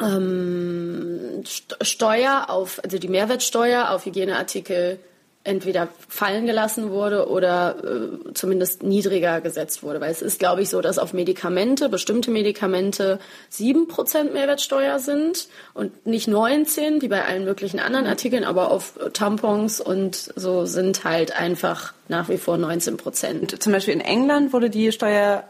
ähm, 0.00 1.42
St- 1.44 1.84
Steuer 1.84 2.46
auf, 2.48 2.80
also 2.82 2.98
die 2.98 3.08
Mehrwertsteuer 3.08 3.90
auf 3.90 4.06
Hygieneartikel 4.06 4.98
entweder 5.44 5.88
fallen 6.08 6.46
gelassen 6.46 6.90
wurde 6.90 7.28
oder 7.28 7.76
äh, 7.84 8.32
zumindest 8.32 8.82
niedriger 8.82 9.42
gesetzt 9.42 9.82
wurde. 9.82 10.00
Weil 10.00 10.10
es 10.10 10.22
ist, 10.22 10.38
glaube 10.38 10.62
ich, 10.62 10.70
so, 10.70 10.80
dass 10.80 10.98
auf 10.98 11.12
Medikamente, 11.12 11.90
bestimmte 11.90 12.30
Medikamente 12.30 13.18
7% 13.52 14.32
Mehrwertsteuer 14.32 14.98
sind 14.98 15.48
und 15.74 16.06
nicht 16.06 16.28
19, 16.28 17.02
wie 17.02 17.08
bei 17.08 17.24
allen 17.24 17.44
möglichen 17.44 17.78
anderen 17.78 18.06
Artikeln, 18.06 18.44
aber 18.44 18.70
auf 18.70 18.98
Tampons 19.12 19.80
und 19.80 20.32
so 20.34 20.64
sind 20.64 21.04
halt 21.04 21.38
einfach 21.38 21.92
nach 22.08 22.28
wie 22.30 22.38
vor 22.38 22.56
19 22.56 22.96
Prozent. 22.96 23.62
Zum 23.62 23.72
Beispiel 23.72 23.94
in 23.94 24.00
England 24.00 24.52
wurde 24.52 24.70
die 24.70 24.92
Steuer 24.92 25.44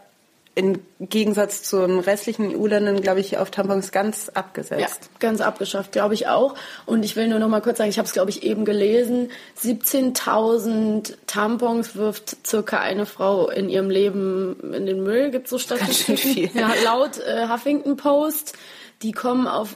im 0.55 0.79
Gegensatz 1.01 1.63
zu 1.63 1.85
den 1.85 1.99
restlichen 1.99 2.55
EU-Ländern, 2.55 3.01
glaube 3.01 3.19
ich, 3.19 3.37
auf 3.37 3.51
Tampons 3.51 3.91
ganz 3.91 4.29
abgesetzt. 4.29 4.79
Ja, 5.03 5.09
ganz 5.19 5.41
abgeschafft, 5.41 5.91
glaube 5.91 6.13
ich 6.13 6.27
auch. 6.27 6.55
Und 6.85 7.03
ich 7.03 7.17
will 7.17 7.27
nur 7.27 7.39
noch 7.39 7.49
mal 7.49 7.61
kurz 7.61 7.77
sagen, 7.77 7.89
ich 7.89 7.97
habe 7.97 8.07
es, 8.07 8.13
glaube 8.13 8.29
ich, 8.29 8.43
eben 8.43 8.63
gelesen. 8.63 9.31
17.000 9.61 11.13
Tampons 11.27 11.97
wirft 11.97 12.47
circa 12.47 12.79
eine 12.79 13.05
Frau 13.05 13.49
in 13.49 13.67
ihrem 13.67 13.89
Leben 13.89 14.73
in 14.73 14.85
den 14.85 15.03
Müll. 15.03 15.29
Gibt 15.29 15.49
so 15.49 15.57
Statistiken? 15.57 16.17
viel. 16.17 16.49
Ja, 16.53 16.71
laut 16.85 17.19
äh, 17.19 17.49
Huffington 17.49 17.97
Post. 17.97 18.53
Die 19.01 19.11
kommen 19.11 19.47
auf 19.47 19.75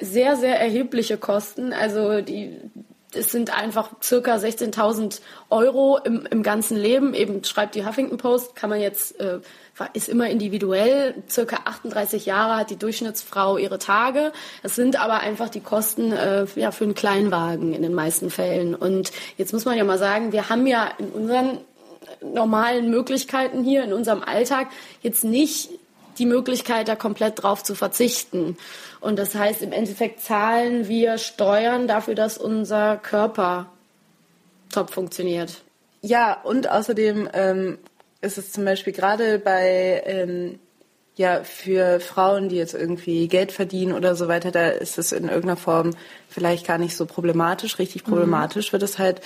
sehr, 0.00 0.36
sehr 0.36 0.58
erhebliche 0.58 1.18
Kosten. 1.18 1.74
Also 1.74 2.22
die 2.22 2.58
es 3.16 3.32
sind 3.32 3.56
einfach 3.56 3.90
circa 4.02 4.36
16.000 4.36 5.20
Euro 5.50 5.98
im, 5.98 6.26
im 6.30 6.42
ganzen 6.42 6.76
Leben. 6.76 7.14
Eben 7.14 7.44
schreibt 7.44 7.74
die 7.74 7.86
Huffington 7.86 8.18
Post, 8.18 8.56
kann 8.56 8.70
man 8.70 8.80
jetzt, 8.80 9.18
äh, 9.20 9.40
ist 9.92 10.08
immer 10.08 10.28
individuell. 10.28 11.14
Circa 11.28 11.60
38 11.64 12.26
Jahre 12.26 12.56
hat 12.56 12.70
die 12.70 12.76
Durchschnittsfrau 12.76 13.58
ihre 13.58 13.78
Tage. 13.78 14.32
Es 14.62 14.74
sind 14.74 15.00
aber 15.00 15.20
einfach 15.20 15.48
die 15.48 15.60
Kosten 15.60 16.12
äh, 16.12 16.46
ja, 16.56 16.70
für 16.70 16.84
einen 16.84 16.94
Kleinwagen 16.94 17.74
in 17.74 17.82
den 17.82 17.94
meisten 17.94 18.30
Fällen. 18.30 18.74
Und 18.74 19.12
jetzt 19.36 19.52
muss 19.52 19.64
man 19.64 19.76
ja 19.76 19.84
mal 19.84 19.98
sagen, 19.98 20.32
wir 20.32 20.48
haben 20.48 20.66
ja 20.66 20.90
in 20.98 21.10
unseren 21.10 21.58
normalen 22.22 22.90
Möglichkeiten 22.90 23.62
hier 23.64 23.84
in 23.84 23.92
unserem 23.92 24.22
Alltag 24.22 24.68
jetzt 25.02 25.24
nicht 25.24 25.70
die 26.18 26.26
Möglichkeit, 26.26 26.88
da 26.88 26.96
komplett 26.96 27.42
drauf 27.42 27.62
zu 27.62 27.74
verzichten. 27.74 28.56
Und 29.00 29.18
das 29.18 29.34
heißt, 29.34 29.62
im 29.62 29.72
Endeffekt 29.72 30.20
zahlen 30.20 30.88
wir 30.88 31.18
Steuern 31.18 31.86
dafür, 31.86 32.14
dass 32.14 32.38
unser 32.38 32.96
Körper 32.96 33.70
top 34.72 34.90
funktioniert. 34.90 35.62
Ja, 36.00 36.40
und 36.42 36.70
außerdem 36.70 37.28
ähm, 37.32 37.78
ist 38.20 38.38
es 38.38 38.52
zum 38.52 38.64
Beispiel 38.64 38.92
gerade 38.92 39.38
bei 39.38 40.02
ähm, 40.04 40.58
ja 41.16 41.44
für 41.44 42.00
Frauen, 42.00 42.48
die 42.48 42.56
jetzt 42.56 42.74
irgendwie 42.74 43.28
Geld 43.28 43.52
verdienen 43.52 43.92
oder 43.92 44.16
so 44.16 44.28
weiter, 44.28 44.50
da 44.50 44.68
ist 44.68 44.98
es 44.98 45.12
in 45.12 45.24
irgendeiner 45.24 45.56
Form 45.56 45.90
vielleicht 46.28 46.66
gar 46.66 46.78
nicht 46.78 46.96
so 46.96 47.06
problematisch. 47.06 47.78
Richtig 47.78 48.04
problematisch 48.04 48.72
wird 48.72 48.82
es 48.82 48.98
halt 48.98 49.20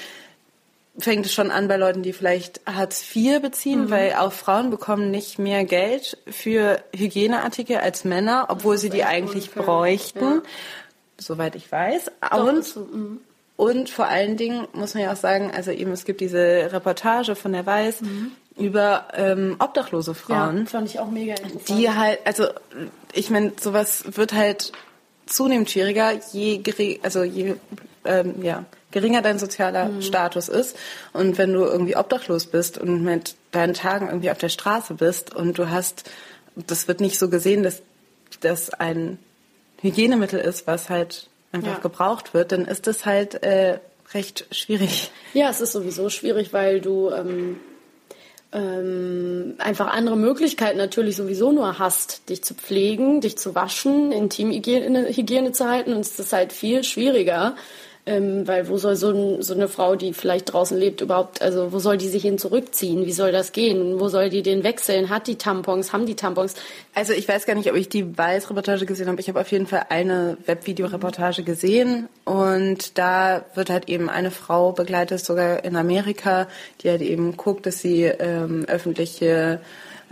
fängt 0.98 1.26
es 1.26 1.32
schon 1.32 1.50
an 1.50 1.68
bei 1.68 1.76
Leuten, 1.76 2.02
die 2.02 2.12
vielleicht 2.12 2.60
Hartz 2.66 3.04
IV 3.14 3.40
beziehen, 3.40 3.84
Mhm. 3.84 3.90
weil 3.90 4.12
auch 4.14 4.32
Frauen 4.32 4.70
bekommen 4.70 5.10
nicht 5.10 5.38
mehr 5.38 5.64
Geld 5.64 6.18
für 6.28 6.82
Hygieneartikel 6.94 7.76
als 7.76 8.04
Männer, 8.04 8.46
obwohl 8.48 8.78
sie 8.78 8.90
die 8.90 9.04
eigentlich 9.04 9.48
unfair. 9.48 9.62
bräuchten, 9.62 10.42
soweit 11.16 11.54
ich 11.54 11.70
weiß. 11.70 12.10
Doch, 12.30 12.44
und, 12.44 12.64
so, 12.64 12.80
mhm. 12.80 13.20
und 13.56 13.90
vor 13.90 14.06
allen 14.06 14.36
Dingen 14.36 14.66
muss 14.72 14.94
man 14.94 15.04
ja 15.04 15.12
auch 15.12 15.16
sagen, 15.16 15.52
also 15.54 15.70
eben 15.70 15.92
es 15.92 16.04
gibt 16.04 16.20
diese 16.20 16.70
Reportage 16.72 17.36
von 17.36 17.52
der 17.52 17.64
Weiß 17.66 18.00
über 18.56 19.06
ähm, 19.14 19.54
obdachlose 19.60 20.14
Frauen 20.14 20.54
Mhm. 20.54 20.60
Ja, 20.64 20.66
fand 20.66 20.88
ich 20.90 20.98
auch 20.98 21.10
mega 21.10 21.34
interessant. 21.34 21.68
die 21.68 21.90
halt, 21.90 22.18
also 22.24 22.46
ich 23.12 23.30
meine, 23.30 23.52
sowas 23.60 24.02
wird 24.16 24.32
halt 24.32 24.72
zunehmend 25.26 25.70
schwieriger, 25.70 26.12
je 26.32 26.60
also 27.02 27.22
je 27.22 27.54
ähm, 28.08 28.42
ja, 28.42 28.64
geringer 28.90 29.22
dein 29.22 29.38
sozialer 29.38 29.86
Mhm. 29.90 30.02
Status 30.02 30.48
ist. 30.48 30.76
Und 31.12 31.38
wenn 31.38 31.52
du 31.52 31.60
irgendwie 31.64 31.96
obdachlos 31.96 32.46
bist 32.46 32.78
und 32.78 33.02
mit 33.04 33.34
deinen 33.52 33.74
Tagen 33.74 34.08
irgendwie 34.08 34.30
auf 34.30 34.38
der 34.38 34.48
Straße 34.48 34.94
bist 34.94 35.34
und 35.36 35.58
du 35.58 35.70
hast, 35.70 36.10
das 36.56 36.88
wird 36.88 37.00
nicht 37.00 37.18
so 37.18 37.28
gesehen, 37.28 37.62
dass 37.62 37.82
das 38.40 38.70
ein 38.70 39.18
Hygienemittel 39.82 40.40
ist, 40.40 40.66
was 40.66 40.90
halt 40.90 41.28
einfach 41.52 41.74
Ja. 41.74 41.78
gebraucht 41.78 42.34
wird, 42.34 42.52
dann 42.52 42.64
ist 42.64 42.86
das 42.86 43.06
halt 43.06 43.42
äh, 43.42 43.78
recht 44.14 44.46
schwierig. 44.50 45.10
Ja, 45.34 45.50
es 45.50 45.60
ist 45.60 45.72
sowieso 45.72 46.08
schwierig, 46.10 46.52
weil 46.52 46.80
du 46.80 47.10
ähm, 47.10 47.60
ähm, 48.52 49.54
einfach 49.58 49.88
andere 49.88 50.16
Möglichkeiten 50.16 50.78
natürlich 50.78 51.16
sowieso 51.16 51.52
nur 51.52 51.78
hast, 51.78 52.28
dich 52.30 52.42
zu 52.42 52.54
pflegen, 52.54 53.20
dich 53.20 53.36
zu 53.36 53.54
waschen, 53.54 54.10
Intimhygiene 54.12 55.08
Hygiene 55.14 55.52
zu 55.52 55.68
halten. 55.68 55.92
Und 55.92 56.00
es 56.00 56.18
ist 56.18 56.32
halt 56.32 56.52
viel 56.52 56.82
schwieriger, 56.84 57.56
ähm, 58.08 58.48
weil 58.48 58.68
wo 58.68 58.78
soll 58.78 58.96
so, 58.96 59.10
ein, 59.10 59.42
so 59.42 59.52
eine 59.52 59.68
Frau, 59.68 59.94
die 59.94 60.14
vielleicht 60.14 60.52
draußen 60.52 60.78
lebt, 60.78 61.02
überhaupt, 61.02 61.42
also 61.42 61.72
wo 61.72 61.78
soll 61.78 61.98
die 61.98 62.08
sich 62.08 62.22
hin 62.22 62.38
zurückziehen? 62.38 63.04
Wie 63.04 63.12
soll 63.12 63.32
das 63.32 63.52
gehen? 63.52 64.00
Wo 64.00 64.08
soll 64.08 64.30
die 64.30 64.42
den 64.42 64.64
wechseln? 64.64 65.10
Hat 65.10 65.26
die 65.26 65.36
Tampons? 65.36 65.92
Haben 65.92 66.06
die 66.06 66.16
Tampons? 66.16 66.54
Also 66.94 67.12
ich 67.12 67.28
weiß 67.28 67.44
gar 67.44 67.54
nicht, 67.54 67.70
ob 67.70 67.76
ich 67.76 67.90
die 67.90 68.16
Weiß-Reportage 68.16 68.86
gesehen 68.86 69.08
habe. 69.08 69.20
Ich 69.20 69.28
habe 69.28 69.40
auf 69.40 69.52
jeden 69.52 69.66
Fall 69.66 69.86
eine 69.90 70.38
Webvideoreportage 70.46 71.42
gesehen 71.42 72.08
und 72.24 72.96
da 72.96 73.44
wird 73.54 73.68
halt 73.68 73.90
eben 73.90 74.08
eine 74.08 74.30
Frau 74.30 74.72
begleitet, 74.72 75.22
sogar 75.22 75.62
in 75.64 75.76
Amerika, 75.76 76.48
die 76.82 76.88
halt 76.88 77.02
eben 77.02 77.36
guckt, 77.36 77.66
dass 77.66 77.80
sie 77.80 78.04
ähm, 78.04 78.64
öffentliche 78.68 79.60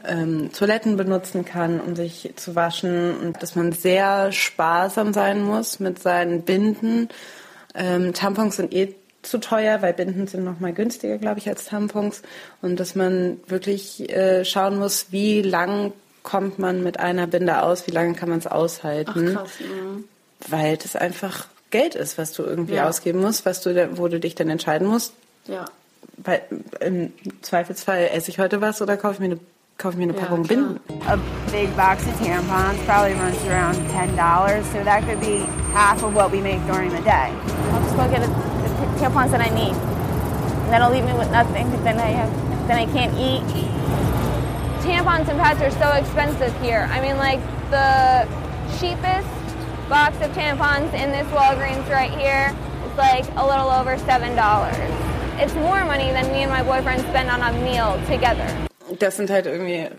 ähm, 0.07 0.51
Toiletten 0.53 0.99
benutzen 0.99 1.47
kann, 1.47 1.81
um 1.81 1.97
sich 1.97 2.33
zu 2.37 2.55
waschen 2.55 3.17
und 3.17 3.43
dass 3.43 3.57
man 3.57 3.73
sehr 3.73 4.33
sparsam 4.33 5.15
sein 5.15 5.43
muss 5.43 5.81
mit 5.81 5.99
seinen 5.99 6.43
Binden. 6.43 7.09
Ähm, 7.77 8.13
Tampons 8.15 8.57
sind 8.57 8.73
eh 8.75 8.95
zu 9.23 9.39
teuer, 9.39 9.83
weil 9.83 9.93
Binden 9.93 10.27
sind 10.27 10.45
noch 10.45 10.61
mal 10.61 10.73
günstiger, 10.73 11.19
glaube 11.19 11.39
ich, 11.41 11.49
als 11.49 11.67
Tampons. 11.67 12.23
Und 12.63 12.79
dass 12.81 12.95
man 12.95 13.39
wirklich 13.47 14.09
äh, 14.11 14.45
schauen 14.45 14.79
muss, 14.79 15.07
wie 15.11 15.43
lang 15.43 15.93
kommt 16.23 16.59
man 16.59 16.83
mit 16.83 16.99
einer 17.01 17.27
Binde 17.27 17.63
aus, 17.63 17.87
wie 17.87 17.91
lange 17.93 18.15
kann 18.15 18.29
man 18.29 18.39
es 18.39 18.47
aushalten. 18.47 19.35
Krass, 19.35 19.51
ja. 19.61 20.49
Weil 20.49 20.77
das 20.77 20.97
einfach 20.97 21.47
Geld 21.71 21.95
ist, 21.95 22.19
was 22.19 22.33
du 22.33 22.43
irgendwie 22.45 22.75
Ja. 22.75 22.89
ausgeben 22.89 23.21
musst, 23.21 23.45
was 23.47 23.61
du, 23.61 23.99
wo 23.99 24.09
du 24.09 24.21
dich 24.21 24.35
dann 24.35 24.49
entscheiden 24.49 24.87
musst. 24.87 25.13
Ja. 25.47 25.65
Weil 26.17 26.43
im 26.81 27.13
Zweifelsfall 27.43 28.09
esse 28.13 28.31
ich 28.31 28.39
heute 28.39 28.61
was 28.61 28.81
oder 28.81 28.97
kaufe 28.97 29.15
ich 29.15 29.21
mir 29.21 29.27
eine, 29.27 29.39
kaufe 29.77 29.95
ich 29.95 29.99
mir 29.99 30.05
eine 30.05 30.15
Ja, 30.15 30.21
Packung 30.27 30.45
klar. 30.45 30.57
Binden. 30.59 30.81
A 31.07 31.17
big 31.53 31.75
box 31.77 32.03
of 32.07 32.27
tampons 32.27 32.79
probably 32.87 33.13
runs 33.15 33.37
around 33.51 33.77
ten 33.93 34.17
dollars, 34.17 34.65
so 34.73 34.79
that 34.85 35.05
could 35.07 35.21
be 35.21 35.45
half 35.77 36.03
of 36.03 36.15
what 36.15 36.33
we 36.33 36.41
make 36.41 36.65
during 36.65 36.89
the 36.89 37.03
day. 37.03 37.29
I'll 37.71 37.83
just 37.85 37.97
go 37.97 38.09
get 38.09 38.23
the, 38.25 38.33
the 38.33 38.87
tampons 38.97 39.31
that 39.31 39.43
I 39.43 39.51
need, 39.53 39.77
and 39.77 40.73
that'll 40.73 40.91
leave 40.91 41.05
me 41.05 41.13
with 41.13 41.31
nothing. 41.31 41.69
Then 41.85 42.01
I 42.01 42.17
have, 42.17 42.33
then 42.67 42.79
I 42.79 42.87
can't 42.97 43.13
eat. 43.29 43.45
Tampons 44.81 45.29
and 45.29 45.39
pads 45.39 45.61
are 45.61 45.71
so 45.73 45.89
expensive 45.93 46.59
here. 46.63 46.89
I 46.91 47.03
mean, 47.03 47.19
like 47.19 47.41
the 47.69 48.25
cheapest 48.79 49.29
box 49.91 50.17
of 50.25 50.31
tampons 50.33 50.95
in 50.95 51.13
this 51.13 51.27
Walgreens 51.29 51.87
right 51.91 52.11
here 52.11 52.57
is 52.89 52.97
like 52.97 53.27
a 53.37 53.47
little 53.47 53.69
over 53.69 53.99
seven 53.99 54.35
dollars. 54.35 54.91
It's 55.39 55.55
more 55.69 55.85
money 55.85 56.11
than 56.17 56.33
me 56.33 56.41
and 56.45 56.51
my 56.51 56.63
boyfriend 56.63 57.03
spend 57.13 57.29
on 57.29 57.43
a 57.43 57.53
meal 57.61 58.01
together. 58.09 58.49
Das 58.99 59.17
sind 59.17 59.29
halt 59.29 59.45
irgendwie 59.45 59.91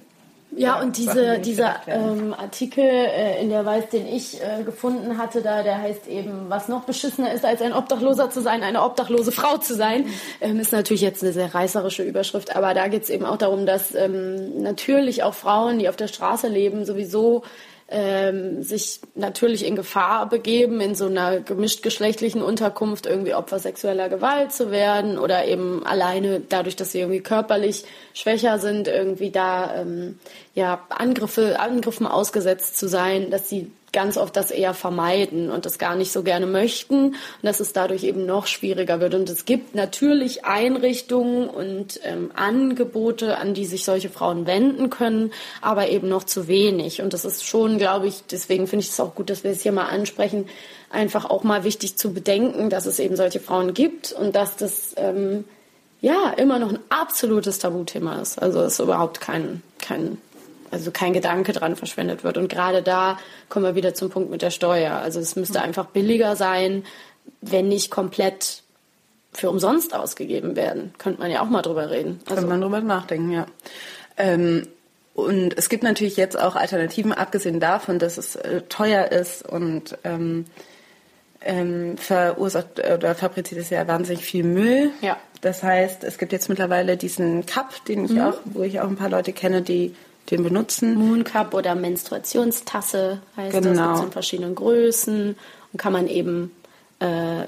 Ja, 0.58 0.82
und 0.82 0.96
Sachen, 0.96 1.16
diese, 1.16 1.40
die 1.40 1.52
ich 1.52 1.58
dieser 1.58 1.76
ähm, 1.88 2.34
Artikel 2.34 2.84
äh, 2.84 3.42
in 3.42 3.50
der 3.50 3.66
Weiß, 3.66 3.90
den 3.90 4.08
ich 4.08 4.42
äh, 4.42 4.64
gefunden 4.64 5.18
hatte, 5.18 5.42
da, 5.42 5.64
der 5.64 5.82
heißt 5.82 6.08
eben, 6.08 6.50
was 6.50 6.68
noch 6.68 6.84
beschissener 6.84 7.32
ist, 7.32 7.46
als 7.46 7.62
ein 7.62 7.74
Obdachloser 7.74 8.30
zu 8.30 8.42
sein, 8.42 8.64
eine 8.64 8.84
obdachlose 8.84 9.32
Frau 9.32 9.58
zu 9.58 9.76
sein, 9.76 10.06
ähm, 10.42 10.60
ist 10.60 10.72
natürlich 10.72 11.02
jetzt 11.02 11.24
eine 11.24 11.34
sehr 11.34 11.54
reißerische 11.54 12.04
Überschrift, 12.04 12.56
aber 12.56 12.74
da 12.74 12.88
geht 12.88 13.04
es 13.04 13.10
eben 13.10 13.26
auch 13.26 13.38
darum, 13.38 13.66
dass 13.66 13.94
ähm, 13.94 14.62
natürlich 14.62 15.24
auch 15.24 15.34
Frauen, 15.34 15.80
die 15.80 15.90
auf 15.90 15.96
der 15.96 16.08
Straße 16.08 16.48
leben, 16.48 16.86
sowieso 16.86 17.44
ähm, 17.90 18.64
sich 18.64 19.00
natürlich 19.16 19.66
in 19.66 19.76
Gefahr 19.76 20.28
begeben, 20.28 20.82
in 20.82 20.94
so 20.94 21.06
einer 21.06 21.40
gemischtgeschlechtlichen 21.40 22.42
Unterkunft 22.42 23.06
irgendwie 23.06 23.34
Opfer 23.34 23.60
sexueller 23.60 24.10
Gewalt 24.10 24.52
zu 24.52 24.72
werden 24.72 25.18
oder 25.18 25.46
eben 25.46 25.86
alleine 25.86 26.42
dadurch, 26.42 26.76
dass 26.76 26.92
sie 26.92 27.00
irgendwie 27.00 27.22
körperlich 27.22 27.86
schwächer 28.14 28.60
sind, 28.60 28.90
irgendwie 28.90 29.32
da 29.32 29.82
ähm, 29.82 30.20
ja 30.58 30.82
Angriffe, 30.90 31.60
Angriffen 31.60 32.08
ausgesetzt 32.08 32.80
zu 32.80 32.88
sein, 32.88 33.30
dass 33.30 33.48
sie 33.48 33.72
ganz 33.94 34.18
oft 34.18 34.36
das 34.36 34.50
eher 34.50 34.74
vermeiden 34.74 35.52
und 35.52 35.66
das 35.66 35.78
gar 35.78 35.96
nicht 35.96 36.12
so 36.12 36.24
gerne 36.24 36.48
möchten 36.48 37.06
und 37.06 37.16
dass 37.44 37.60
es 37.60 37.74
dadurch 37.74 38.04
eben 38.04 38.26
noch 38.26 38.48
schwieriger 38.48 39.00
wird. 39.00 39.14
Und 39.14 39.30
es 39.30 39.46
gibt 39.46 39.76
natürlich 39.76 40.46
Einrichtungen 40.46 41.48
und 41.48 42.00
ähm, 42.04 42.32
Angebote, 42.36 43.38
an 43.38 43.54
die 43.54 43.66
sich 43.66 43.86
solche 43.86 44.10
Frauen 44.10 44.48
wenden 44.48 44.90
können, 44.90 45.32
aber 45.62 45.90
eben 45.90 46.10
noch 46.10 46.24
zu 46.24 46.48
wenig. 46.48 47.04
Und 47.04 47.14
das 47.14 47.24
ist 47.24 47.46
schon, 47.46 47.78
glaube 47.78 48.08
ich, 48.08 48.24
deswegen 48.30 48.66
finde 48.66 48.84
ich 48.84 48.90
es 48.90 49.00
auch 49.00 49.14
gut, 49.14 49.30
dass 49.30 49.44
wir 49.44 49.52
es 49.52 49.62
hier 49.62 49.72
mal 49.72 49.86
ansprechen, 49.86 50.50
einfach 50.90 51.26
auch 51.26 51.44
mal 51.44 51.64
wichtig 51.64 51.98
zu 51.98 52.14
bedenken, 52.14 52.72
dass 52.72 52.88
es 52.88 52.98
eben 52.98 53.16
solche 53.16 53.40
Frauen 53.40 53.76
gibt 53.76 54.12
und 54.12 54.36
dass 54.36 54.58
das 54.58 54.96
ähm, 54.98 55.46
ja 56.02 56.32
immer 56.32 56.58
noch 56.58 56.70
ein 56.70 56.80
absolutes 56.90 57.60
Tabuthema 57.60 58.22
ist. 58.22 58.42
Also 58.42 58.62
es 58.62 58.74
ist 58.74 58.80
überhaupt 58.80 59.22
kein, 59.22 59.62
kein 59.80 60.18
also 60.72 60.92
kein 60.92 61.14
Gedanke 61.14 61.54
dran 61.54 61.76
verschwendet 61.76 62.24
wird. 62.24 62.38
Und 62.38 62.50
gerade 62.50 62.82
da 62.82 63.18
kommen 63.50 63.66
wir 63.66 63.76
wieder 63.76 63.94
zum 63.94 64.10
Punkt 64.10 64.30
mit 64.30 64.42
der 64.42 64.52
Steuer. 64.52 64.94
Also 64.94 65.20
es 65.20 65.36
müsste 65.36 65.62
einfach 65.62 65.86
billiger 65.88 66.36
sein, 66.36 66.84
wenn 67.42 67.68
nicht 67.68 67.92
komplett 67.92 68.64
für 69.34 69.50
umsonst 69.50 69.94
ausgegeben 69.94 70.56
werden. 70.56 70.94
Könnte 70.98 71.20
man 71.22 71.30
ja 71.32 71.42
auch 71.42 71.50
mal 71.50 71.62
drüber 71.62 71.90
reden. 71.90 72.20
Also, 72.26 72.42
Kann 72.42 72.50
man 72.50 72.62
drüber 72.62 72.82
nachdenken, 72.82 73.32
ja. 73.32 73.46
Ähm, 74.18 74.68
und 75.14 75.58
es 75.58 75.70
gibt 75.70 75.84
natürlich 75.84 76.18
jetzt 76.18 76.40
auch 76.40 76.56
Alternativen, 76.56 77.12
abgesehen 77.14 77.60
davon, 77.60 78.00
dass 78.00 78.18
es 78.18 78.36
äh, 78.36 78.62
teuer 78.70 79.12
ist 79.12 79.48
und 79.48 79.98
ähm, 80.04 80.46
ähm, 81.42 81.98
verursacht 81.98 82.80
oder 82.80 83.16
fabriziert 83.16 83.62
es 83.62 83.70
ja 83.70 83.88
wahnsinnig 83.88 84.24
viel 84.24 84.44
Müll. 84.44 84.92
Ja. 85.02 85.18
Das 85.42 85.64
heißt, 85.64 86.04
es 86.04 86.18
gibt 86.18 86.32
jetzt 86.32 86.50
mittlerweile 86.50 86.98
diesen 86.98 87.46
Cup, 87.46 87.86
den 87.86 88.06
ich 88.06 88.12
Mhm. 88.12 88.22
auch, 88.22 88.38
wo 88.46 88.64
ich 88.64 88.80
auch 88.80 88.88
ein 88.88 88.96
paar 88.96 89.10
Leute 89.10 89.34
kenne, 89.34 89.62
die 89.62 89.96
den 90.32 90.44
benutzen. 90.44 90.96
Moon 90.96 91.24
Cup 91.24 91.54
oder 91.54 91.76
Menstruationstasse 91.76 93.20
heißt 93.36 93.56
das. 93.56 93.64
Genau. 93.64 93.88
Gibt's 93.88 94.06
in 94.06 94.12
verschiedenen 94.12 94.56
Größen 94.56 95.36
und 95.74 95.80
kann 95.80 95.94
man 95.94 96.08
eben 96.08 96.52
äh, 97.00 97.46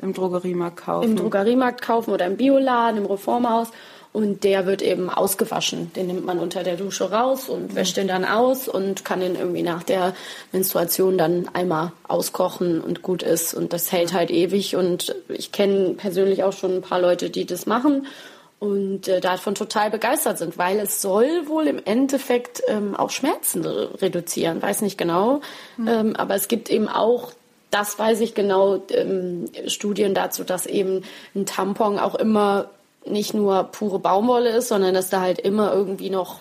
Im 0.00 0.12
Drogeriemarkt 0.12 0.78
kaufen. 0.78 1.10
im 1.10 1.16
Drogeriemarkt 1.16 1.82
kaufen 1.82 2.12
oder 2.12 2.26
im 2.26 2.36
Bioladen, 2.36 2.98
im 2.98 3.06
Reformhaus. 3.06 3.68
Und 4.14 4.44
der 4.44 4.66
wird 4.66 4.82
eben 4.82 5.08
ausgewaschen. 5.08 5.90
Den 5.94 6.08
nimmt 6.08 6.26
man 6.26 6.38
unter 6.38 6.62
der 6.62 6.76
Dusche 6.76 7.10
raus 7.10 7.48
und 7.48 7.74
wäscht 7.74 7.96
den 7.96 8.08
dann 8.08 8.26
aus 8.26 8.68
und 8.68 9.06
kann 9.06 9.20
den 9.20 9.36
irgendwie 9.36 9.62
nach 9.62 9.82
der 9.82 10.14
Menstruation 10.52 11.16
dann 11.16 11.48
einmal 11.54 11.92
auskochen 12.06 12.82
und 12.82 13.00
gut 13.00 13.22
ist. 13.22 13.54
Und 13.54 13.72
das 13.72 13.90
hält 13.90 14.12
halt 14.12 14.30
ewig. 14.30 14.76
Und 14.76 15.14
ich 15.28 15.50
kenne 15.50 15.94
persönlich 15.94 16.44
auch 16.44 16.52
schon 16.52 16.74
ein 16.74 16.82
paar 16.82 17.00
Leute, 17.00 17.30
die 17.30 17.46
das 17.46 17.64
machen 17.64 18.06
und 18.62 19.08
äh, 19.08 19.20
davon 19.20 19.56
total 19.56 19.90
begeistert 19.90 20.38
sind, 20.38 20.56
weil 20.56 20.78
es 20.78 21.02
soll 21.02 21.48
wohl 21.48 21.66
im 21.66 21.82
Endeffekt 21.84 22.62
ähm, 22.68 22.94
auch 22.94 23.10
Schmerzen 23.10 23.64
re 23.64 23.90
reduzieren. 24.00 24.62
Weiß 24.62 24.82
nicht 24.82 24.96
genau. 24.96 25.40
Ähm, 25.84 26.14
aber 26.14 26.36
es 26.36 26.46
gibt 26.46 26.70
eben 26.70 26.88
auch 26.88 27.32
das 27.72 27.98
weiß 27.98 28.20
ich 28.20 28.34
genau, 28.34 28.82
ähm, 28.90 29.46
Studien 29.66 30.14
dazu, 30.14 30.44
dass 30.44 30.66
eben 30.66 31.02
ein 31.34 31.46
Tampon 31.46 31.98
auch 31.98 32.14
immer 32.14 32.66
nicht 33.04 33.34
nur 33.34 33.64
pure 33.64 33.98
Baumwolle 33.98 34.50
ist, 34.50 34.68
sondern 34.68 34.94
dass 34.94 35.08
da 35.08 35.22
halt 35.22 35.40
immer 35.40 35.72
irgendwie 35.72 36.10
noch, 36.10 36.40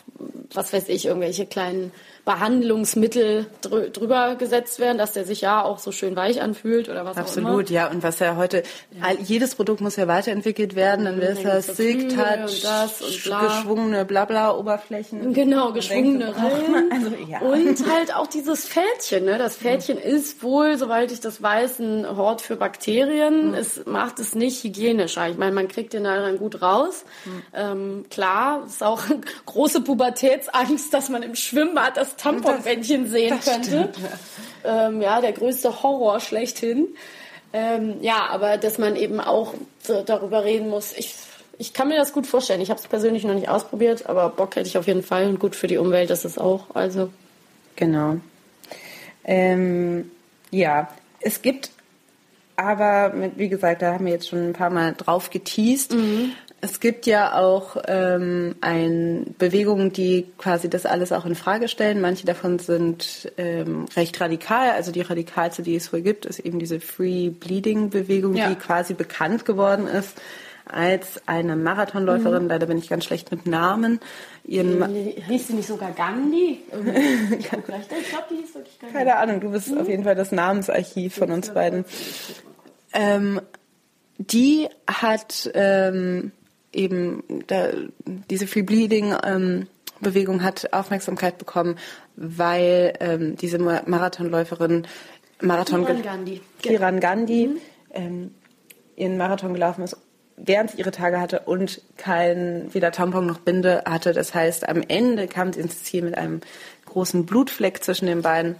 was 0.53 0.73
weiß 0.73 0.89
ich, 0.89 1.05
irgendwelche 1.05 1.45
kleinen 1.45 1.91
Behandlungsmittel 2.31 3.45
drü 3.61 3.89
drüber 3.89 4.35
gesetzt 4.35 4.79
werden, 4.79 4.97
dass 4.97 5.11
der 5.11 5.25
sich 5.25 5.41
ja 5.41 5.63
auch 5.63 5.79
so 5.79 5.91
schön 5.91 6.15
weich 6.15 6.41
anfühlt 6.41 6.87
oder 6.87 7.03
was 7.03 7.17
auch 7.17 7.35
immer. 7.35 7.49
Absolut, 7.49 7.69
ja. 7.69 7.89
Und 7.89 8.03
was 8.03 8.19
ja 8.19 8.37
heute, 8.37 8.63
all, 9.01 9.17
jedes 9.19 9.55
Produkt 9.55 9.81
muss 9.81 9.97
ja 9.97 10.07
weiterentwickelt 10.07 10.75
werden. 10.75 11.05
Dann 11.05 11.19
das 11.19 11.39
gibt's 11.39 11.67
so 11.67 11.73
Silk 11.73 12.15
Touch, 12.15 12.63
geschwungene 13.41 14.05
Blabla-Oberflächen. 14.05 15.33
Genau, 15.33 15.65
Man 15.65 15.73
geschwungene 15.73 16.33
Rillen. 16.35 16.91
Also, 16.91 17.11
ja. 17.27 17.39
Und 17.39 17.89
halt 17.89 18.15
auch 18.15 18.27
dieses 18.27 18.65
Fältchen. 18.65 19.25
Ne? 19.25 19.37
Das 19.37 19.55
Fältchen 19.55 19.97
ist 19.97 20.43
wohl, 20.43 20.77
soweit 20.77 21.11
ich 21.11 21.19
das 21.19 21.41
weiß, 21.41 21.79
ein 21.79 22.17
Hort 22.17 22.41
für 22.41 22.55
Bakterien. 22.55 23.53
Es 23.53 23.85
macht 23.85 24.19
es 24.19 24.35
nicht 24.35 24.63
hygienischer. 24.63 25.27
Ich 25.29 25.37
meine, 25.37 25.53
man 25.53 25.67
kriegt 25.67 25.93
den 25.93 26.03
da 26.03 26.17
dann 26.17 26.37
gut 26.37 26.61
raus. 26.61 27.03
Ähm, 27.53 28.05
klar, 28.09 28.63
ist 28.65 28.83
auch 28.83 29.01
große 29.45 29.81
Pubertätsangst, 29.81 30.93
dass 30.93 31.09
man 31.09 31.23
im 31.23 31.35
Schwimmbad 31.35 31.97
das 31.97 32.15
Tamponbändchen 32.21 33.09
sehen 33.09 33.37
das 33.37 33.45
könnte. 33.45 33.67
stimmt, 33.67 33.99
ähm, 34.63 35.01
ja, 35.01 35.21
der 35.21 35.31
größte 35.31 35.83
Horror 35.83 36.19
schlechthin. 36.19 36.87
Ähm, 37.53 37.97
ja, 38.01 38.27
aber 38.29 38.57
dass 38.57 38.77
man 38.77 38.95
eben 38.95 39.19
auch 39.19 39.53
so 39.81 40.03
darüber 40.03 40.45
reden 40.45 40.69
muss. 40.69 40.93
Ich, 40.95 41.15
ich 41.57 41.73
kann 41.73 41.89
mir 41.89 41.97
das 41.97 42.13
gut 42.13 42.25
vorstellen. 42.25 42.61
Ich 42.61 42.69
habe 42.69 42.79
es 42.79 42.87
persönlich 42.87 43.23
noch 43.23 43.33
nicht 43.33 43.49
ausprobiert, 43.49 44.07
aber 44.07 44.29
Bock 44.29 44.55
hätte 44.55 44.67
ich 44.67 44.77
auf 44.77 44.87
jeden 44.87 45.03
Fall 45.03 45.27
und 45.27 45.39
gut 45.39 45.55
für 45.55 45.67
die 45.67 45.77
Umwelt 45.77 46.09
ist 46.11 46.23
es 46.23 46.37
auch. 46.37 46.73
Also 46.73 47.09
Genau. 47.75 48.17
Ähm, 49.23 50.11
ja, 50.51 50.89
es 51.19 51.41
gibt 51.41 51.71
aber, 52.55 53.13
wie 53.35 53.49
gesagt, 53.49 53.81
da 53.81 53.93
haben 53.93 54.05
wir 54.05 54.13
jetzt 54.13 54.29
schon 54.29 54.49
ein 54.49 54.53
paar 54.53 54.69
Mal 54.69 54.93
drauf 54.93 55.29
geteased. 55.29 55.93
Es 56.63 56.79
gibt 56.79 57.07
ja 57.07 57.39
auch 57.39 57.75
ähm, 57.87 58.55
ein, 58.61 59.33
Bewegungen, 59.39 59.91
die 59.91 60.27
quasi 60.37 60.69
das 60.69 60.85
alles 60.85 61.11
auch 61.11 61.25
in 61.25 61.33
Frage 61.33 61.67
stellen. 61.67 62.01
Manche 62.01 62.25
davon 62.27 62.59
sind 62.59 63.31
ähm, 63.37 63.85
recht 63.95 64.21
radikal. 64.21 64.69
Also 64.71 64.91
die 64.91 65.01
radikalste, 65.01 65.63
die 65.63 65.75
es 65.75 65.91
wohl 65.91 66.01
gibt, 66.01 66.27
ist 66.27 66.39
eben 66.39 66.59
diese 66.59 66.79
Free 66.79 67.29
Bleeding 67.29 67.89
Bewegung, 67.89 68.35
Ja. 68.35 68.49
die 68.49 68.55
quasi 68.55 68.93
bekannt 68.93 69.45
geworden 69.45 69.87
ist 69.87 70.21
als 70.65 71.21
eine 71.25 71.55
Marathonläuferin. 71.55 72.47
Leider 72.47 72.67
bin 72.67 72.77
ich 72.77 72.87
ganz 72.89 73.05
schlecht 73.05 73.31
mit 73.31 73.47
Namen. 73.47 73.99
Ihren 74.45 74.87
hieß 75.27 75.47
sie 75.47 75.53
nicht 75.53 75.67
sogar 75.67 75.91
Gandhi? 75.91 76.59
Ich 77.39 77.49
glaube, 77.49 77.63
die 78.29 78.35
hieß 78.35 78.55
wirklich 78.55 78.79
Gandhi. 78.79 78.97
Keine 78.97 79.15
Ahnung, 79.17 79.39
du 79.41 79.51
bist 79.51 79.75
auf 79.75 79.87
jeden 79.89 80.03
Fall 80.03 80.15
das 80.15 80.31
Namensarchiv 80.31 81.15
von 81.15 81.31
uns 81.31 81.49
beiden. 81.49 81.85
Ähm, 82.93 83.41
die 84.17 84.67
hat 84.87 85.49
ähm, 85.55 86.31
eben 86.73 87.23
da, 87.47 87.69
diese 88.29 88.47
Free 88.47 88.61
Bleeding 88.63 89.13
ähm, 89.23 89.67
Bewegung 89.99 90.41
hat 90.43 90.73
Aufmerksamkeit 90.73 91.37
bekommen, 91.37 91.77
weil 92.15 92.93
ähm, 92.99 93.35
diese 93.35 93.59
Ma- 93.59 93.83
Marathonläuferin 93.85 94.87
Marathon 95.41 95.85
Kiran 95.85 96.03
Gandhi. 96.03 96.41
Kiran 96.61 96.99
Gandhi 96.99 97.49
ähm, 97.93 98.31
ihren 98.95 99.17
Marathon 99.17 99.53
gelaufen 99.53 99.83
ist, 99.83 99.97
während 100.37 100.71
sie 100.71 100.77
ihre 100.79 100.91
Tage 100.91 101.19
hatte 101.19 101.41
und 101.41 101.81
kein 101.97 102.73
weder 102.73 102.91
Tampon 102.91 103.25
noch 103.27 103.39
Binde 103.39 103.83
hatte. 103.85 104.13
Das 104.13 104.33
heißt, 104.33 104.67
am 104.67 104.83
Ende 104.87 105.27
kam 105.27 105.53
sie 105.53 105.61
ins 105.61 105.83
Ziel 105.83 106.03
mit 106.03 106.17
einem 106.17 106.41
großen 106.85 107.25
Blutfleck 107.25 107.83
zwischen 107.83 108.07
den 108.07 108.21
Beinen. 108.21 108.55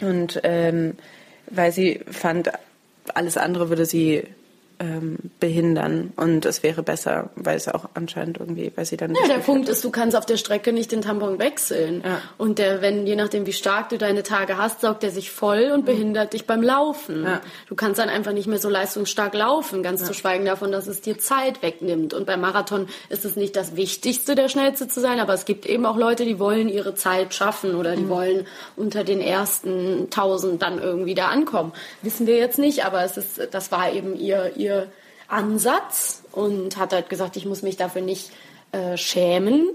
Und 0.00 0.40
ähm, 0.44 0.96
weil 1.50 1.72
sie 1.72 2.00
fand, 2.10 2.50
alles 3.14 3.36
andere 3.36 3.68
würde 3.68 3.84
sie 3.84 4.24
ähm, 4.80 5.18
behindern 5.40 6.12
und 6.16 6.44
es 6.44 6.62
wäre 6.62 6.82
besser, 6.82 7.30
weil 7.34 7.56
es 7.56 7.68
auch 7.68 7.86
anscheinend 7.94 8.38
irgendwie, 8.38 8.70
weil 8.76 8.84
sie 8.84 8.96
dann 8.96 9.14
Ja, 9.14 9.26
der 9.26 9.40
Punkt 9.40 9.68
ist, 9.68 9.82
du 9.82 9.90
kannst 9.90 10.16
auf 10.16 10.24
der 10.24 10.36
Strecke 10.36 10.72
nicht 10.72 10.92
den 10.92 11.02
Tampon 11.02 11.38
wechseln. 11.38 12.02
Ja. 12.04 12.20
Und 12.36 12.58
der, 12.58 12.80
wenn, 12.80 13.06
je 13.06 13.16
nachdem, 13.16 13.46
wie 13.46 13.52
stark 13.52 13.88
du 13.88 13.98
deine 13.98 14.22
Tage 14.22 14.56
hast, 14.56 14.80
saugt 14.80 15.02
er 15.02 15.10
sich 15.10 15.30
voll 15.30 15.72
und 15.74 15.84
behindert 15.84 16.32
dich 16.32 16.46
beim 16.46 16.62
Laufen. 16.62 17.24
Ja. 17.24 17.40
Du 17.68 17.74
kannst 17.74 17.98
dann 17.98 18.08
einfach 18.08 18.32
nicht 18.32 18.46
mehr 18.46 18.58
so 18.58 18.68
leistungsstark 18.68 19.34
laufen, 19.34 19.82
ganz 19.82 20.04
zu 20.04 20.14
schweigen 20.14 20.44
davon, 20.44 20.70
dass 20.70 20.86
es 20.86 21.00
dir 21.00 21.18
Zeit 21.18 21.62
wegnimmt. 21.62 22.14
Und 22.14 22.26
beim 22.26 22.40
Marathon 22.40 22.88
ist 23.08 23.24
es 23.24 23.34
nicht 23.34 23.56
das 23.56 23.74
Wichtigste, 23.74 24.34
der 24.34 24.48
Schnellste 24.48 24.86
zu 24.86 25.00
sein, 25.00 25.18
aber 25.18 25.34
es 25.34 25.44
gibt 25.44 25.66
eben 25.66 25.86
auch 25.86 25.96
Leute, 25.96 26.24
die 26.24 26.38
wollen 26.38 26.68
ihre 26.68 26.94
Zeit 26.94 27.34
schaffen 27.34 27.74
oder 27.74 27.96
die 27.96 28.08
wollen 28.08 28.46
unter 28.76 29.02
den 29.02 29.20
ersten 29.20 30.08
tausend 30.10 30.62
dann 30.62 30.78
irgendwie 30.78 31.14
da 31.14 31.28
ankommen. 31.28 31.72
Wissen 32.02 32.26
wir 32.26 32.36
jetzt 32.36 32.58
nicht, 32.58 32.84
aber 32.84 33.02
es 33.02 33.16
ist, 33.16 33.48
das 33.50 33.72
war 33.72 33.92
eben 33.92 34.14
ihr, 34.14 34.52
ihr 34.56 34.67
Ansatz 35.28 36.22
und 36.32 36.76
hat 36.76 36.92
halt 36.92 37.08
gesagt, 37.08 37.36
ich 37.36 37.44
muss 37.44 37.62
mich 37.62 37.76
dafür 37.76 38.02
nicht 38.02 38.30
äh, 38.72 38.96
schämen. 38.96 39.70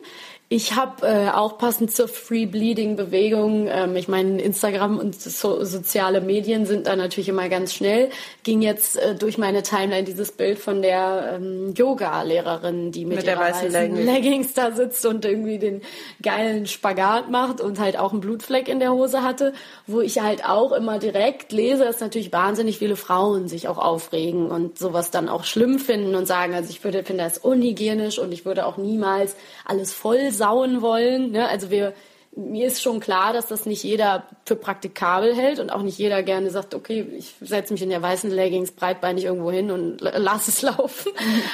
Ich 0.56 0.76
habe 0.76 1.08
äh, 1.08 1.30
auch 1.32 1.58
passend 1.58 1.92
zur 1.92 2.08
Free 2.08 2.46
Bleeding 2.46 2.96
Bewegung, 2.96 3.68
ähm, 3.72 3.96
ich 3.96 4.08
meine 4.08 4.40
Instagram 4.40 5.00
und 5.00 5.20
so, 5.20 5.64
soziale 5.64 6.22
Medien 6.22 6.68
sind 6.68 6.86
da 6.86 6.96
natürlich 6.96 7.28
immer 7.28 7.50
ganz 7.50 7.74
schnell, 7.74 8.12
ging 8.44 8.62
jetzt 8.62 8.96
äh, 8.98 9.16
durch 9.16 9.40
meine 9.40 9.64
Timeline 9.64 10.04
dieses 10.04 10.32
Bild 10.32 10.60
von 10.60 10.84
der 10.84 11.38
ähm, 11.38 11.74
Yoga-Lehrerin, 11.76 12.92
die 12.92 13.04
mit, 13.06 13.18
Mit 13.18 13.26
der 13.26 13.40
weißen 13.40 13.74
weißen 13.74 13.96
Leggings. 13.96 14.06
Leggings 14.06 14.54
da 14.54 14.72
sitzt 14.74 15.04
und 15.08 15.26
irgendwie 15.26 15.58
den 15.58 15.82
geilen 16.22 16.68
Spagat 16.68 17.32
macht 17.32 17.60
und 17.60 17.80
halt 17.80 17.98
auch 17.98 18.12
einen 18.12 18.22
Blutfleck 18.22 18.68
in 18.68 18.80
der 18.80 18.92
Hose 18.92 19.24
hatte, 19.24 19.54
wo 19.88 20.02
ich 20.02 20.22
halt 20.22 20.48
auch 20.48 20.72
immer 20.72 21.00
direkt 21.00 21.52
lese, 21.52 21.84
dass 21.84 22.00
natürlich 22.00 22.32
wahnsinnig 22.32 22.78
viele 22.78 22.96
Frauen 22.96 23.48
sich 23.48 23.68
auch 23.68 23.80
aufregen 23.80 24.52
und 24.52 24.78
sowas 24.78 25.10
dann 25.10 25.30
auch 25.30 25.46
schlimm 25.46 25.80
finden 25.80 26.14
und 26.14 26.28
sagen, 26.28 26.54
also 26.54 26.70
ich 26.70 26.84
würde 26.84 27.04
finde 27.04 27.24
das 27.24 27.40
unhygienisch 27.40 28.20
und 28.20 28.32
ich 28.32 28.46
würde 28.46 28.68
auch 28.68 28.78
niemals 28.78 29.36
alles 29.66 29.92
voll 29.94 30.30
sauen 30.44 30.82
wollen. 30.82 31.32
Ne? 31.32 31.48
Also 31.48 31.70
wir 31.72 31.94
mir 32.36 32.66
ist 32.66 32.82
schon 32.82 33.00
klar, 33.00 33.32
dass 33.32 33.46
das 33.46 33.68
nicht 33.68 33.84
jeder 33.84 34.24
für 34.48 34.56
praktikabel 34.56 35.36
hält 35.36 35.60
und 35.60 35.70
auch 35.72 35.84
nicht 35.84 36.00
jeder 36.00 36.24
gerne 36.24 36.50
sagt, 36.50 36.74
okay, 36.74 37.06
ich 37.16 37.36
setze 37.42 37.74
mich 37.74 37.84
in 37.84 37.92
der 37.92 38.02
weißen 38.02 38.32
Leggings 38.32 38.72
breitbeinig 38.72 39.26
irgendwo 39.26 39.52
hin 39.52 39.70
und 39.70 40.02
l- 40.02 40.14
lass 40.18 40.48
es 40.48 40.62
laufen. 40.72 41.12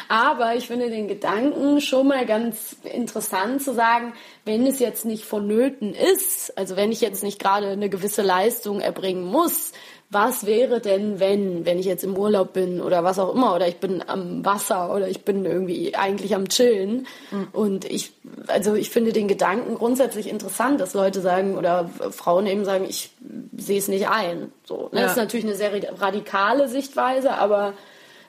Aber 0.08 0.56
ich 0.56 0.68
finde 0.68 0.90
den 0.90 1.10
Gedanken 1.10 1.82
schon 1.82 2.08
mal 2.08 2.26
ganz 2.26 2.78
interessant 2.84 3.62
zu 3.62 3.74
sagen, 3.74 4.14
wenn 4.50 4.66
es 4.66 4.80
jetzt 4.80 5.06
nicht 5.06 5.26
vonnöten 5.26 5.94
ist, 5.94 6.58
also 6.58 6.76
wenn 6.76 6.92
ich 6.92 7.02
jetzt 7.02 7.22
nicht 7.22 7.38
gerade 7.38 7.68
eine 7.68 7.88
gewisse 7.88 8.24
Leistung 8.24 8.82
erbringen 8.82 9.24
muss, 9.24 9.74
was 10.10 10.48
wäre 10.48 10.82
denn, 10.82 11.20
wenn, 11.20 11.68
wenn 11.68 11.78
ich 11.78 11.86
jetzt 11.86 12.04
im 12.04 12.18
Urlaub 12.18 12.52
bin 12.54 12.82
oder 12.82 13.04
was 13.04 13.20
auch 13.20 13.36
immer, 13.36 13.54
oder 13.54 13.68
ich 13.68 13.78
bin 13.78 14.04
am 14.08 14.44
Wasser 14.44 14.92
oder 14.92 15.08
ich 15.08 15.24
bin 15.24 15.46
irgendwie 15.46 15.94
eigentlich 15.96 16.34
am 16.34 16.50
Chillen. 16.50 17.06
Und 17.54 17.86
ich, 17.86 18.12
also 18.48 18.74
ich 18.74 18.90
finde 18.90 19.14
den 19.14 19.28
Gedanken 19.28 19.76
grundsätzlich 19.76 20.28
interessant, 20.28 20.82
dass 20.82 20.96
Leute 20.96 21.22
sagen 21.22 21.56
oder 21.56 21.88
Frauen 22.10 22.48
eben 22.48 22.66
sagen, 22.66 22.88
ich 22.90 23.12
sehe 23.56 23.78
es 23.78 23.88
nicht 23.88 24.10
ein. 24.10 24.52
So, 24.66 24.90
ne? 24.92 25.02
Ja. 25.02 25.02
Das 25.04 25.12
ist 25.12 25.18
natürlich 25.18 25.46
eine 25.46 25.56
sehr 25.56 25.72
radikale 26.02 26.68
Sichtweise, 26.70 27.34
aber 27.34 27.74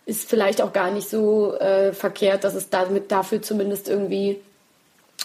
ist 0.05 0.29
vielleicht 0.29 0.61
auch 0.61 0.75
gar 0.75 0.91
nicht 0.91 1.09
so 1.09 1.55
äh, 1.55 1.95
verkehrt, 1.95 2.45
dass 2.45 2.55
es 2.55 2.69
damit 2.69 3.11
dafür 3.11 3.41
zumindest 3.41 3.89
irgendwie 3.89 4.39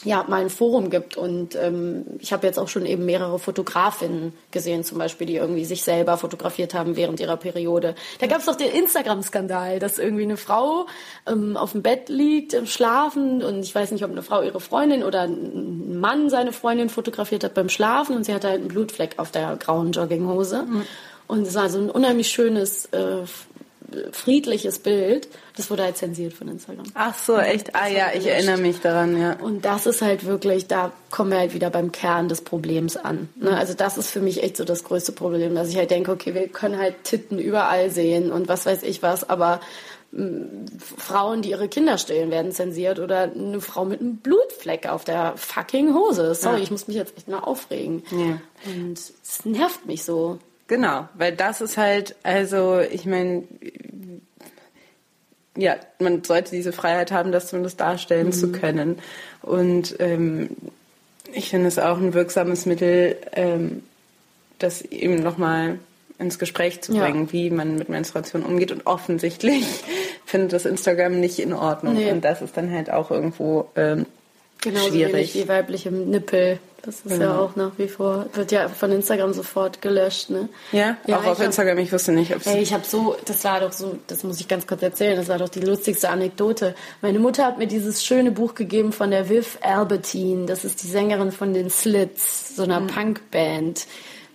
ja, 0.05 0.23
mal 0.27 0.41
ein 0.41 0.49
Forum 0.49 0.89
gibt. 0.89 1.17
Und 1.17 1.55
ähm, 1.55 2.05
ich 2.19 2.31
habe 2.31 2.47
jetzt 2.47 2.57
auch 2.57 2.67
schon 2.67 2.85
eben 2.85 3.05
mehrere 3.05 3.39
Fotografinnen 3.39 4.33
gesehen, 4.51 4.83
zum 4.83 4.97
Beispiel, 4.99 5.27
die 5.27 5.35
irgendwie 5.35 5.65
sich 5.65 5.83
selber 5.83 6.17
fotografiert 6.17 6.73
haben 6.73 6.95
während 6.95 7.19
ihrer 7.19 7.37
Periode. 7.37 7.95
Da 8.19 8.27
gab 8.27 8.39
es 8.39 8.45
doch 8.45 8.55
den 8.55 8.71
Instagram-Skandal, 8.71 9.79
dass 9.79 9.97
irgendwie 9.97 10.23
eine 10.23 10.37
Frau 10.37 10.85
ähm, 11.27 11.57
auf 11.57 11.73
dem 11.73 11.81
Bett 11.81 12.07
liegt, 12.07 12.53
im 12.53 12.67
Schlafen 12.67 13.43
und 13.43 13.59
ich 13.59 13.73
weiß 13.73 13.91
nicht, 13.91 14.03
ob 14.03 14.11
eine 14.11 14.23
Frau 14.23 14.41
ihre 14.41 14.59
Freundin 14.59 15.03
oder 15.03 15.21
ein 15.21 15.99
Mann 15.99 16.29
seine 16.29 16.53
Freundin 16.53 16.89
fotografiert 16.89 17.43
hat 17.43 17.53
beim 17.55 17.69
Schlafen 17.69 18.15
und 18.15 18.23
sie 18.25 18.33
hatte 18.33 18.47
halt 18.47 18.59
einen 18.59 18.69
Blutfleck 18.69 19.17
auf 19.17 19.31
der 19.31 19.57
grauen 19.57 19.91
Jogginghose. 19.91 20.65
Und 21.27 21.47
es 21.47 21.55
war 21.55 21.69
so 21.69 21.79
ein 21.79 21.89
unheimlich 21.89 22.29
schönes, 22.29 22.85
äh, 22.87 23.23
friedliches 24.11 24.79
Bild. 24.79 25.27
Das 25.57 25.69
wurde 25.69 25.83
halt 25.83 25.95
zensiert 25.97 26.33
von 26.33 26.47
Instagram. 26.49 26.85
Ach 26.95 27.17
so, 27.17 27.37
echt? 27.37 27.75
Ah 27.75 27.87
ja, 27.87 28.07
ich 28.13 28.27
erinnere 28.27 28.57
mich 28.57 28.81
daran, 28.81 29.19
ja. 29.19 29.33
Und 29.39 29.63
das 29.63 29.85
ist 29.85 30.01
halt 30.01 30.25
wirklich, 30.25 30.67
da 30.67 30.91
kommen 31.09 31.31
wir 31.31 31.37
halt 31.39 31.53
wieder 31.53 31.69
beim 31.69 31.91
Kern 31.93 32.27
des 32.27 32.41
Problems 32.41 32.97
an. 32.97 33.29
Ne? 33.37 33.55
Also 33.55 33.73
das 33.73 33.97
ist 33.97 34.09
für 34.09 34.19
mich 34.19 34.43
echt 34.43 34.57
so 34.57 34.65
das 34.65 34.83
größte 34.83 35.13
Problem, 35.13 35.55
dass 35.55 35.69
ich 35.69 35.77
halt 35.77 35.91
denke, 35.91 36.11
okay, 36.11 36.33
wir 36.33 36.47
können 36.49 36.77
halt 36.77 37.03
Titten 37.05 37.39
überall 37.39 37.89
sehen 37.89 38.31
und 38.31 38.47
was 38.49 38.65
weiß 38.65 38.83
ich 38.83 39.01
was, 39.01 39.29
aber 39.29 39.61
Frauen, 40.97 41.41
die 41.41 41.49
ihre 41.49 41.67
Kinder 41.67 41.97
stillen, 41.97 42.31
werden 42.31 42.51
zensiert 42.51 42.99
oder 42.99 43.23
eine 43.23 43.59
Frau 43.59 43.85
mit 43.85 43.99
einem 43.99 44.17
Blutfleck 44.17 44.87
auf 44.87 45.03
der 45.03 45.33
fucking 45.35 45.93
Hose. 45.93 46.33
Sorry, 46.35 46.57
Ja. 46.57 46.63
ich 46.63 46.71
muss 46.71 46.87
mich 46.87 46.95
jetzt 46.95 47.17
echt 47.17 47.27
mal 47.27 47.39
aufregen. 47.39 48.03
Ja. 48.11 48.39
Und 48.71 48.97
es 48.97 49.45
nervt 49.45 49.85
mich 49.85 50.03
so. 50.03 50.39
Genau, 50.67 51.07
weil 51.15 51.35
das 51.35 51.61
ist 51.61 51.77
halt, 51.77 52.15
also 52.23 52.79
ich 52.79 53.05
meine, 53.05 53.43
ja, 55.55 55.75
man 55.99 56.23
sollte 56.23 56.51
diese 56.51 56.71
Freiheit 56.73 57.11
haben, 57.11 57.31
das 57.31 57.47
zumindest 57.47 57.79
darstellen 57.79 58.31
zu 58.33 58.51
können. 58.51 58.99
Und 59.41 59.95
ähm, 59.99 60.49
ich 61.33 61.49
finde 61.49 61.67
es 61.67 61.79
auch 61.79 61.97
ein 61.97 62.13
wirksames 62.13 62.65
Mittel, 62.65 63.17
ähm, 63.33 63.83
das 64.59 64.81
eben 64.83 65.15
nochmal 65.15 65.79
ins 66.17 66.39
Gespräch 66.39 66.81
zu 66.81 66.93
Ja. 66.93 67.03
bringen, 67.03 67.31
wie 67.31 67.49
man 67.49 67.75
mit 67.75 67.89
Menstruation 67.89 68.43
umgeht. 68.43 68.71
Und 68.71 68.85
offensichtlich 68.87 69.65
findet 70.25 70.53
das 70.53 70.65
Instagram 70.65 71.19
nicht 71.19 71.39
in 71.39 71.53
Ordnung. 71.53 71.95
Nee. 71.95 72.11
Und 72.11 72.23
das 72.23 72.41
ist 72.41 72.55
dann 72.55 72.71
halt 72.71 72.89
auch 72.89 73.11
irgendwo 73.11 73.69
ähm, 73.75 74.05
Genauso 74.61 74.89
schwierig. 74.89 75.13
wenig 75.13 75.35
wie 75.35 75.47
weibliche 75.47 75.91
Nippel. 75.91 76.59
Das 76.81 76.97
ist 76.97 77.09
ja 77.09 77.17
Genau. 77.17 77.41
auch 77.45 77.55
nach 77.55 77.71
wie 77.77 77.87
vor, 77.87 78.27
wird 78.33 78.51
ja 78.51 78.69
von 78.69 78.91
Instagram 78.91 79.33
sofort 79.33 79.81
gelöscht, 79.81 80.29
ne? 80.29 80.49
Ja, 80.71 80.97
Ja, 81.07 81.17
auch 81.17 81.25
auf 81.25 81.39
hab- 81.39 81.45
Instagram. 81.45 81.79
Ich 81.79 81.91
wusste 81.91 82.11
nicht, 82.11 82.31
ob 82.35 82.41
es 82.41 82.45
Ey, 82.47 82.61
ich 82.61 82.73
habe 82.73 82.85
so, 82.85 83.15
das 83.25 83.43
war 83.43 83.59
doch 83.61 83.71
so, 83.71 83.97
das 84.05 84.23
muss 84.23 84.39
ich 84.39 84.47
ganz 84.47 84.67
kurz 84.67 84.83
erzählen, 84.83 85.15
das 85.17 85.27
war 85.27 85.39
doch 85.39 85.49
die 85.49 85.61
lustigste 85.61 86.09
Anekdote. 86.09 86.75
Meine 87.01 87.17
Mutter 87.17 87.43
hat 87.43 87.57
mir 87.57 87.65
dieses 87.65 88.05
schöne 88.05 88.29
Buch 88.29 88.53
gegeben 88.53 88.91
von 88.91 89.09
der 89.09 89.29
Viv 89.29 89.57
Albertine, 89.61 90.45
das 90.45 90.63
ist 90.63 90.83
die 90.83 90.87
Sängerin 90.87 91.31
von 91.31 91.55
den 91.55 91.71
Slits, 91.71 92.55
so 92.55 92.63
einer 92.63 92.81
Punkband. 92.81 93.87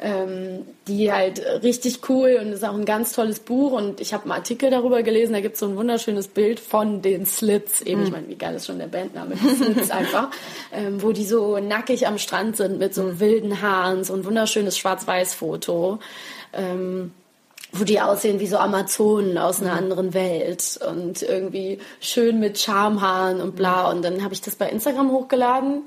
Ähm, 0.03 0.65
die 0.89 1.13
halt 1.13 1.43
richtig 1.63 2.09
cool 2.09 2.39
und 2.41 2.53
ist 2.53 2.65
auch 2.65 2.75
ein 2.75 2.87
ganz 2.87 3.13
tolles 3.13 3.39
Buch. 3.39 3.73
Und 3.73 4.01
ich 4.01 4.15
habe 4.15 4.23
einen 4.25 4.33
Artikel 4.33 4.71
darüber 4.71 5.03
gelesen, 5.03 5.35
da 5.35 5.41
gibt 5.41 5.55
es 5.55 5.61
so 5.61 5.67
ein 5.67 5.77
wunderschönes 5.77 6.29
Bild 6.29 6.59
von 6.59 7.03
den 7.03 7.27
Slits, 7.27 7.83
eben, 7.83 8.05
ich 8.05 8.11
meine, 8.11 8.27
wie 8.29 8.37
geil 8.37 8.55
ist 8.55 8.67
schon 8.67 8.79
der 8.79 8.87
Bandname, 8.87 9.35
die 9.35 9.57
Slits 9.57 9.91
einfach, 9.91 10.31
ähm, 10.73 11.03
wo 11.03 11.13
die 11.13 11.27
so 11.27 11.59
nackig 11.59 12.07
am 12.07 12.17
Strand 12.17 12.57
sind 12.57 12.79
mit 12.79 12.95
so 12.95 13.21
wilden 13.21 13.61
Haaren, 13.61 14.03
so 14.03 14.15
ein 14.15 14.25
wunderschönes 14.25 14.79
Schwarz-Weiß-Foto. 14.79 15.99
Ähm, 16.55 17.13
wo 17.73 17.85
die 17.85 18.01
aussehen 18.01 18.41
wie 18.41 18.47
so 18.47 18.57
Amazonen 18.57 19.39
aus 19.39 19.61
einer 19.61 19.75
anderen 19.75 20.15
Welt 20.15 20.81
und 20.89 21.23
irgendwie 21.23 21.79
schön 22.01 22.41
mit 22.41 22.59
Schamhaaren 22.59 23.41
und 23.41 23.55
bla. 23.55 23.91
Und 23.91 24.03
dann 24.03 24.25
habe 24.25 24.35
ich 24.35 24.41
das 24.41 24.57
bei 24.57 24.69
Instagram 24.69 25.11
hochgeladen 25.13 25.83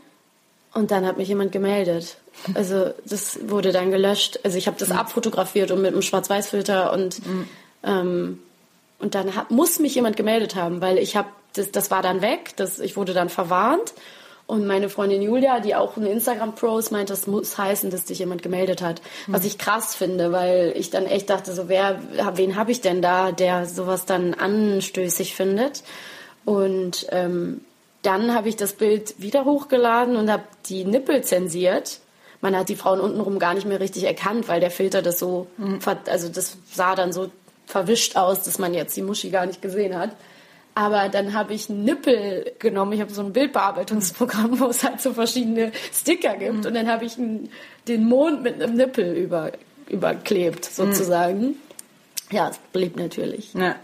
und 0.73 0.91
dann 0.91 1.05
hat 1.05 1.17
mich 1.17 1.27
jemand 1.27 1.51
gemeldet. 1.51 2.17
Also 2.53 2.91
das 3.05 3.39
wurde 3.49 3.71
dann 3.71 3.91
gelöscht. 3.91 4.39
Also 4.43 4.57
ich 4.57 4.67
habe 4.67 4.77
das 4.79 4.91
abfotografiert 4.91 5.71
und 5.71 5.81
mit 5.81 5.93
einem 5.93 6.01
Schwarz-Weiß-Filter 6.01 6.93
und 6.93 7.21
ähm, 7.83 8.39
und 8.99 9.15
dann 9.15 9.35
hat, 9.35 9.51
muss 9.51 9.79
mich 9.79 9.95
jemand 9.95 10.15
gemeldet 10.15 10.55
haben, 10.55 10.79
weil 10.79 10.97
ich 10.97 11.17
habe 11.17 11.27
das, 11.53 11.71
das 11.71 11.91
war 11.91 12.01
dann 12.01 12.21
weg. 12.21 12.53
Das, 12.55 12.79
ich 12.79 12.95
wurde 12.95 13.13
dann 13.13 13.29
verwarnt. 13.29 13.93
Und 14.45 14.67
meine 14.67 14.89
Freundin 14.89 15.21
Julia, 15.21 15.59
die 15.61 15.73
auch 15.73 15.95
eine 15.95 16.09
Instagram-Pro 16.09 16.77
ist, 16.77 16.91
meint, 16.91 17.09
das 17.09 17.27
muss 17.27 17.57
heißen, 17.57 17.89
dass 17.89 18.05
dich 18.05 18.19
jemand 18.19 18.43
gemeldet 18.43 18.81
hat. 18.81 19.01
Was 19.27 19.45
ich 19.45 19.57
krass 19.57 19.95
finde, 19.95 20.33
weil 20.33 20.73
ich 20.75 20.89
dann 20.89 21.05
echt 21.05 21.29
dachte, 21.29 21.53
so 21.53 21.69
wer, 21.69 22.01
wen 22.35 22.57
habe 22.57 22.71
ich 22.71 22.81
denn 22.81 23.01
da, 23.01 23.31
der 23.31 23.65
sowas 23.65 24.05
dann 24.05 24.33
anstößig 24.33 25.33
findet? 25.35 25.83
Und 26.43 27.07
ähm, 27.11 27.61
dann 28.01 28.35
habe 28.35 28.49
ich 28.49 28.57
das 28.57 28.73
Bild 28.73 29.15
wieder 29.17 29.45
hochgeladen 29.45 30.17
und 30.17 30.29
habe 30.29 30.43
die 30.65 30.83
Nippel 30.83 31.23
zensiert. 31.23 31.99
Man 32.43 32.55
hat 32.57 32.67
die 32.69 32.75
Frauen 32.75 32.99
untenrum 32.99 33.39
gar 33.39 33.53
nicht 33.53 33.65
mehr 33.65 33.79
richtig 33.79 34.03
erkannt, 34.03 34.47
weil 34.49 34.59
der 34.59 34.69
Filter 34.69 35.01
das 35.01 35.17
so, 35.17 35.47
ver- 35.79 36.01
also 36.07 36.27
das 36.29 36.57
sah 36.71 36.93
dann 36.93 37.13
so 37.13 37.31
verwischt 37.65 38.17
aus, 38.17 38.43
dass 38.43 38.59
man 38.59 38.73
jetzt 38.73 38.95
die 38.97 39.01
Muschi 39.01 39.29
gar 39.29 39.45
nicht 39.45 39.61
gesehen 39.61 39.97
hat. 39.97 40.11
Aber 40.75 41.07
dann 41.07 41.33
habe 41.33 41.53
ich 41.53 41.69
einen 41.69 41.83
Nippel 41.85 42.51
genommen. 42.59 42.91
Ich 42.93 42.99
habe 43.01 43.13
so 43.13 43.21
ein 43.21 43.31
Bildbearbeitungsprogramm, 43.31 44.59
wo 44.59 44.65
es 44.65 44.83
halt 44.83 44.99
so 45.01 45.13
verschiedene 45.13 45.71
Sticker 45.93 46.35
gibt. 46.35 46.65
Und 46.65 46.73
dann 46.75 46.87
habe 46.91 47.05
ich 47.05 47.15
den 47.87 48.03
Mond 48.05 48.43
mit 48.43 48.61
einem 48.61 48.75
Nippel 48.75 49.13
über, 49.15 49.51
überklebt, 49.87 50.65
sozusagen. 50.65 51.55
Ja, 52.31 52.49
es 52.49 52.57
blieb 52.71 52.97
natürlich. 52.97 53.53
Ja. 53.53 53.75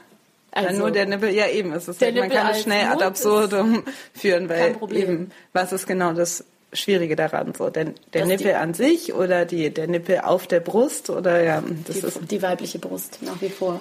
Also- 0.52 0.68
Dann 0.70 0.78
nur 0.80 0.92
der 0.92 1.06
Nippel, 1.06 1.30
ja 1.30 1.48
eben, 1.48 1.72
es 1.74 1.88
ist 1.88 2.02
Der 2.02 2.12
man 2.12 2.24
Nippel 2.24 2.38
kann 2.38 2.52
es 2.52 2.62
schnell 2.64 2.88
ad 2.88 3.04
absurdum 3.06 3.84
führen, 4.14 4.50
weil 4.50 4.76
eben, 4.92 5.32
was 5.54 5.72
ist 5.72 5.86
genau 5.88 6.14
das 6.14 6.44
Schwierige 6.74 7.16
daran? 7.16 7.54
So, 7.58 7.70
der, 7.70 7.94
der 8.14 8.26
Nippel 8.26 8.48
die- 8.48 8.54
an 8.54 8.74
sich 8.74 9.14
oder 9.14 9.46
die, 9.46 9.70
der 9.74 9.88
Nippel 9.88 10.20
auf 10.22 10.46
der 10.48 10.60
Brust 10.60 11.10
oder 11.10 11.42
ja, 11.44 11.64
das 11.88 12.00
die, 12.02 12.08
ist 12.08 12.20
die 12.32 12.42
weibliche 12.42 12.80
Brust 12.80 13.20
nach 13.22 13.42
wie 13.42 13.50
vor. 13.50 13.80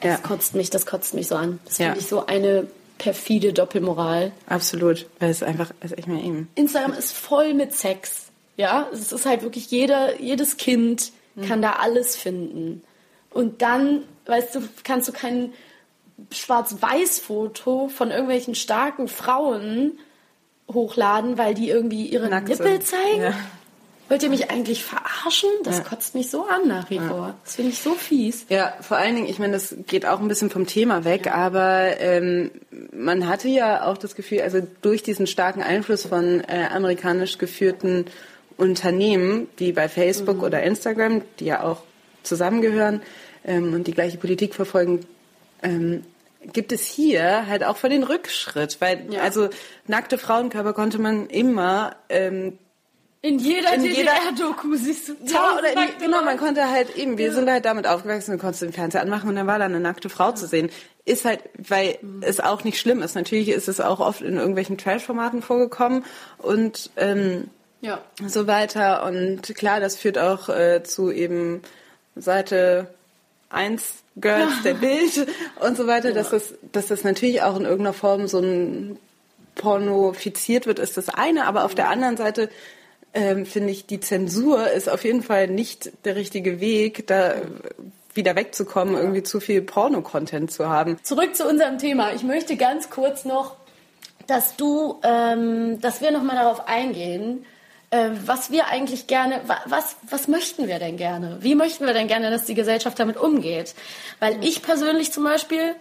Das 0.00 0.20
Ja. 0.20 0.26
kotzt 0.26 0.54
mich, 0.54 0.70
das 0.70 0.84
kotzt 0.86 1.14
mich 1.14 1.28
so 1.28 1.36
an. 1.36 1.60
Das 1.64 1.78
Ja. 1.78 1.86
finde 1.86 2.00
ich 2.00 2.06
so 2.08 2.26
eine 2.26 2.66
perfide 2.98 3.52
Doppelmoral. 3.52 4.32
absolut, 4.46 5.06
weil 5.20 5.30
es 5.30 5.42
einfach, 5.42 5.72
also 5.80 5.94
ich 5.96 6.06
meine 6.06 6.22
eben. 6.22 6.48
Instagram 6.56 6.92
ist 6.92 7.12
voll 7.12 7.54
mit 7.54 7.72
Sex. 7.74 8.26
Ja, 8.56 8.88
es 8.92 9.12
ist 9.12 9.26
halt 9.26 9.42
wirklich 9.42 9.70
jeder, 9.70 10.20
jedes 10.20 10.56
Kind 10.56 11.10
kann 11.48 11.60
da 11.62 11.72
alles 11.80 12.14
finden. 12.14 12.82
Und 13.30 13.62
dann, 13.62 14.02
weißt 14.26 14.54
du, 14.54 14.60
kannst 14.84 15.08
du 15.08 15.12
kein 15.12 15.52
Schwarz-Weiß-Foto 16.30 17.88
von 17.88 18.10
irgendwelchen 18.10 18.54
starken 18.54 19.08
Frauen 19.08 19.98
hochladen, 20.72 21.38
weil 21.38 21.54
die 21.54 21.68
irgendwie 21.68 22.06
ihre 22.06 22.28
Nackt 22.28 22.48
Nippel 22.48 22.66
sind. 22.72 22.86
zeigen. 22.86 23.22
Ja. 23.22 23.34
Wollt 24.10 24.22
ihr 24.22 24.28
mich 24.28 24.50
eigentlich 24.50 24.84
verarschen? 24.84 25.48
Das 25.62 25.78
Ja. 25.78 25.84
kotzt 25.84 26.14
mich 26.14 26.28
so 26.30 26.44
an 26.46 26.68
nach 26.68 26.90
wie 26.90 26.98
vor. 26.98 27.34
Das 27.44 27.54
finde 27.56 27.70
ich 27.70 27.80
so 27.80 27.94
fies. 27.94 28.44
Ja, 28.50 28.74
vor 28.82 28.98
allen 28.98 29.14
Dingen, 29.16 29.28
ich 29.28 29.38
meine, 29.38 29.54
das 29.54 29.74
geht 29.86 30.04
auch 30.04 30.20
ein 30.20 30.28
bisschen 30.28 30.50
vom 30.50 30.66
Thema 30.66 31.04
weg, 31.04 31.34
aber 31.34 31.98
ähm, 32.00 32.50
man 32.92 33.26
hatte 33.28 33.48
ja 33.48 33.86
auch 33.86 33.96
das 33.96 34.14
Gefühl, 34.14 34.42
also 34.42 34.60
durch 34.82 35.02
diesen 35.02 35.26
starken 35.26 35.62
Einfluss 35.62 36.04
von 36.04 36.42
äh, 36.42 36.66
amerikanisch 36.70 37.38
geführten 37.38 38.04
Unternehmen, 38.58 39.48
wie 39.56 39.72
bei 39.72 39.88
Facebook 39.88 40.42
oder 40.42 40.62
Instagram, 40.62 41.22
die 41.40 41.46
ja 41.46 41.62
auch 41.62 41.82
zusammengehören 42.22 43.00
ähm, 43.44 43.72
und 43.72 43.86
die 43.86 43.92
gleiche 43.92 44.18
Politik 44.18 44.54
verfolgen, 44.54 45.00
ähm, 45.62 46.04
gibt 46.52 46.72
es 46.72 46.86
hier 46.86 47.46
halt 47.46 47.64
auch 47.64 47.76
voll 47.76 47.90
den 47.90 48.02
Rückschritt, 48.04 48.80
weil 48.80 49.06
Ja. 49.12 49.22
also 49.22 49.48
nackte 49.86 50.18
Frauenkörper 50.18 50.72
konnte 50.72 50.98
man 50.98 51.26
immer 51.28 51.96
ähm, 52.08 52.58
In 53.22 53.38
jeder 53.38 53.76
DDR-Doku 53.78 54.74
siehst 54.76 55.08
du 55.08 55.14
ja, 55.24 55.56
oder 55.58 55.72
in, 55.72 55.98
genau, 55.98 56.22
man 56.22 56.36
konnte 56.36 56.68
halt 56.70 56.94
eben, 56.96 57.16
wir 57.18 57.32
sind 57.32 57.48
halt 57.50 57.64
damit 57.64 57.86
aufgewachsen, 57.86 58.32
du 58.32 58.38
konntest 58.38 58.62
den 58.62 58.72
Fernseher 58.72 59.00
anmachen 59.02 59.28
und 59.30 59.36
dann 59.36 59.46
war 59.46 59.58
da 59.58 59.64
eine 59.64 59.80
nackte 59.80 60.08
Frau 60.10 60.32
zu 60.32 60.46
sehen. 60.46 60.70
Ist 61.06 61.24
halt, 61.24 61.40
weil 61.58 61.98
es 62.22 62.40
auch 62.40 62.64
nicht 62.64 62.78
schlimm 62.78 63.02
ist. 63.02 63.14
Natürlich 63.14 63.48
ist 63.50 63.68
es 63.68 63.80
auch 63.80 64.00
oft 64.00 64.22
in 64.22 64.36
irgendwelchen 64.36 64.78
Trash-Formaten 64.78 65.42
vorgekommen 65.42 66.04
und 66.38 66.90
ähm, 66.96 67.48
Ja. 67.82 68.00
so 68.26 68.46
weiter. 68.46 69.04
Und 69.06 69.54
klar, 69.54 69.80
das 69.80 69.96
führt 69.96 70.18
auch 70.18 70.48
äh, 70.48 70.82
zu 70.82 71.10
eben 71.10 71.60
Seite 72.16 72.88
1 73.50 74.03
Girls 74.16 74.62
der 74.62 74.74
Bild 74.74 75.26
und 75.60 75.76
so 75.76 75.86
weiter, 75.86 76.12
dass, 76.12 76.30
das, 76.30 76.54
dass 76.72 76.86
das 76.88 77.04
natürlich 77.04 77.42
auch 77.42 77.56
in 77.56 77.64
irgendeiner 77.64 77.92
Form 77.92 78.28
so 78.28 78.38
ein 78.38 78.98
pornofiziert 79.54 80.66
wird, 80.66 80.78
ist 80.78 80.96
das 80.96 81.08
eine. 81.08 81.46
Aber 81.46 81.64
auf 81.64 81.74
der 81.74 81.88
anderen 81.88 82.16
Seite 82.16 82.48
ähm, 83.12 83.46
finde 83.46 83.70
ich, 83.70 83.86
die 83.86 84.00
Zensur 84.00 84.70
ist 84.70 84.88
auf 84.88 85.04
jeden 85.04 85.22
Fall 85.22 85.48
nicht 85.48 85.92
der 86.04 86.16
richtige 86.16 86.60
Weg, 86.60 87.06
da 87.06 87.36
wieder 88.12 88.36
wegzukommen, 88.36 88.94
irgendwie 88.94 89.22
zu 89.22 89.40
viel 89.40 89.62
Porno-Content 89.62 90.50
zu 90.50 90.68
haben. 90.68 90.98
Zurück 91.02 91.34
zu 91.34 91.48
unserem 91.48 91.78
Thema. 91.78 92.12
Ich 92.14 92.22
möchte 92.22 92.56
ganz 92.56 92.90
kurz 92.90 93.24
noch, 93.24 93.56
dass 94.26 94.56
du, 94.56 95.00
ähm, 95.02 95.80
dass 95.80 96.00
wir 96.00 96.10
noch 96.10 96.22
mal 96.22 96.36
darauf 96.36 96.68
eingehen, 96.68 97.44
äh, 97.90 98.10
was 98.26 98.50
wir 98.50 98.66
eigentlich 98.68 99.06
gerne, 99.06 99.40
wa- 99.46 99.62
was, 99.66 99.96
was 100.08 100.28
möchten 100.28 100.66
wir 100.68 100.78
denn 100.78 100.96
gerne? 100.96 101.38
Wie 101.40 101.54
möchten 101.54 101.86
wir 101.86 101.94
denn 101.94 102.08
gerne, 102.08 102.30
dass 102.30 102.44
die 102.44 102.54
Gesellschaft 102.54 102.98
damit 102.98 103.16
umgeht? 103.16 103.74
Weil 104.20 104.42
ich 104.44 104.62
persönlich 104.62 105.12
zum 105.12 105.24
Beispiel, 105.24 105.74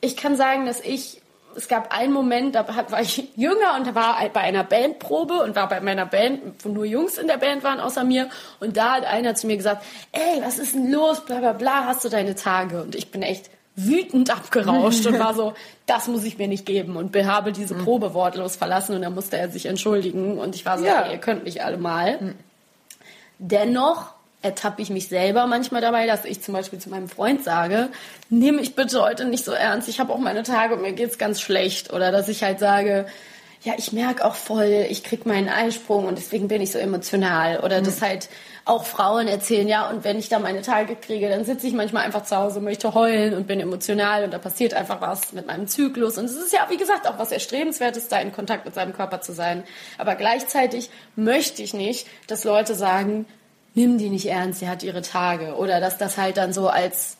ich 0.00 0.16
kann 0.16 0.36
sagen, 0.36 0.66
dass 0.66 0.80
ich 0.80 1.20
es 1.56 1.66
gab 1.66 1.92
einen 1.92 2.12
Moment, 2.12 2.54
da 2.54 2.68
war 2.68 2.90
war 2.92 3.00
ich 3.02 3.28
jünger 3.36 3.74
und 3.76 3.92
war 3.96 4.18
bei 4.32 4.40
einer 4.40 4.62
Bandprobe 4.62 5.42
und 5.42 5.56
war 5.56 5.68
bei 5.68 5.80
meiner 5.80 6.06
Band, 6.06 6.40
wo 6.64 6.68
nur 6.68 6.84
Jungs 6.84 7.18
in 7.18 7.26
der 7.26 7.38
Band 7.38 7.64
waren 7.64 7.80
außer 7.80 8.04
mir. 8.04 8.30
Und 8.60 8.76
da 8.76 8.92
hat 8.94 9.04
einer 9.04 9.34
zu 9.34 9.48
mir 9.48 9.56
gesagt, 9.56 9.84
ey, 10.12 10.40
was 10.42 10.58
ist 10.60 10.74
denn 10.76 10.92
los, 10.92 11.24
bla 11.24 11.38
bla 11.40 11.52
bla, 11.52 11.86
hast 11.86 12.04
du 12.04 12.08
deine 12.08 12.36
Tage? 12.36 12.80
Und 12.82 12.94
ich 12.94 13.10
bin 13.10 13.22
echt 13.22 13.50
wütend 13.86 14.30
abgerauscht 14.30 15.06
und 15.06 15.18
war 15.18 15.34
so, 15.40 15.54
das 15.86 16.08
muss 16.08 16.24
ich 16.24 16.38
mir 16.38 16.48
nicht 16.48 16.66
geben 16.66 16.96
und 16.96 17.14
habe 17.16 17.52
diese 17.52 17.74
Probe 17.74 18.14
wortlos 18.14 18.56
verlassen 18.56 18.94
und 18.96 19.02
dann 19.02 19.14
musste 19.14 19.36
er 19.38 19.48
sich 19.50 19.66
entschuldigen 19.66 20.38
und 20.38 20.54
ich 20.54 20.64
war 20.66 20.78
so, 20.78 20.84
Ja. 20.84 21.02
ey, 21.02 21.12
ihr 21.12 21.18
könnt 21.18 21.44
mich 21.44 21.62
alle 21.64 21.76
mal. 21.78 22.34
Dennoch 23.38 24.12
ertappe 24.42 24.80
ich 24.82 24.90
mich 24.90 25.08
selber 25.08 25.46
manchmal 25.46 25.80
dabei, 25.82 26.06
dass 26.06 26.24
ich 26.24 26.42
zum 26.42 26.54
Beispiel 26.54 26.78
zu 26.78 26.88
meinem 26.90 27.08
Freund 27.08 27.44
sage, 27.44 27.88
nimm 28.30 28.56
mich 28.56 28.74
bitte 28.74 29.02
heute 29.02 29.24
nicht 29.26 29.44
so 29.44 29.52
ernst, 29.52 29.88
ich 29.88 30.00
habe 30.00 30.12
auch 30.12 30.18
meine 30.18 30.42
Tage 30.42 30.74
und 30.74 30.82
mir 30.82 30.92
geht's 30.92 31.18
ganz 31.18 31.40
schlecht. 31.40 31.92
Oder 31.92 32.10
dass 32.10 32.28
ich 32.28 32.42
halt 32.42 32.58
sage, 32.58 33.06
ja, 33.62 33.74
ich 33.76 33.92
merke 33.92 34.24
auch 34.24 34.34
voll, 34.34 34.86
ich 34.88 35.04
krieg 35.04 35.26
meinen 35.26 35.48
Eisprung 35.50 36.06
und 36.06 36.16
deswegen 36.16 36.48
bin 36.48 36.62
ich 36.62 36.72
so 36.72 36.78
emotional. 36.78 37.60
Oder 37.60 37.82
dass 37.82 38.00
halt 38.00 38.28
auch 38.70 38.84
Frauen 38.84 39.26
erzählen, 39.28 39.66
ja, 39.68 39.90
und 39.90 40.04
wenn 40.04 40.18
ich 40.18 40.28
da 40.28 40.38
meine 40.38 40.62
Tage 40.62 40.96
kriege, 40.96 41.28
dann 41.28 41.44
sitze 41.44 41.66
ich 41.66 41.72
manchmal 41.74 42.04
einfach 42.04 42.22
zu 42.22 42.36
Hause, 42.36 42.60
möchte 42.60 42.94
heulen 42.94 43.34
und 43.34 43.46
bin 43.46 43.60
emotional 43.60 44.24
und 44.24 44.32
da 44.32 44.38
passiert 44.38 44.74
einfach 44.74 45.00
was 45.00 45.32
mit 45.32 45.46
meinem 45.46 45.66
Zyklus. 45.68 46.16
Und 46.18 46.24
es 46.26 46.36
ist 46.36 46.52
ja, 46.52 46.66
wie 46.70 46.76
gesagt, 46.76 47.06
auch 47.08 47.18
was 47.18 47.32
Erstrebenswertes, 47.32 48.08
da 48.08 48.20
in 48.20 48.32
Kontakt 48.32 48.64
mit 48.64 48.74
seinem 48.74 48.92
Körper 48.94 49.20
zu 49.20 49.32
sein. 49.32 49.64
Aber 49.98 50.14
gleichzeitig 50.14 50.88
möchte 51.16 51.62
ich 51.62 51.74
nicht, 51.74 52.06
dass 52.28 52.44
Leute 52.44 52.74
sagen, 52.74 53.26
nimm 53.74 53.98
die 53.98 54.08
nicht 54.08 54.26
ernst, 54.26 54.60
sie 54.60 54.68
hat 54.68 54.82
ihre 54.82 55.02
Tage. 55.02 55.54
Oder 55.56 55.80
dass 55.80 55.98
das 55.98 56.16
halt 56.16 56.36
dann 56.36 56.52
so 56.52 56.68
als 56.68 57.16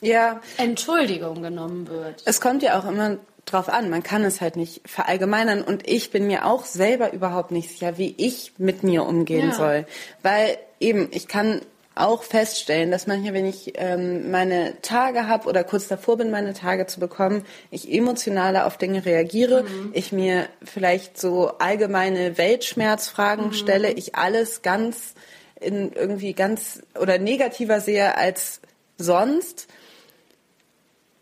Ja, 0.00 0.40
Entschuldigung 0.56 1.42
genommen 1.42 1.88
wird. 1.88 2.22
es 2.24 2.40
kommt 2.40 2.62
ja 2.62 2.78
auch 2.78 2.86
immer 2.88 3.18
drauf 3.44 3.68
an. 3.68 3.90
Man 3.90 4.02
kann 4.04 4.24
es 4.24 4.40
halt 4.40 4.56
nicht 4.56 4.80
verallgemeinern. 4.88 5.62
Und 5.62 5.88
ich 5.88 6.10
bin 6.10 6.26
mir 6.28 6.46
auch 6.46 6.64
selber 6.64 7.12
überhaupt 7.12 7.50
nicht 7.50 7.70
sicher, 7.70 7.98
wie 7.98 8.14
ich 8.16 8.52
mit 8.58 8.82
mir 8.84 9.04
umgehen 9.04 9.50
Ja. 9.50 9.54
soll. 9.54 9.86
Weil 10.22 10.58
eben, 10.82 11.08
ich 11.12 11.28
kann 11.28 11.62
auch 11.94 12.22
feststellen, 12.22 12.90
dass 12.90 13.06
manchmal, 13.06 13.34
wenn 13.34 13.46
ich 13.46 13.74
ähm, 13.76 14.30
meine 14.30 14.80
Tage 14.80 15.28
habe 15.28 15.48
oder 15.48 15.62
kurz 15.62 15.88
davor 15.88 16.16
bin, 16.16 16.30
meine 16.30 16.54
Tage 16.54 16.86
zu 16.86 17.00
bekommen, 17.00 17.44
ich 17.70 17.92
emotionaler 17.92 18.66
auf 18.66 18.78
Dinge 18.78 19.04
reagiere, 19.04 19.64
ich 19.92 20.10
mir 20.10 20.48
vielleicht 20.62 21.20
so 21.20 21.58
allgemeine 21.58 22.38
Weltschmerzfragen 22.38 23.52
stelle, 23.52 23.92
ich 23.92 24.14
alles 24.14 24.62
ganz 24.62 25.14
in 25.60 25.92
irgendwie 25.92 26.32
ganz 26.32 26.82
oder 26.98 27.18
negativer 27.18 27.80
sehe 27.80 28.16
als 28.16 28.60
sonst. 28.96 29.68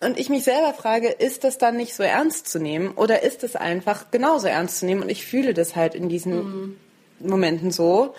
Und 0.02 0.18
ich 0.18 0.30
mich 0.30 0.44
selber 0.44 0.72
frage, 0.72 1.08
ist 1.08 1.44
das 1.44 1.58
dann 1.58 1.76
nicht 1.76 1.94
so 1.94 2.02
ernst 2.02 2.48
zu 2.48 2.58
nehmen 2.58 2.92
oder 2.92 3.22
ist 3.22 3.44
es 3.44 3.54
einfach 3.56 4.10
genauso 4.10 4.46
ernst 4.46 4.78
zu 4.78 4.86
nehmen 4.86 5.02
und 5.02 5.10
ich 5.10 5.26
fühle 5.26 5.52
das 5.52 5.76
halt 5.76 5.94
in 5.94 6.08
diesen 6.08 6.78
Momenten 7.18 7.70
so? 7.70 8.14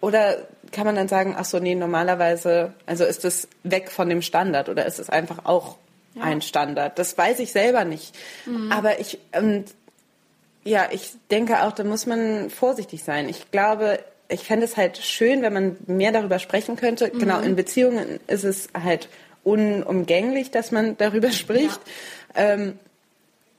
Oder 0.00 0.38
kann 0.72 0.86
man 0.86 0.94
dann 0.96 1.08
sagen, 1.08 1.34
ach 1.36 1.44
so, 1.44 1.58
nee, 1.58 1.74
normalerweise, 1.74 2.72
also 2.86 3.04
ist 3.04 3.24
es 3.24 3.48
weg 3.64 3.90
von 3.90 4.08
dem 4.08 4.22
Standard 4.22 4.68
oder 4.68 4.86
ist 4.86 4.98
es 4.98 5.10
einfach 5.10 5.44
auch 5.44 5.76
ein 6.20 6.42
Standard? 6.42 6.98
Das 6.98 7.16
weiß 7.16 7.38
ich 7.40 7.52
selber 7.52 7.84
nicht. 7.84 8.16
Aber 8.70 8.98
ich, 9.00 9.18
ähm, 9.32 9.64
ja, 10.64 10.88
ich 10.90 11.12
denke 11.30 11.62
auch, 11.62 11.72
da 11.72 11.84
muss 11.84 12.06
man 12.06 12.50
vorsichtig 12.50 13.04
sein. 13.04 13.28
Ich 13.28 13.50
glaube, 13.50 14.00
ich 14.28 14.44
fände 14.44 14.64
es 14.64 14.76
halt 14.76 14.98
schön, 14.98 15.42
wenn 15.42 15.52
man 15.52 15.76
mehr 15.86 16.12
darüber 16.12 16.38
sprechen 16.38 16.76
könnte. 16.76 17.10
Genau, 17.10 17.40
in 17.40 17.56
Beziehungen 17.56 18.20
ist 18.26 18.44
es 18.44 18.68
halt 18.74 19.08
unumgänglich, 19.44 20.50
dass 20.50 20.70
man 20.70 20.96
darüber 20.96 21.30
spricht. 21.32 21.80
Ähm, 22.34 22.78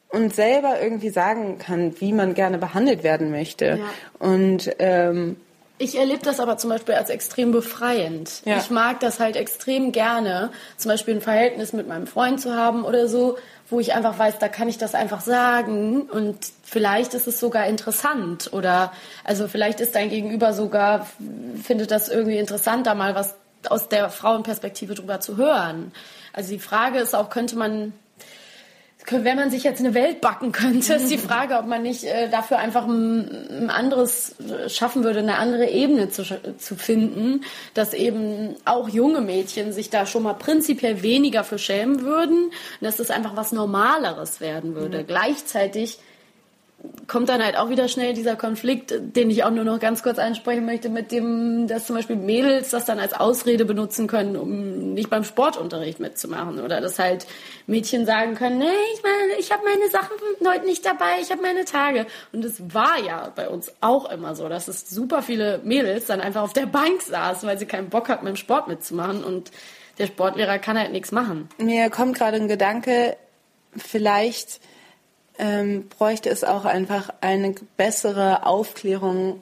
und 0.09 0.35
selber 0.35 0.81
irgendwie 0.81 1.09
sagen 1.09 1.57
kann, 1.57 1.99
wie 2.01 2.11
man 2.11 2.33
gerne 2.33 2.57
behandelt 2.57 3.03
werden 3.03 3.31
möchte. 3.31 3.79
Ja. 3.79 4.27
Und 4.27 4.69
ähm, 4.79 5.37
Ich 5.81 5.97
erlebe 5.97 6.21
das 6.21 6.39
aber 6.39 6.57
zum 6.57 6.69
Beispiel 6.69 6.93
als 6.93 7.09
extrem 7.09 7.51
befreiend. 7.51 8.43
Ja. 8.45 8.57
Ich 8.57 8.69
mag 8.69 8.99
das 8.99 9.19
halt 9.19 9.35
extrem 9.35 9.91
gerne, 9.91 10.51
zum 10.77 10.89
Beispiel 10.89 11.15
ein 11.15 11.21
Verhältnis 11.21 11.73
mit 11.73 11.87
meinem 11.87 12.05
Freund 12.05 12.39
zu 12.39 12.55
haben 12.55 12.85
oder 12.85 13.07
so, 13.07 13.39
wo 13.67 13.79
ich 13.79 13.95
einfach 13.95 14.19
weiß, 14.19 14.37
da 14.37 14.47
kann 14.47 14.69
ich 14.69 14.77
das 14.77 14.93
einfach 14.93 15.21
sagen 15.21 16.03
und 16.03 16.37
vielleicht 16.61 17.15
ist 17.15 17.27
es 17.27 17.39
sogar 17.39 17.65
interessant 17.65 18.53
oder 18.53 18.91
also 19.23 19.47
vielleicht 19.47 19.79
ist 19.79 19.95
dein 19.95 20.09
Gegenüber 20.09 20.53
sogar, 20.53 21.07
findet 21.63 21.89
das 21.89 22.09
irgendwie 22.09 22.37
interessant, 22.37 22.85
da 22.85 22.93
mal 22.93 23.15
was 23.15 23.33
aus 23.67 23.89
der 23.89 24.11
Frauenperspektive 24.11 24.93
drüber 24.93 25.19
zu 25.19 25.37
hören. 25.37 25.93
Also 26.31 26.51
die 26.51 26.59
Frage 26.59 26.99
ist 26.99 27.15
auch, 27.15 27.31
könnte 27.31 27.55
man 27.55 27.93
wenn 29.09 29.35
man 29.35 29.49
sich 29.49 29.63
jetzt 29.63 29.79
eine 29.79 29.93
Welt 29.93 30.21
backen 30.21 30.51
könnte, 30.51 30.93
ist 30.93 31.11
die 31.11 31.17
Frage, 31.29 31.57
ob 31.57 31.65
man 31.65 31.81
nicht 31.81 32.03
äh, 32.03 32.29
dafür 32.29 32.59
einfach 32.59 32.85
ein, 32.85 33.29
ein 33.49 33.69
anderes 33.69 34.35
äh, 34.39 34.69
schaffen 34.69 35.03
würde, 35.03 35.19
eine 35.19 35.37
andere 35.37 35.69
Ebene 35.69 36.09
zu, 36.09 36.23
zu 36.57 36.75
finden, 36.75 37.41
dass 37.73 37.93
eben 37.93 38.55
auch 38.65 38.89
junge 38.89 39.21
Mädchen 39.21 39.73
sich 39.73 39.89
da 39.89 40.05
schon 40.05 40.23
mal 40.23 40.33
prinzipiell 40.33 41.01
weniger 41.01 41.43
für 41.43 41.57
schämen 41.57 42.01
würden 42.01 42.45
und 42.45 42.53
dass 42.81 42.97
das 42.97 43.11
einfach 43.11 43.35
was 43.35 43.51
Normaleres 43.51 44.41
werden 44.41 44.75
würde. 44.75 45.03
Gleichzeitig 45.03 45.99
kommt 47.11 47.27
dann 47.27 47.43
halt 47.43 47.57
auch 47.57 47.67
wieder 47.67 47.89
schnell 47.89 48.13
dieser 48.13 48.37
Konflikt, 48.37 48.93
den 49.17 49.29
ich 49.29 49.43
auch 49.43 49.51
nur 49.51 49.65
noch 49.65 49.81
ganz 49.81 50.01
kurz 50.01 50.17
ansprechen 50.17 50.65
möchte, 50.65 50.87
mit 50.87 51.11
dem, 51.11 51.67
dass 51.67 51.85
zum 51.85 51.97
Beispiel 51.97 52.15
Mädels 52.15 52.69
das 52.69 52.85
dann 52.85 52.99
als 52.99 53.11
Ausrede 53.11 53.65
benutzen 53.65 54.07
können, 54.07 54.37
um 54.37 54.93
nicht 54.93 55.09
beim 55.09 55.25
Sportunterricht 55.25 55.99
mitzumachen. 55.99 56.61
Oder 56.61 56.79
dass 56.79 56.99
halt 56.99 57.27
Mädchen 57.67 58.05
sagen 58.05 58.35
können, 58.35 58.59
nee, 58.59 58.65
ich 58.93 59.03
meine, 59.03 59.39
ich 59.41 59.51
habe 59.51 59.61
meine 59.65 59.91
Sachen 59.91 60.15
heute 60.47 60.65
nicht 60.65 60.85
dabei, 60.85 61.19
ich 61.21 61.29
habe 61.31 61.41
meine 61.41 61.65
Tage. 61.65 62.05
Und 62.31 62.45
es 62.45 62.73
war 62.73 62.97
ja 63.05 63.29
bei 63.35 63.49
uns 63.49 63.73
auch 63.81 64.09
immer 64.09 64.33
so, 64.33 64.47
dass 64.47 64.69
es 64.69 64.89
super 64.89 65.21
viele 65.21 65.59
Mädels 65.65 66.05
dann 66.05 66.21
einfach 66.21 66.43
auf 66.43 66.53
der 66.53 66.65
Bank 66.65 67.01
saßen, 67.01 67.45
weil 67.45 67.57
sie 67.57 67.65
keinen 67.65 67.89
Bock 67.89 68.07
hatten, 68.07 68.23
beim 68.23 68.37
Sport 68.37 68.69
mitzumachen. 68.69 69.25
Und 69.25 69.51
der 69.97 70.07
Sportlehrer 70.07 70.59
kann 70.59 70.79
halt 70.79 70.93
nichts 70.93 71.11
machen. 71.11 71.49
mir 71.57 71.89
kommt 71.89 72.17
gerade 72.17 72.37
ein 72.37 72.47
Gedanke, 72.47 73.17
vielleicht 73.75 74.61
ähm, 75.39 75.87
bräuchte 75.89 76.29
es 76.29 76.43
auch 76.43 76.65
einfach 76.65 77.13
eine 77.21 77.55
bessere 77.77 78.45
Aufklärung 78.45 79.41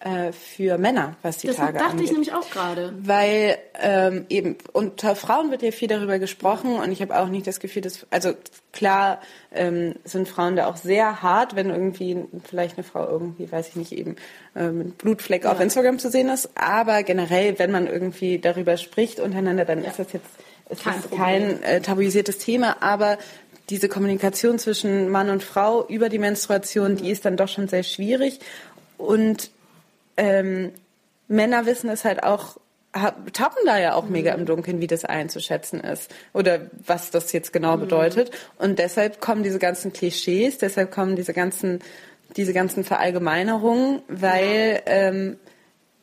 äh, 0.00 0.32
für 0.32 0.76
Männer, 0.76 1.16
was 1.22 1.38
die 1.38 1.46
Das 1.46 1.56
Tage 1.56 1.78
dachte 1.78 1.92
angeht. 1.92 2.04
ich 2.06 2.12
nämlich 2.12 2.32
auch 2.32 2.48
gerade. 2.50 2.92
Weil 3.00 3.56
ähm, 3.80 4.26
eben 4.28 4.56
unter 4.72 5.16
Frauen 5.16 5.50
wird 5.50 5.62
ja 5.62 5.70
viel 5.70 5.88
darüber 5.88 6.18
gesprochen 6.18 6.76
und 6.76 6.92
ich 6.92 7.00
habe 7.00 7.18
auch 7.18 7.28
nicht 7.28 7.46
das 7.46 7.60
Gefühl, 7.60 7.82
dass 7.82 8.06
also 8.10 8.32
klar 8.72 9.20
ähm, 9.52 9.94
sind 10.04 10.28
Frauen 10.28 10.54
da 10.54 10.66
auch 10.66 10.76
sehr 10.76 11.22
hart, 11.22 11.56
wenn 11.56 11.70
irgendwie 11.70 12.18
vielleicht 12.44 12.76
eine 12.76 12.84
Frau 12.84 13.08
irgendwie, 13.08 13.50
weiß 13.50 13.68
ich 13.68 13.76
nicht, 13.76 13.92
eben 13.92 14.16
ähm, 14.54 14.78
mit 14.78 14.98
Blutfleck 14.98 15.46
auf 15.46 15.60
Instagram 15.60 15.98
zu 15.98 16.10
sehen 16.10 16.28
ist. 16.28 16.50
Aber 16.54 17.02
generell, 17.02 17.58
wenn 17.58 17.70
man 17.70 17.86
irgendwie 17.86 18.38
darüber 18.38 18.76
spricht 18.76 19.18
untereinander, 19.18 19.64
dann 19.64 19.82
ist 19.82 19.98
das 19.98 20.12
jetzt 20.12 20.26
ist 20.68 20.82
Kein 20.82 21.00
Problem. 21.00 21.18
kein 21.18 21.62
äh, 21.62 21.80
tabuisiertes 21.80 22.38
Thema, 22.38 22.78
aber 22.80 23.18
diese 23.68 23.88
Kommunikation 23.88 24.58
zwischen 24.58 25.08
Mann 25.08 25.30
und 25.30 25.42
Frau 25.42 25.86
über 25.88 26.08
die 26.08 26.18
Menstruation, 26.18 26.96
die 26.96 27.10
ist 27.10 27.24
dann 27.24 27.36
doch 27.36 27.48
schon 27.48 27.68
sehr 27.68 27.82
schwierig. 27.82 28.38
Und 28.96 29.50
ähm, 30.16 30.72
Männer 31.28 31.66
wissen 31.66 31.90
es 31.90 32.04
halt 32.04 32.22
auch, 32.22 32.58
tappen 33.32 33.62
da 33.66 33.78
ja 33.78 33.94
auch 33.94 34.08
mega 34.08 34.32
im 34.32 34.46
Dunkeln, 34.46 34.80
wie 34.80 34.86
das 34.86 35.04
einzuschätzen 35.04 35.80
ist 35.80 36.14
oder 36.32 36.70
was 36.86 37.10
das 37.10 37.32
jetzt 37.32 37.52
genau 37.52 37.76
bedeutet. 37.76 38.30
Und 38.58 38.78
deshalb 38.78 39.20
kommen 39.20 39.42
diese 39.42 39.58
ganzen 39.58 39.92
Klischees, 39.92 40.58
deshalb 40.58 40.90
kommen 40.90 41.16
diese 41.16 41.34
ganzen, 41.34 41.80
diese 42.36 42.54
ganzen 42.54 42.84
Verallgemeinerungen, 42.84 44.02
weil 44.08 44.82
ähm, 44.86 45.36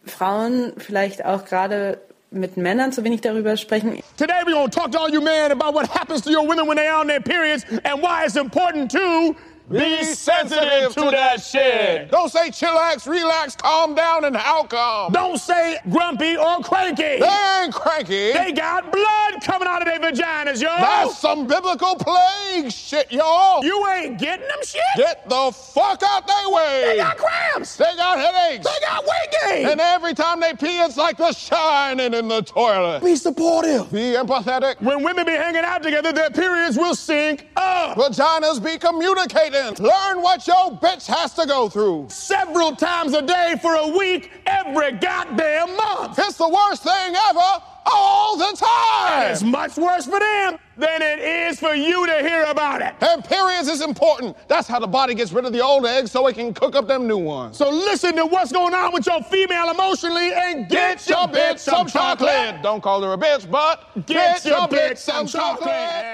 Frauen 0.05 0.73
vielleicht 0.77 1.25
auch 1.25 1.45
gerade 1.45 1.99
mit 2.33 2.57
Männern 2.57 2.91
zu 2.91 3.03
wenig 3.03 3.21
darüber 3.21 3.55
sprechen. 3.57 3.99
Today 4.17 4.33
we're 4.45 4.53
gonna 4.53 4.69
talk 4.69 4.91
to 4.91 4.99
all 4.99 5.09
you 5.09 5.21
men 5.21 5.51
about 5.51 5.73
what 5.73 5.87
happens 5.87 6.21
to 6.21 6.31
your 6.31 6.47
women 6.47 6.67
when 6.67 6.77
they're 6.77 6.95
on 6.95 7.07
their 7.07 7.21
periods 7.21 7.65
and 7.83 8.01
why 8.01 8.25
it's 8.25 8.35
important 8.35 8.91
to 8.91 9.35
be 9.71 10.03
sensitive 10.03 10.93
to 10.93 11.11
that 11.11 11.41
shit. 11.41 12.11
Don't 12.11 12.29
say 12.29 12.49
chillax, 12.49 13.07
relax, 13.07 13.55
calm 13.55 13.95
down, 13.95 14.25
and 14.25 14.35
how 14.35 14.63
come? 14.63 15.13
Don't 15.13 15.37
say 15.37 15.79
grumpy 15.89 16.35
or 16.35 16.59
cranky. 16.59 17.19
They 17.19 17.61
ain't 17.63 17.73
cranky. 17.73 18.33
They 18.33 18.51
got 18.51 18.91
blood 18.91 19.41
coming 19.41 19.67
out 19.67 19.81
of 19.81 19.87
their 19.87 19.99
vaginas, 19.99 20.61
yo. 20.61 20.67
That's 20.67 21.17
some 21.17 21.47
biblical 21.47 21.95
plague 21.95 22.71
shit, 22.71 23.11
y'all. 23.11 23.63
You 23.63 23.87
ain't 23.87 24.19
getting 24.19 24.47
them 24.47 24.59
shit. 24.65 24.81
Get 24.97 25.29
the 25.29 25.51
fuck 25.53 26.03
out 26.03 26.27
they 26.27 26.51
way. 26.51 26.83
They 26.85 26.97
got 26.97 27.17
cramps. 27.17 27.77
They 27.77 27.95
got 27.95 28.19
headaches. 28.19 28.65
They 28.65 28.85
got 28.85 29.03
weight 29.03 29.35
gain. 29.47 29.67
And 29.69 29.79
every 29.79 30.13
time 30.13 30.41
they 30.41 30.53
pee, 30.53 30.79
it's 30.79 30.97
like 30.97 31.17
the 31.17 31.31
shining 31.31 32.13
in 32.13 32.27
the 32.27 32.41
toilet. 32.41 33.01
Be 33.01 33.15
supportive. 33.15 33.91
Be 33.91 34.13
empathetic. 34.13 34.81
When 34.81 35.03
women 35.03 35.25
be 35.25 35.31
hanging 35.31 35.63
out 35.63 35.83
together, 35.83 36.11
their 36.11 36.29
periods 36.29 36.77
will 36.77 36.95
sync 36.95 37.47
up. 37.55 37.97
Vaginas 37.97 38.63
be 38.63 38.77
communicating 38.77 39.52
learn 39.53 40.21
what 40.21 40.47
your 40.47 40.71
bitch 40.71 41.05
has 41.07 41.33
to 41.33 41.45
go 41.45 41.69
through. 41.69 42.07
Several 42.09 42.75
times 42.75 43.13
a 43.13 43.21
day 43.21 43.55
for 43.61 43.75
a 43.75 43.87
week, 43.87 44.31
every 44.45 44.93
goddamn 44.93 45.75
month. 45.75 46.17
It's 46.17 46.37
the 46.37 46.49
worst 46.49 46.83
thing 46.83 47.15
ever 47.29 47.63
all 47.85 48.37
the 48.37 48.55
time. 48.57 49.31
It's 49.31 49.43
much 49.43 49.77
worse 49.77 50.05
for 50.05 50.19
them 50.19 50.57
than 50.77 51.01
it 51.01 51.19
is 51.19 51.59
for 51.59 51.75
you 51.75 52.05
to 52.07 52.19
hear 52.21 52.43
about 52.43 52.81
it. 52.81 52.95
And 53.01 53.23
periods 53.23 53.67
is 53.67 53.81
important. 53.81 54.35
That's 54.47 54.67
how 54.67 54.79
the 54.79 54.87
body 54.87 55.13
gets 55.13 55.31
rid 55.31 55.45
of 55.45 55.53
the 55.53 55.61
old 55.61 55.85
eggs 55.85 56.11
so 56.11 56.25
it 56.27 56.33
can 56.33 56.53
cook 56.53 56.75
up 56.75 56.87
them 56.87 57.07
new 57.07 57.17
ones. 57.17 57.57
So 57.57 57.69
listen 57.69 58.15
to 58.15 58.25
what's 58.25 58.51
going 58.51 58.73
on 58.73 58.93
with 58.93 59.05
your 59.05 59.21
female 59.23 59.69
emotionally 59.69 60.33
and 60.33 60.67
get, 60.69 61.07
your 61.07 61.27
bitch 61.27 61.59
some 61.59 61.87
chocolate. 61.87 62.61
Don't 62.63 62.81
call 62.81 63.03
her 63.03 63.13
a 63.13 63.17
bitch, 63.17 63.49
but 63.49 64.05
Get 64.05 64.45
your 64.45 64.67
bitch 64.67 64.97
some 64.97 65.27
chocolate. 65.27 66.12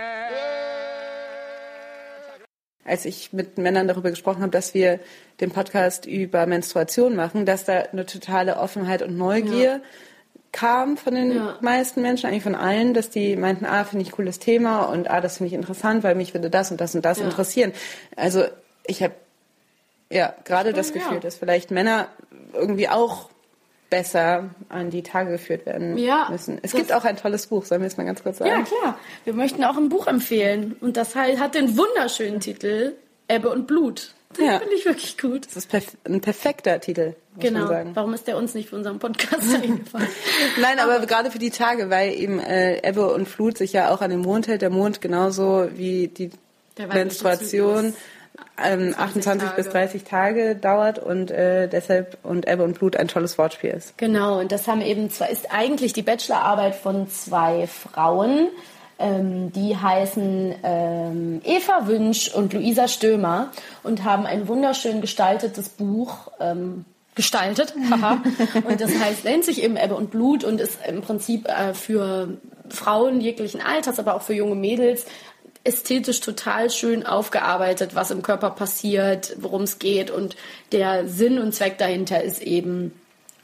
Als 2.90 3.06
ich 3.06 3.32
mit 3.34 3.58
Männern 3.58 3.88
darüber 3.88 4.10
gesprochen 4.10 4.42
habe, 4.42 4.52
dass 4.52 4.74
wir 4.74 5.00
den 5.40 5.52
Podcast 5.52 6.06
über 6.06 6.46
Menstruation 6.46 7.16
machen, 7.16 7.46
dass 7.46 7.64
da 7.66 7.80
eine 7.92 8.06
totale 8.06 8.58
Offenheit 8.58 9.02
und 9.02 9.18
Neugier 9.18 9.82
kam 10.52 10.98
von 10.98 11.14
den 11.14 11.32
Ja. 11.36 11.58
meisten 11.62 12.02
Menschen, 12.02 12.28
eigentlich 12.28 12.44
von 12.44 12.56
allen, 12.56 12.94
dass 12.96 13.10
die 13.12 13.36
meinten, 13.36 13.66
ah, 13.66 13.84
finde 13.84 14.04
ich 14.04 14.12
cooles 14.12 14.40
Thema 14.40 14.84
und 14.86 15.10
ah, 15.10 15.22
das 15.22 15.38
finde 15.38 15.50
ich 15.50 15.54
interessant, 15.54 16.04
weil 16.04 16.16
mich 16.16 16.34
würde 16.34 16.50
das 16.50 16.72
und 16.72 16.82
das 16.82 16.96
und 16.96 17.06
das 17.06 17.20
Ja. 17.20 17.26
interessieren. 17.26 17.72
Also 18.16 18.46
ich 18.88 19.04
habe 19.04 19.14
ja 20.10 20.34
gerade 20.46 20.74
das 20.74 20.88
Ja. 20.90 20.96
Gefühl, 20.96 21.20
dass 21.20 21.36
vielleicht 21.36 21.70
Männer 21.70 22.08
irgendwie 22.54 22.90
auch 22.90 23.30
besser 23.90 24.50
an 24.70 24.90
die 24.90 25.02
Tage 25.04 25.32
geführt 25.32 25.66
werden 25.66 25.98
Ja, 25.98 26.28
müssen. 26.30 26.60
Es 26.62 26.72
das- 26.72 26.80
gibt 26.80 26.94
auch 26.94 27.06
ein 27.06 27.18
tolles 27.18 27.48
Buch, 27.48 27.66
sollen 27.66 27.82
wir 27.82 27.88
es 27.88 27.98
mal 27.98 28.04
ganz 28.06 28.22
kurz 28.24 28.38
sagen? 28.38 28.52
Ja, 28.52 28.62
klar. 28.62 29.00
Wir 29.26 29.34
möchten 29.34 29.64
auch 29.64 29.78
ein 29.78 29.90
Buch 29.90 30.08
empfehlen. 30.08 30.76
Und 30.82 30.96
das 30.98 31.16
hat 31.16 31.56
den 31.56 31.78
wunderschönen 31.78 32.40
Titel 32.40 32.94
Ebbe 33.28 33.50
und 33.50 33.68
Blut. 33.68 34.14
Den 34.38 34.46
Ja. 34.46 34.60
finde 34.60 34.76
ich 34.76 34.86
wirklich 34.86 35.18
gut. 35.18 35.48
Das 35.48 35.56
ist 35.58 35.70
perf 35.70 35.86
ein 36.04 36.22
perfekter 36.22 36.80
Titel, 36.80 37.16
muss 37.34 37.44
Genau. 37.44 37.68
Warum 37.96 38.14
ist 38.14 38.28
der 38.28 38.38
uns 38.38 38.54
nicht 38.54 38.70
für 38.70 38.76
unseren 38.76 39.00
Podcast 39.00 39.42
eingefallen? 39.64 40.08
Nein, 40.62 40.78
aber 40.80 41.00
gerade 41.08 41.32
für 41.32 41.40
die 41.40 41.50
Tage, 41.50 41.90
weil 41.90 42.14
eben 42.14 42.40
äh, 42.40 42.78
Ebbe 42.88 43.12
und 43.12 43.28
Flut 43.28 43.58
sich 43.58 43.74
ja 43.74 43.92
auch 43.92 44.02
an 44.02 44.12
den 44.12 44.20
Mond 44.20 44.48
hält. 44.48 44.62
Der 44.62 44.70
Mond 44.70 45.02
genauso 45.02 45.70
wie 45.74 46.10
die 46.10 46.30
Menstruation 46.94 47.94
ähm, 48.64 48.95
28 48.97 49.51
bis 49.51 49.70
30 49.70 50.03
Tage 50.03 50.55
dauert 50.55 50.99
und 50.99 51.32
äh, 51.32 51.68
deshalb 51.68 52.18
und 52.24 52.47
Ebbe 52.47 52.64
und 52.64 52.78
Blut 52.78 52.95
ein 52.97 53.07
tolles 53.07 53.38
Wortspiel 53.38 53.72
ist. 53.72 53.97
Genau, 53.97 54.39
und 54.39 54.51
das 54.51 54.68
haben 54.68 54.82
eben 54.82 55.10
zwar 55.10 55.30
ist 55.30 55.51
eigentlich 55.51 55.93
die 55.93 56.01
Bachelorarbeit 56.01 56.76
von 56.76 57.10
zwei 57.10 57.68
Frauen. 57.68 58.47
Ähm, 59.01 59.53
die 59.53 59.78
heißen 59.78 60.55
ähm, 60.62 61.41
Eva 61.45 61.88
Wünsch 61.88 62.34
und 62.34 62.53
Luisa 62.53 62.89
Stömer 62.89 63.51
und 63.82 64.03
haben 64.03 64.26
ein 64.26 64.49
wunderschön 64.49 64.99
gestaltetes 64.99 65.70
Buch 65.70 66.30
ähm, 66.41 66.84
gestaltet. 67.16 67.74
und 68.66 68.82
das 68.82 68.99
heißt, 68.99 69.24
nennt 69.24 69.45
sich 69.45 69.64
eben 69.64 69.78
Ebbe 69.78 69.95
und 69.95 70.12
Blut 70.12 70.43
und 70.43 70.60
ist 70.60 70.80
im 70.86 71.01
Prinzip 71.01 71.47
äh, 71.47 71.74
für 71.74 72.38
Frauen 72.70 73.22
jeglichen 73.22 73.62
Alters, 73.62 73.99
aber 73.99 74.16
auch 74.16 74.22
für 74.22 74.34
junge 74.34 74.55
Mädels 74.55 75.05
ästhetisch 75.64 76.22
total 76.22 76.70
schön 76.70 77.05
aufgearbeitet, 77.05 77.95
was 77.95 78.12
im 78.12 78.22
Körper 78.22 78.51
passiert, 78.51 79.36
worum 79.39 79.64
es 79.64 79.80
geht. 79.80 80.10
Und 80.12 80.36
der 80.72 81.07
Sinn 81.07 81.39
und 81.39 81.53
Zweck 81.53 81.78
dahinter 81.78 82.24
ist 82.24 82.41
eben 82.41 82.93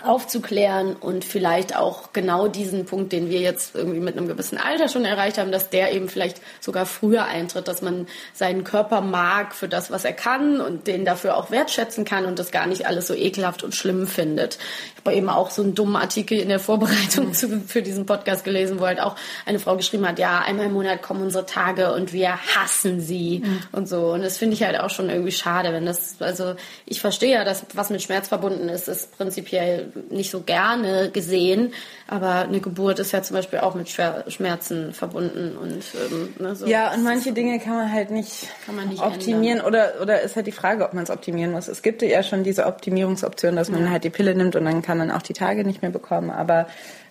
aufzuklären 0.04 0.96
und 0.96 1.24
vielleicht 1.24 1.76
auch 1.76 2.12
genau 2.12 2.48
diesen 2.48 2.86
Punkt, 2.86 3.14
den 3.14 3.30
wir 3.30 3.40
jetzt 3.40 3.76
irgendwie 3.76 4.02
mit 4.02 4.18
einem 4.18 4.28
gewissen 4.28 4.58
Alter 4.58 4.90
schon 4.90 5.06
erreicht 5.06 5.38
haben, 5.38 5.52
dass 5.52 5.70
der 5.70 5.94
eben 5.94 6.10
vielleicht 6.10 6.42
sogar 6.60 6.86
früher 6.86 7.26
eintritt, 7.26 7.68
dass 7.68 7.82
man 7.82 8.08
seinen 8.34 8.64
Körper 8.64 9.02
mag 9.02 9.56
für 9.56 9.70
das, 9.70 9.92
was 9.92 10.04
er 10.04 10.14
kann 10.14 10.60
und 10.60 10.88
den 10.88 11.06
dafür 11.06 11.38
auch 11.38 11.50
wertschätzen 11.50 12.04
kann 12.04 12.26
und 12.26 12.40
das 12.40 12.52
gar 12.52 12.68
nicht 12.68 12.86
alles 12.86 13.08
so 13.08 13.14
ekelhaft 13.14 13.64
und 13.64 13.74
schlimm 13.74 14.06
findet. 14.06 14.58
Ich 14.96 15.06
habe 15.06 15.16
eben 15.16 15.30
auch 15.30 15.50
so 15.50 15.64
einen 15.64 15.76
dummen 15.76 15.96
Artikel 15.96 16.40
in 16.40 16.50
der 16.50 16.60
Vorbereitung 16.60 17.34
zu, 17.34 17.62
für 17.62 17.82
diesen 17.82 18.06
Podcast 18.06 18.44
gelesen, 18.44 18.80
wo 18.80 18.86
halt 18.86 19.00
auch 19.00 19.16
eine 19.46 19.60
Frau 19.60 19.78
geschrieben 19.78 20.08
hat, 20.08 20.20
ja, 20.20 20.40
einmal 20.40 20.66
im 20.66 20.74
Monat 20.74 21.02
kommen 21.02 21.22
unsere 21.22 21.46
Tage 21.46 21.94
und 21.94 22.12
wir 22.12 22.38
hassen 22.56 23.00
sie 23.00 23.44
und 23.72 23.88
so. 23.88 24.12
Und 24.12 24.24
das 24.24 24.38
finde 24.38 24.56
ich 24.56 24.64
halt 24.64 24.80
auch 24.80 24.90
schon 24.90 25.10
irgendwie 25.10 25.32
schade, 25.32 25.72
wenn 25.72 25.86
das, 25.86 26.18
also 26.20 26.56
ich 26.86 27.00
verstehe 27.00 27.34
ja, 27.36 27.44
dass 27.46 27.66
was 27.74 27.90
mit 27.90 28.02
Schmerz 28.02 28.28
verbunden 28.28 28.68
ist, 28.68 28.88
ist 28.88 29.18
prinzipiell 29.18 29.85
nicht 30.10 30.32
so 30.32 30.42
gerne 30.42 31.10
gesehen, 31.12 31.74
aber 32.08 32.42
eine 32.42 32.60
Geburt 32.60 33.00
ist 33.00 33.12
ja 33.12 33.24
zum 33.24 33.36
Beispiel 33.36 33.60
auch 33.60 33.74
mit 33.74 33.90
Schmerzen 33.90 34.94
verbunden 34.94 35.58
und 35.58 35.84
ähm, 36.12 36.34
ne, 36.40 36.56
so. 36.56 36.68
Ja, 36.68 36.94
und 36.94 37.04
manche 37.04 37.32
Dinge 37.32 37.60
kann 37.60 37.76
man 37.78 37.92
halt 37.92 38.12
nicht, 38.12 38.48
man 38.72 38.88
nicht 38.90 39.02
optimieren 39.02 39.62
oder 39.62 39.94
oder 40.02 40.22
ist 40.22 40.36
halt 40.36 40.46
die 40.46 40.52
Frage, 40.52 40.86
ob 40.86 40.94
man 40.94 41.04
es 41.04 41.10
optimieren 41.10 41.52
muss. 41.52 41.68
Es 41.68 41.82
gibt 41.82 42.02
ja 42.04 42.22
schon 42.22 42.44
diese 42.44 42.68
Optimierungsoption, 42.68 43.56
dass 43.56 43.70
man 43.70 43.86
Ja. 43.86 43.90
halt 43.90 44.04
die 44.04 44.10
Pille 44.12 44.36
nimmt 44.36 44.56
und 44.56 44.66
dann 44.66 44.82
kann 44.82 44.98
man 45.00 45.10
auch 45.10 45.24
die 45.24 45.34
Tage 45.34 45.64
nicht 45.64 45.82
mehr 45.82 45.92
bekommen. 45.92 46.30
Aber 46.30 46.68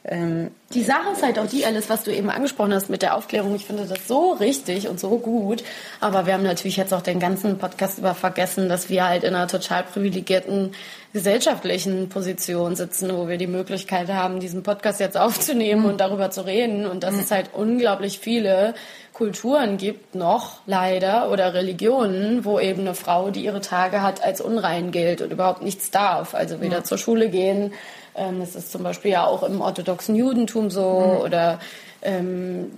ähm, 0.07 0.51
Die 0.75 0.83
Sache 0.83 1.13
ist 1.15 1.23
halt 1.23 1.39
auch 1.39 1.47
die, 1.47 1.65
Alice, 1.65 1.89
was 1.89 2.05
du 2.05 2.15
eben 2.15 2.29
angesprochen 2.29 2.75
hast 2.75 2.91
mit 2.91 3.01
der 3.01 3.17
Aufklärung. 3.17 3.55
Ich 3.57 3.65
finde 3.65 3.87
das 3.87 4.07
so 4.07 4.33
richtig 4.33 4.87
und 4.87 5.01
so 5.01 5.17
gut. 5.19 5.65
Aber 6.01 6.27
wir 6.27 6.35
haben 6.35 6.43
natürlich 6.43 6.77
jetzt 6.77 6.93
auch 6.93 7.01
den 7.01 7.19
ganzen 7.21 7.57
Podcast 7.59 7.99
über 7.99 8.15
vergessen, 8.15 8.69
dass 8.69 8.91
wir 8.91 9.09
halt 9.09 9.25
in 9.25 9.35
einer 9.35 9.49
total 9.49 9.83
privilegierten 9.85 10.73
gesellschaftlichen 11.15 12.09
Position 12.11 12.77
sitzen, 12.77 13.17
wo 13.17 13.29
wir 13.29 13.39
die 13.39 13.47
Möglichkeit 13.47 14.09
haben, 14.09 14.41
diesen 14.41 14.63
Podcast 14.63 14.84
jetzt 14.99 15.17
aufzunehmen 15.17 15.85
und 15.87 16.01
darüber 16.01 16.31
zu 16.31 16.43
reden. 16.47 16.87
Und 16.87 17.03
dass 17.03 17.15
es 17.15 17.31
halt 17.31 17.51
unglaublich 17.53 18.19
viele 18.19 18.75
Kulturen 19.13 19.77
gibt, 19.77 20.15
noch 20.15 20.59
leider, 20.67 21.31
oder 21.31 21.55
Religionen, 21.55 22.45
wo 22.45 22.59
eben 22.59 22.81
eine 22.83 22.95
Frau, 22.95 23.31
die 23.31 23.45
ihre 23.45 23.61
Tage 23.61 24.03
hat, 24.03 24.23
als 24.25 24.41
unrein 24.41 24.91
gilt 24.91 25.23
und 25.23 25.33
überhaupt 25.33 25.63
nichts 25.63 25.91
darf. 25.91 26.35
Also 26.35 26.61
weder 26.61 26.79
Ja. 26.79 26.85
zur 26.85 26.99
Schule 26.99 27.29
gehen, 27.29 27.73
ähm, 28.17 28.41
das 28.41 28.55
ist 28.57 28.73
zum 28.73 28.83
Beispiel 28.83 29.13
ja 29.13 29.27
auch 29.27 29.43
im 29.43 29.61
orthodoxen 29.61 30.17
Judentum 30.17 30.71
so 30.71 31.01
Mhm. 31.17 31.21
oder 31.23 31.59
ähm, 32.03 32.71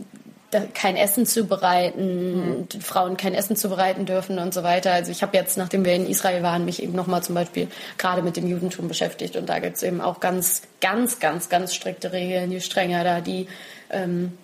kein 0.75 0.97
Essen 0.97 1.27
zubereiten, 1.27 2.69
die 2.73 2.81
Frauen 2.81 3.17
kein 3.17 3.35
Essen 3.35 3.57
zubereiten 3.57 4.07
dürfen 4.07 4.39
und 4.39 4.53
so 4.55 4.63
weiter. 4.63 4.93
Also 4.93 5.11
ich 5.13 5.23
habe 5.23 5.37
jetzt, 5.37 5.57
nachdem 5.59 5.85
wir 5.85 5.95
in 5.95 6.07
Israel 6.09 6.43
waren, 6.43 6.65
mich 6.65 6.83
eben 6.83 6.93
nochmal 6.95 7.23
zum 7.23 7.35
Beispiel 7.35 7.69
gerade 7.99 8.23
mit 8.23 8.37
dem 8.37 8.47
Judentum 8.47 8.89
beschäftigt 8.89 9.37
und 9.37 9.49
da 9.49 9.59
gibt 9.59 9.77
es 9.77 9.83
eben 9.83 10.01
auch 10.01 10.21
ganz, 10.21 10.63
ganz, 10.81 11.19
ganz, 11.21 11.49
ganz 11.49 11.75
strikte 11.75 12.13
Regeln, 12.13 12.51
je 12.51 12.61
strenger 12.61 13.05
da 13.05 13.21
die 13.21 13.47
ähm, 13.91 14.37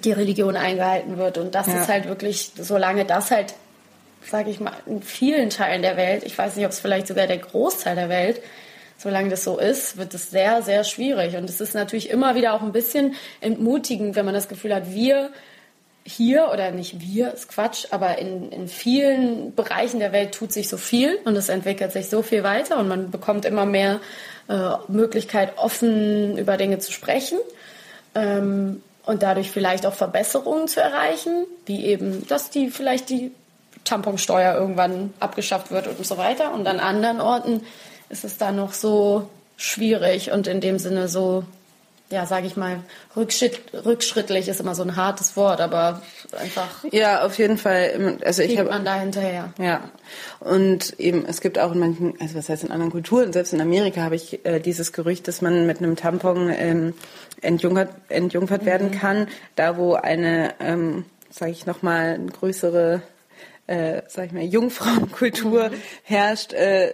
die 0.00 0.12
Religion 0.12 0.56
eingehalten 0.56 1.16
wird 1.18 1.38
und 1.38 1.54
das 1.54 1.66
Ja. 1.66 1.80
ist 1.80 1.88
halt 1.88 2.06
wirklich, 2.08 2.52
solange 2.56 3.04
das 3.04 3.30
halt 3.30 3.54
sage 4.30 4.50
ich 4.50 4.58
mal, 4.60 4.72
in 4.86 5.02
vielen 5.02 5.50
Teilen 5.50 5.82
der 5.82 5.96
Welt, 5.96 6.22
ich 6.24 6.36
weiß 6.36 6.56
nicht, 6.56 6.64
ob 6.64 6.72
es 6.72 6.80
vielleicht 6.80 7.06
sogar 7.06 7.26
der 7.26 7.36
Großteil 7.38 7.94
der 7.94 8.08
Welt, 8.08 8.40
solange 8.96 9.28
das 9.28 9.44
so 9.44 9.58
ist, 9.58 9.98
wird 9.98 10.14
es 10.14 10.30
sehr, 10.30 10.62
sehr 10.62 10.82
schwierig. 10.84 11.36
Und 11.36 11.48
es 11.50 11.60
ist 11.60 11.74
natürlich 11.74 12.08
immer 12.08 12.34
wieder 12.34 12.54
auch 12.54 12.62
ein 12.62 12.72
bisschen 12.72 13.14
entmutigend, 13.42 14.16
wenn 14.16 14.24
man 14.24 14.32
das 14.34 14.48
Gefühl 14.48 14.74
hat, 14.74 14.92
wir 14.94 15.30
hier, 16.04 16.50
oder 16.52 16.70
nicht 16.70 17.00
wir, 17.00 17.32
ist 17.32 17.48
Quatsch, 17.48 17.86
aber 17.90 18.18
in, 18.18 18.52
in 18.52 18.68
vielen 18.68 19.54
Bereichen 19.54 20.00
der 20.00 20.12
Welt 20.12 20.32
tut 20.32 20.52
sich 20.52 20.68
so 20.68 20.76
viel 20.76 21.18
und 21.24 21.34
es 21.36 21.48
entwickelt 21.48 21.92
sich 21.92 22.10
so 22.10 22.22
viel 22.22 22.42
weiter 22.42 22.78
und 22.78 22.88
man 22.88 23.10
bekommt 23.10 23.46
immer 23.46 23.64
mehr 23.64 24.00
äh, 24.48 24.70
Möglichkeit, 24.88 25.56
offen 25.56 26.36
über 26.36 26.56
Dinge 26.56 26.78
zu 26.78 26.92
sprechen. 26.92 27.38
Ähm, 28.14 28.82
und 29.06 29.22
dadurch 29.22 29.50
vielleicht 29.50 29.84
auch 29.86 29.94
Verbesserungen 29.94 30.66
zu 30.66 30.80
erreichen, 30.80 31.46
wie 31.66 31.84
eben, 31.84 32.26
dass 32.26 32.50
die 32.50 32.70
vielleicht 32.70 33.10
die 33.10 33.32
Tamponsteuer 33.84 34.54
irgendwann 34.54 35.12
abgeschafft 35.20 35.70
wird 35.70 35.86
und 35.86 36.06
so 36.06 36.16
weiter. 36.16 36.54
Und 36.54 36.66
an 36.66 36.80
anderen 36.80 37.20
Orten 37.20 37.60
ist 38.08 38.24
es 38.24 38.38
dann 38.38 38.56
noch 38.56 38.72
so 38.72 39.28
schwierig 39.56 40.32
und 40.32 40.46
in 40.46 40.60
dem 40.60 40.78
Sinne 40.78 41.08
so, 41.08 41.44
ja, 42.10 42.26
sage 42.26 42.46
ich 42.46 42.56
mal, 42.56 42.80
rückschritt, 43.16 43.60
rückschrittlich 43.84 44.48
ist 44.48 44.60
immer 44.60 44.74
so 44.74 44.82
ein 44.82 44.94
hartes 44.94 45.36
Wort, 45.36 45.60
aber 45.60 46.02
einfach 46.38 46.84
ja, 46.90 47.24
auf 47.24 47.38
jeden 47.38 47.56
Fall. 47.56 48.18
Also 48.24 48.42
ich 48.42 48.58
habe 48.58 48.68
man 48.68 48.84
da 48.84 49.00
hinterher. 49.00 49.52
Ja, 49.58 49.90
und 50.40 50.98
eben 51.00 51.24
es 51.26 51.40
gibt 51.40 51.58
auch 51.58 51.72
in 51.72 51.78
manchen, 51.78 52.14
also 52.20 52.34
was 52.34 52.48
heißt 52.48 52.64
in 52.64 52.70
anderen 52.70 52.92
Kulturen, 52.92 53.32
selbst 53.32 53.54
in 53.54 53.60
Amerika 53.60 54.02
habe 54.02 54.16
ich 54.16 54.44
äh, 54.44 54.60
dieses 54.60 54.92
Gerücht, 54.92 55.26
dass 55.28 55.40
man 55.40 55.66
mit 55.66 55.78
einem 55.78 55.96
Tampon 55.96 56.52
ähm, 56.54 56.94
entjungfert, 57.40 57.90
entjungfert 58.10 58.66
werden 58.66 58.90
kann, 58.90 59.26
da 59.56 59.78
wo 59.78 59.94
eine, 59.94 60.54
ähm, 60.60 61.06
sage 61.30 61.52
ich 61.52 61.64
nochmal, 61.64 62.14
eine 62.14 62.30
größere, 62.30 63.00
äh, 63.66 64.02
sag 64.08 64.26
ich 64.26 64.32
mal, 64.32 64.44
Jungfrauenkultur 64.44 65.70
herrscht. 66.02 66.52
Äh, 66.52 66.92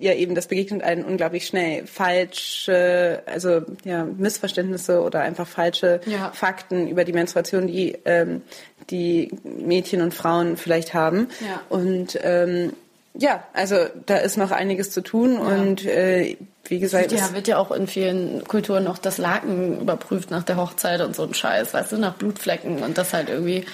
ja, 0.00 0.12
eben, 0.12 0.34
das 0.34 0.48
begegnet 0.48 0.82
einen 0.82 1.04
unglaublich 1.04 1.46
schnell. 1.46 1.86
Falsche, 1.86 3.22
also 3.26 3.62
ja, 3.84 4.04
Missverständnisse 4.04 5.00
oder 5.02 5.20
einfach 5.20 5.46
falsche 5.46 6.00
Ja. 6.06 6.32
Fakten 6.32 6.88
über 6.88 7.04
die 7.04 7.12
Menstruation, 7.12 7.66
die 7.66 7.96
ähm, 8.04 8.42
die 8.90 9.30
Mädchen 9.44 10.02
und 10.02 10.12
Frauen 10.12 10.56
vielleicht 10.56 10.94
haben. 10.94 11.28
Ja. 11.40 11.60
Und 11.68 12.18
ähm, 12.22 12.72
ja, 13.14 13.44
also 13.52 13.76
da 14.06 14.16
ist 14.16 14.36
noch 14.36 14.50
einiges 14.50 14.90
zu 14.90 15.00
tun 15.00 15.38
und 15.38 15.84
äh, 15.86 16.36
wie 16.66 16.80
gesagt, 16.80 17.12
Ja, 17.12 17.32
wird 17.32 17.46
ja 17.46 17.58
auch 17.58 17.70
in 17.70 17.86
vielen 17.86 18.42
Kulturen 18.44 18.84
noch 18.84 18.98
das 18.98 19.18
Laken 19.18 19.80
überprüft 19.80 20.30
nach 20.30 20.42
der 20.42 20.56
Hochzeit 20.56 21.00
und 21.00 21.14
so 21.14 21.22
ein 21.22 21.34
Scheiß, 21.34 21.74
weißt 21.74 21.92
du, 21.92 21.98
nach 21.98 22.14
Blutflecken 22.14 22.82
und 22.82 22.98
das 22.98 23.12
halt 23.12 23.28
irgendwie. 23.28 23.64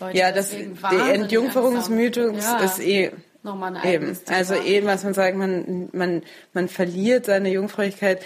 Leute 0.00 0.18
ja, 0.18 0.32
das, 0.32 0.52
wahnsinnig 0.80 1.14
Entjungferungsmythos. 1.14 2.44
Ja. 2.44 2.58
ist 2.58 2.80
eh 2.80 3.12
nochmal 3.42 3.76
ein 3.76 3.88
Eben, 3.92 4.18
also 4.28 4.54
eben, 4.54 4.86
was 4.86 5.04
man 5.04 5.14
sagt, 5.14 5.36
man, 5.36 5.88
man, 5.92 6.22
man 6.52 6.68
verliert 6.68 7.26
seine 7.26 7.50
Jungfräulichkeit, 7.50 8.22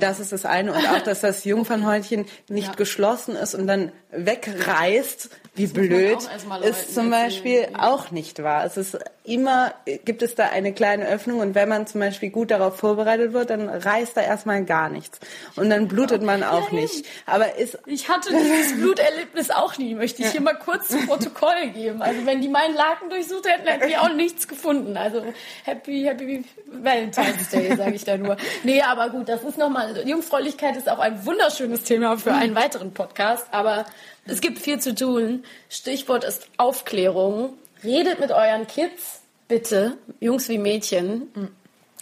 das 0.00 0.20
ist 0.20 0.32
das 0.32 0.44
eine. 0.44 0.72
Und 0.72 0.86
auch, 0.88 1.00
dass 1.00 1.20
das 1.20 1.44
Jungfernhäutchen 1.52 2.26
nicht 2.48 2.68
Ja. 2.68 2.74
geschlossen 2.74 3.34
ist 3.36 3.54
und 3.54 3.66
dann 3.66 3.92
wegreißt, 4.12 5.30
wie 5.58 5.66
blöd, 5.66 6.18
ist 6.62 6.94
zum 6.94 7.10
erzählen. 7.10 7.10
Beispiel 7.10 7.68
auch 7.78 8.10
nicht 8.10 8.42
wahr. 8.42 8.64
Es 8.64 8.76
ist 8.76 8.98
immer, 9.24 9.74
gibt 10.04 10.22
es 10.22 10.34
da 10.34 10.46
eine 10.46 10.72
kleine 10.72 11.06
Öffnung 11.06 11.40
und 11.40 11.54
wenn 11.54 11.68
man 11.68 11.86
zum 11.86 12.00
Beispiel 12.00 12.30
gut 12.30 12.50
darauf 12.50 12.78
vorbereitet 12.78 13.32
wird, 13.32 13.50
dann 13.50 13.68
reißt 13.68 14.16
da 14.16 14.22
erstmal 14.22 14.64
gar 14.64 14.88
nichts. 14.88 15.20
Und 15.56 15.70
dann 15.70 15.88
blutet 15.88 16.22
man 16.22 16.42
auch 16.42 16.70
nicht. 16.72 17.04
Aber 17.26 17.56
ist, 17.56 17.78
Ich 17.86 18.08
hatte 18.08 18.30
dieses 18.30 18.76
Bluterlebnis 18.76 19.50
auch 19.50 19.76
nie, 19.76 19.94
möchte 19.94 20.22
ich 20.22 20.30
hier 20.30 20.40
mal 20.40 20.54
kurz 20.54 20.88
zu 20.88 20.98
Protokoll 21.06 21.68
geben. 21.74 22.00
Also 22.00 22.24
wenn 22.24 22.40
die 22.40 22.48
meinen 22.48 22.74
Laken 22.74 23.10
durchsucht 23.10 23.46
hätten, 23.46 23.66
hätten 23.66 23.88
die 23.88 23.96
auch 23.98 24.12
nichts 24.12 24.48
gefunden. 24.48 24.96
Also 24.96 25.22
happy, 25.64 26.04
happy 26.04 26.44
Valentine's 26.66 27.48
Day, 27.50 27.76
sage 27.76 27.94
ich 27.94 28.04
da 28.04 28.16
nur. 28.16 28.36
Nee, 28.62 28.82
aber 28.82 29.10
gut, 29.10 29.28
das 29.28 29.42
ist 29.42 29.58
nochmal, 29.58 30.06
Jungfräulichkeit 30.06 30.76
ist 30.76 30.88
auch 30.88 30.98
ein 30.98 31.24
wunderschönes 31.26 31.82
Thema 31.84 32.16
für 32.16 32.32
einen 32.32 32.54
weiteren 32.54 32.92
Podcast, 32.92 33.46
aber 33.50 33.84
es 34.28 34.40
gibt 34.40 34.58
viel 34.58 34.78
zu 34.78 34.94
tun. 34.94 35.44
Stichwort 35.68 36.24
ist 36.24 36.48
Aufklärung. 36.56 37.54
Redet 37.82 38.20
mit 38.20 38.30
euren 38.30 38.66
Kids, 38.66 39.22
bitte, 39.46 39.96
Jungs 40.20 40.48
wie 40.48 40.58
Mädchen, 40.58 41.50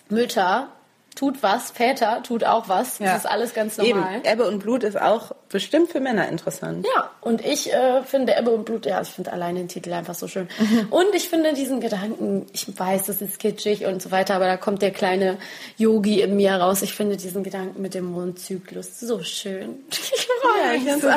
Mütter, 0.09 0.69
tut 1.17 1.43
was, 1.43 1.73
Väter, 1.73 2.23
tut 2.23 2.45
auch 2.45 2.69
was. 2.69 2.99
Das 2.99 3.07
Ja. 3.07 3.17
ist 3.17 3.27
alles 3.27 3.53
ganz 3.55 3.79
eben, 3.79 3.99
normal. 3.99 4.21
Ebbe 4.25 4.47
und 4.47 4.61
Blut 4.61 4.85
ist 4.85 5.01
auch 5.01 5.33
bestimmt 5.49 5.91
für 5.91 5.99
Männer 6.01 6.29
interessant. 6.29 6.87
Ja, 6.95 7.11
und 7.21 7.45
ich 7.45 7.73
äh, 7.73 8.03
finde 8.05 8.37
Ebbe 8.39 8.51
und 8.51 8.65
Blut, 8.65 8.87
ja, 8.87 9.01
ich 9.01 9.09
finde 9.09 9.33
allein 9.33 9.57
den 9.57 9.67
Titel 9.69 9.93
einfach 9.93 10.15
so 10.15 10.29
schön. 10.29 10.49
Mhm. 10.59 10.87
Und 10.91 11.15
ich 11.15 11.29
finde 11.29 11.55
diesen 11.55 11.81
Gedanken, 11.81 12.47
ich 12.53 12.79
weiß, 12.79 13.07
das 13.07 13.21
ist 13.23 13.39
kitschig 13.41 13.85
und 13.87 14.01
so 14.03 14.11
weiter, 14.13 14.35
aber 14.37 14.47
da 14.47 14.57
kommt 14.57 14.83
der 14.83 14.91
kleine 14.93 15.39
Yogi 15.77 16.21
in 16.21 16.37
mir 16.37 16.55
raus. 16.55 16.83
Ich 16.83 16.95
finde 16.95 17.17
diesen 17.17 17.43
Gedanken 17.43 17.83
mit 17.83 17.95
dem 17.95 18.05
Mondzyklus 18.05 19.01
so 19.01 19.23
schön. 19.23 19.77
Ich 20.39 20.43
freue 20.43 20.63
Ja, 20.63 20.73
mich 20.73 20.83
ich 20.87 20.93
finde 20.93 21.15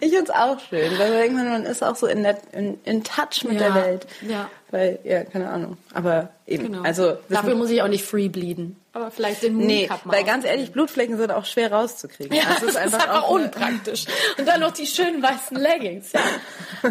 es 0.00 0.10
find's 0.14 0.30
auch 0.30 0.58
schön, 0.68 0.98
weil 0.98 1.30
man 1.30 1.64
ist 1.66 1.84
auch 1.84 1.94
so 1.96 2.06
in, 2.06 2.22
der, 2.22 2.38
in, 2.52 2.78
in 2.84 3.04
Touch 3.04 3.44
mit 3.44 3.60
Ja, 3.60 3.70
der 3.70 3.74
Welt. 3.74 4.06
ja. 4.28 4.48
Weil, 4.70 4.98
ja, 5.04 5.24
keine 5.24 5.48
Ahnung. 5.48 5.78
Aber 5.94 6.28
eben, 6.46 6.64
Genau. 6.66 6.82
also... 6.82 7.16
Dafür 7.30 7.54
muss 7.54 7.70
ich 7.70 7.80
auch 7.80 7.88
nicht 7.88 8.04
free 8.04 8.28
bleeden. 8.28 8.76
Aber 8.92 9.10
vielleicht 9.10 9.42
den 9.42 9.56
Nee, 9.56 9.86
Mooncup 9.88 10.06
mal 10.06 10.16
weil 10.16 10.24
ganz 10.24 10.44
ehrlich, 10.44 10.72
Blutflecken 10.72 11.16
sind 11.16 11.30
auch 11.30 11.46
schwer 11.46 11.72
rauszukriegen. 11.72 12.36
Ja, 12.36 12.42
Also 12.48 12.66
das 12.66 12.70
ist 12.74 12.76
einfach, 12.76 13.08
auch 13.22 13.30
unpraktisch. 13.30 14.04
Und 14.36 14.46
dann 14.46 14.60
noch 14.60 14.72
die 14.72 14.86
schönen 14.86 15.22
weißen 15.22 15.56
Leggings. 15.56 16.12
Ja. 16.12 16.20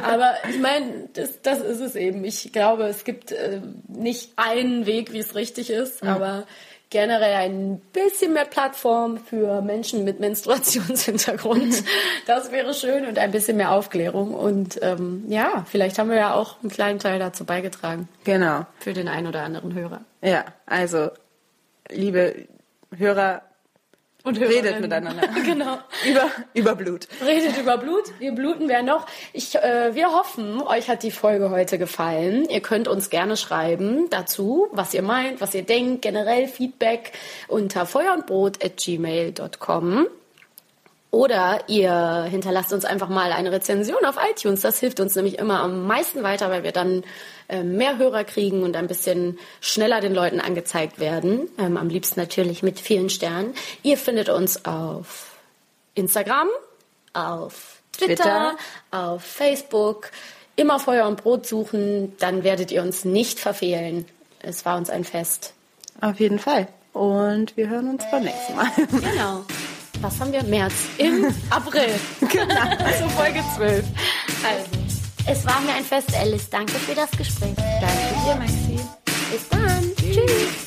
Aber 0.03 0.34
ich 0.49 0.59
meine, 0.59 1.09
das, 1.13 1.41
das 1.43 1.59
ist 1.59 1.80
es 1.82 1.95
eben. 1.95 2.23
Ich 2.23 2.51
glaube, 2.51 2.86
es 2.88 3.03
gibt 3.03 3.32
äh, 3.32 3.61
nicht 3.88 4.32
einen 4.38 4.86
Weg, 4.86 5.13
wie 5.13 5.19
es 5.19 5.36
richtig 5.36 5.69
ist, 5.69 6.01
Mhm. 6.03 6.09
aber 6.09 6.47
generell 6.89 7.35
ein 7.35 7.79
bisschen 7.93 8.33
mehr 8.33 8.45
Plattform 8.45 9.17
für 9.17 9.61
Menschen 9.61 10.03
mit 10.03 10.19
Menstruationshintergrund. 10.19 11.83
Das 12.25 12.51
wäre 12.51 12.73
schön 12.73 13.05
und 13.05 13.17
ein 13.17 13.31
bisschen 13.31 13.55
mehr 13.55 13.71
Aufklärung. 13.71 14.33
Und 14.33 14.79
ähm, 14.81 15.23
ja, 15.29 15.65
vielleicht 15.69 15.97
haben 15.97 16.09
wir 16.09 16.17
ja 16.17 16.33
auch 16.33 16.61
einen 16.61 16.69
kleinen 16.69 16.99
Teil 16.99 17.19
dazu 17.19 17.45
beigetragen. 17.45 18.09
Genau. 18.25 18.65
Für 18.79 18.91
den 18.91 19.07
einen 19.07 19.27
oder 19.27 19.43
anderen 19.43 19.73
Hörer. 19.73 20.01
Ja, 20.21 20.43
also, 20.65 21.09
liebe 21.89 22.47
Hörer, 22.95 23.43
Und 24.28 24.38
redet 24.38 24.55
Hörerinnen. 24.55 24.82
miteinander. 24.82 25.28
genau. 25.45 25.78
über, 26.05 26.30
über 26.53 26.75
Blut. 26.75 27.07
Redet 27.25 27.57
über 27.57 27.78
Blut. 27.78 28.03
Wir 28.19 28.34
bluten 28.34 28.67
wer 28.67 28.84
noch. 28.84 29.05
Ich, 29.32 29.55
äh, 29.55 29.95
wir 29.95 30.11
hoffen, 30.11 30.61
euch 30.61 30.89
hat 30.89 31.03
die 31.03 31.11
Folge 31.11 31.49
heute 31.49 31.78
gefallen. 31.78 32.49
Ihr 32.49 32.59
könnt 32.61 32.89
uns 32.89 33.09
gerne 33.09 33.38
schreiben 33.38 34.09
dazu, 34.09 34.67
was 34.71 34.93
ihr 34.93 35.01
meint, 35.01 35.39
was 35.39 35.55
ihr 35.55 35.63
denkt, 35.63 36.01
generell 36.01 36.47
Feedback 36.47 37.13
unter 37.47 37.86
feuerundbrot.gmail.com. 37.86 40.07
Oder 41.09 41.61
ihr 41.67 42.27
hinterlasst 42.29 42.73
uns 42.73 42.83
einfach 42.83 43.07
mal 43.07 43.31
eine 43.31 43.51
Rezension 43.51 44.03
auf 44.05 44.17
iTunes. 44.31 44.61
Das 44.61 44.79
hilft 44.79 44.99
uns 44.99 45.15
nämlich 45.15 45.39
immer 45.39 45.61
am 45.61 45.87
meisten 45.87 46.21
weiter, 46.21 46.49
weil 46.49 46.63
wir 46.63 46.73
dann 46.73 47.03
äh, 47.47 47.63
mehr 47.63 47.97
Hörer 47.97 48.25
kriegen 48.25 48.63
und 48.63 48.75
ein 48.75 48.87
bisschen 48.87 49.39
schneller 49.61 50.01
den 50.01 50.13
Leuten 50.13 50.41
angezeigt 50.41 50.99
werden. 50.99 51.49
Ähm, 51.57 51.77
am 51.77 51.87
liebsten 51.87 52.19
natürlich 52.19 52.61
mit 52.61 52.79
vielen 52.79 53.09
Sternen. 53.09 53.53
Ihr 53.83 53.97
findet 53.97 54.27
uns 54.27 54.65
auf 54.65 55.37
Instagram, 55.95 56.49
auf 57.13 57.81
Twitter, 57.93 58.15
Twitter. 58.15 58.55
auf 58.91 59.23
Facebook. 59.23 60.11
Immer 60.57 60.79
Feuer 60.79 61.07
und 61.07 61.21
Brot 61.23 61.45
suchen, 61.45 62.17
dann 62.19 62.43
werdet 62.43 62.71
ihr 62.71 62.81
uns 62.81 63.05
nicht 63.05 63.39
verfehlen. 63.39 64.05
Es 64.41 64.65
war 64.65 64.77
uns 64.77 64.89
ein 64.89 65.03
Fest. 65.03 65.53
Auf 66.01 66.19
jeden 66.19 66.39
Fall. 66.39 66.67
Und 66.93 67.55
wir 67.55 67.69
hören 67.69 67.89
uns 67.89 68.03
beim 68.11 68.23
nächsten 68.23 68.55
Mal. 68.55 68.71
Genau. 68.75 69.45
Was 70.01 70.19
haben 70.19 70.31
wir? 70.31 70.43
März. 70.43 70.73
Im 70.97 71.25
April. 71.49 71.89
Genau. 72.19 72.53
Also 72.85 73.09
Folge 73.09 73.43
12. 73.55 73.83
Also, 74.43 74.65
es 75.29 75.45
war 75.45 75.59
mir 75.61 75.73
ein 75.73 75.83
Fest, 75.83 76.15
Alice. 76.15 76.49
Danke 76.49 76.73
für 76.73 76.95
das 76.95 77.09
Gespräch. 77.11 77.55
Danke 77.55 78.15
dir, 78.25 78.35
Maxi. 78.35 78.79
Bis 79.31 79.49
dann. 79.49 79.91
Tschüss. 79.95 80.31
Ich 80.31 80.66